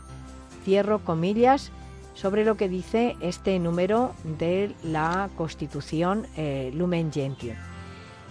Cierro 0.64 1.00
comillas 1.04 1.70
sobre 2.14 2.44
lo 2.44 2.56
que 2.56 2.68
dice 2.68 3.16
este 3.20 3.58
número 3.58 4.14
de 4.38 4.74
la 4.82 5.28
Constitución 5.36 6.26
eh, 6.36 6.72
Lumen 6.74 7.12
Gentium. 7.12 7.56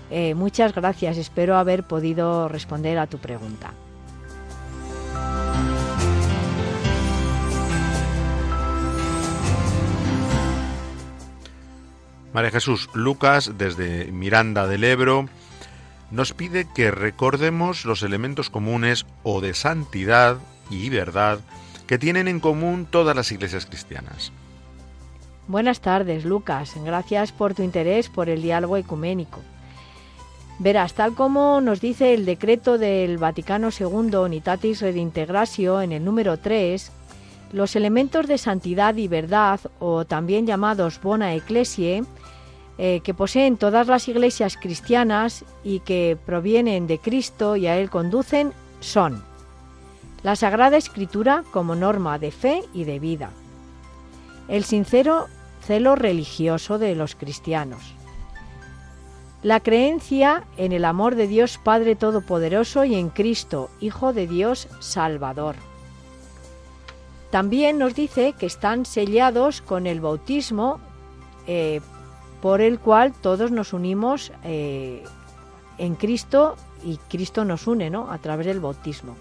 Eh, 0.10 0.36
muchas 0.36 0.74
gracias, 0.74 1.18
espero 1.18 1.58
haber 1.58 1.84
podido 1.84 2.47
responder 2.47 2.97
a 2.97 3.08
tu 3.08 3.18
pregunta. 3.18 3.74
María 12.34 12.51
Jesús 12.51 12.89
Lucas, 12.93 13.53
desde 13.58 14.12
Miranda 14.12 14.68
del 14.68 14.84
Ebro, 14.84 15.28
nos 16.12 16.34
pide 16.34 16.68
que 16.74 16.91
recordemos 16.91 17.84
los 17.84 18.03
elementos 18.03 18.49
comunes 18.49 19.05
o 19.24 19.41
de 19.41 19.53
santidad 19.53 20.38
y 20.70 20.89
verdad 20.89 21.39
que 21.88 21.97
tienen 21.97 22.28
en 22.28 22.39
común 22.39 22.86
todas 22.89 23.16
las 23.16 23.32
iglesias 23.32 23.66
cristianas. 23.66 24.32
Buenas 25.47 25.80
tardes, 25.80 26.26
Lucas. 26.26 26.74
Gracias 26.84 27.32
por 27.32 27.55
tu 27.55 27.64
interés 27.64 28.10
por 28.10 28.30
el 28.30 28.41
diálogo 28.41 28.78
ecuménico. 28.78 29.41
Verás, 30.60 30.93
tal 30.95 31.14
como 31.14 31.62
nos 31.62 31.82
dice 31.82 32.16
el 32.16 32.26
decreto 32.26 32.80
del 32.80 33.20
Vaticano 33.20 33.70
II 33.78 34.16
Unitatis 34.16 34.82
Redintegratio 34.82 35.82
en 35.82 35.91
el 35.91 36.03
número 36.03 36.38
3, 36.38 36.91
los 37.53 37.76
elementos 37.76 38.28
de 38.28 38.39
santidad 38.39 38.95
y 38.95 39.08
verdad, 39.08 39.60
o 39.80 40.05
también 40.05 40.47
llamados 40.47 40.99
bona 41.01 41.36
ecclesiae, 41.36 42.03
eh, 42.80 43.01
que 43.03 43.14
poseen 43.14 43.58
todas 43.58 43.88
las 43.88 44.08
iglesias 44.08 44.58
cristianas 44.58 45.45
y 45.64 45.80
que 45.82 46.18
provienen 46.26 46.88
de 46.88 46.97
Cristo 46.97 47.55
y 47.55 47.68
a 47.68 47.78
Él 47.78 47.89
conducen, 47.89 48.51
son 48.80 49.24
la 50.24 50.36
Sagrada 50.36 50.78
Escritura 50.78 51.43
como 51.51 51.76
norma 51.76 52.18
de 52.18 52.32
fe 52.32 52.64
y 52.74 52.84
de 52.84 52.99
vida, 52.99 53.30
el 54.47 54.64
sincero 54.64 55.28
celo 55.62 55.95
religioso 55.95 56.80
de 56.80 56.95
los 56.95 57.16
cristianos, 57.16 57.96
la 59.43 59.59
creencia 59.59 60.43
en 60.57 60.71
el 60.71 60.85
amor 60.85 61.15
de 61.15 61.27
Dios 61.27 61.59
Padre 61.63 61.95
Todopoderoso 61.95 62.85
y 62.85 62.95
en 62.95 63.09
Cristo, 63.09 63.69
Hijo 63.79 64.13
de 64.13 64.27
Dios 64.27 64.67
Salvador. 64.79 65.55
También 67.29 67.77
nos 67.77 67.93
dice 67.93 68.33
que 68.38 68.45
están 68.45 68.85
sellados 68.85 69.61
con 69.61 69.85
el 69.85 70.01
bautismo 70.01 70.79
eh, 71.45 71.81
por 72.41 72.61
el 72.61 72.79
cual 72.79 73.13
todos 73.13 73.51
nos 73.51 73.73
unimos 73.73 74.31
eh, 74.43 75.03
en 75.77 75.95
Cristo 75.95 76.55
y 76.83 76.97
Cristo 77.09 77.45
nos 77.45 77.67
une 77.67 77.89
¿no? 77.89 78.11
a 78.11 78.17
través 78.19 78.45
del 78.47 78.59
bautismo. 78.59 79.15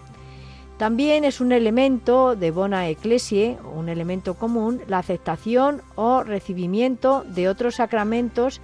También 0.78 1.24
es 1.24 1.40
un 1.40 1.52
elemento 1.52 2.36
de 2.36 2.50
bona 2.50 2.88
ecclesie, 2.88 3.58
un 3.74 3.88
elemento 3.88 4.34
común, 4.34 4.82
la 4.86 4.98
aceptación 4.98 5.80
o 5.94 6.22
recibimiento 6.22 7.24
de 7.26 7.48
otros 7.48 7.76
sacramentos 7.76 8.60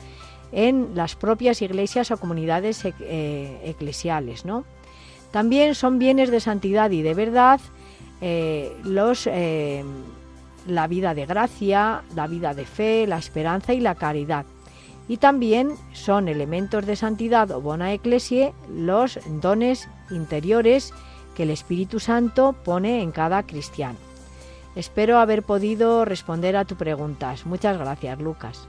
en 0.53 0.90
las 0.94 1.16
propias 1.16 1.62
iglesias 1.62 2.11
o 2.11 2.18
comunidades 2.18 2.84
eh, 2.84 3.61
eclesiales. 3.64 4.44
¿no? 4.44 4.64
También 5.30 5.74
son 5.74 5.98
bienes 5.98 6.30
de 6.30 6.40
santidad 6.40 6.90
y 6.90 7.03
de 7.03 7.14
verdad 7.14 7.61
eh, 8.20 8.76
los, 8.84 9.26
eh, 9.26 9.82
la 10.66 10.86
vida 10.86 11.14
de 11.14 11.26
gracia, 11.26 12.03
la 12.14 12.26
vida 12.26 12.55
de 12.55 12.66
fe, 12.66 13.07
la 13.07 13.18
esperanza 13.18 13.72
y 13.72 13.80
la 13.80 13.94
caridad. 13.94 14.44
Y 15.09 15.16
también 15.16 15.74
son 15.92 16.28
elementos 16.28 16.86
de 16.86 16.96
santidad 16.96 17.50
o 17.50 17.61
bona 17.61 17.92
ecclesie 17.92 18.53
los 18.70 19.18
dones 19.40 19.88
interiores 20.11 20.92
que 21.34 21.42
el 21.42 21.50
Espíritu 21.50 21.98
Santo 21.98 22.55
pone 22.64 23.03
en 23.03 23.11
cada 23.11 23.42
cristiano. 23.42 23.98
Espero 24.76 25.18
haber 25.18 25.42
podido 25.42 26.05
responder 26.05 26.57
a 26.57 26.64
tus 26.64 26.78
preguntas. 26.78 27.44
Muchas 27.46 27.78
gracias, 27.78 28.20
Lucas. 28.20 28.68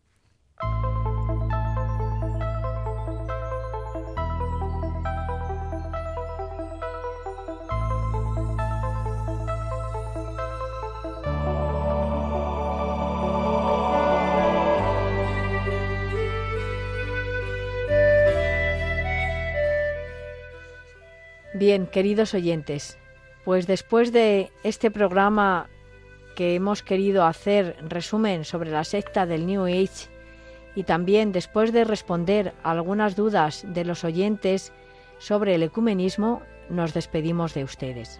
Bien, 21.61 21.85
queridos 21.85 22.33
oyentes, 22.33 22.97
pues 23.45 23.67
después 23.67 24.11
de 24.11 24.51
este 24.63 24.89
programa 24.89 25.69
que 26.35 26.55
hemos 26.55 26.81
querido 26.81 27.23
hacer 27.23 27.75
resumen 27.87 28.45
sobre 28.45 28.71
la 28.71 28.83
secta 28.83 29.27
del 29.27 29.45
New 29.45 29.65
Age 29.65 30.09
y 30.73 30.85
también 30.85 31.31
después 31.31 31.71
de 31.71 31.83
responder 31.83 32.55
algunas 32.63 33.15
dudas 33.15 33.63
de 33.67 33.85
los 33.85 34.03
oyentes 34.03 34.73
sobre 35.19 35.53
el 35.53 35.61
ecumenismo, 35.61 36.41
nos 36.71 36.95
despedimos 36.95 37.53
de 37.53 37.63
ustedes. 37.63 38.19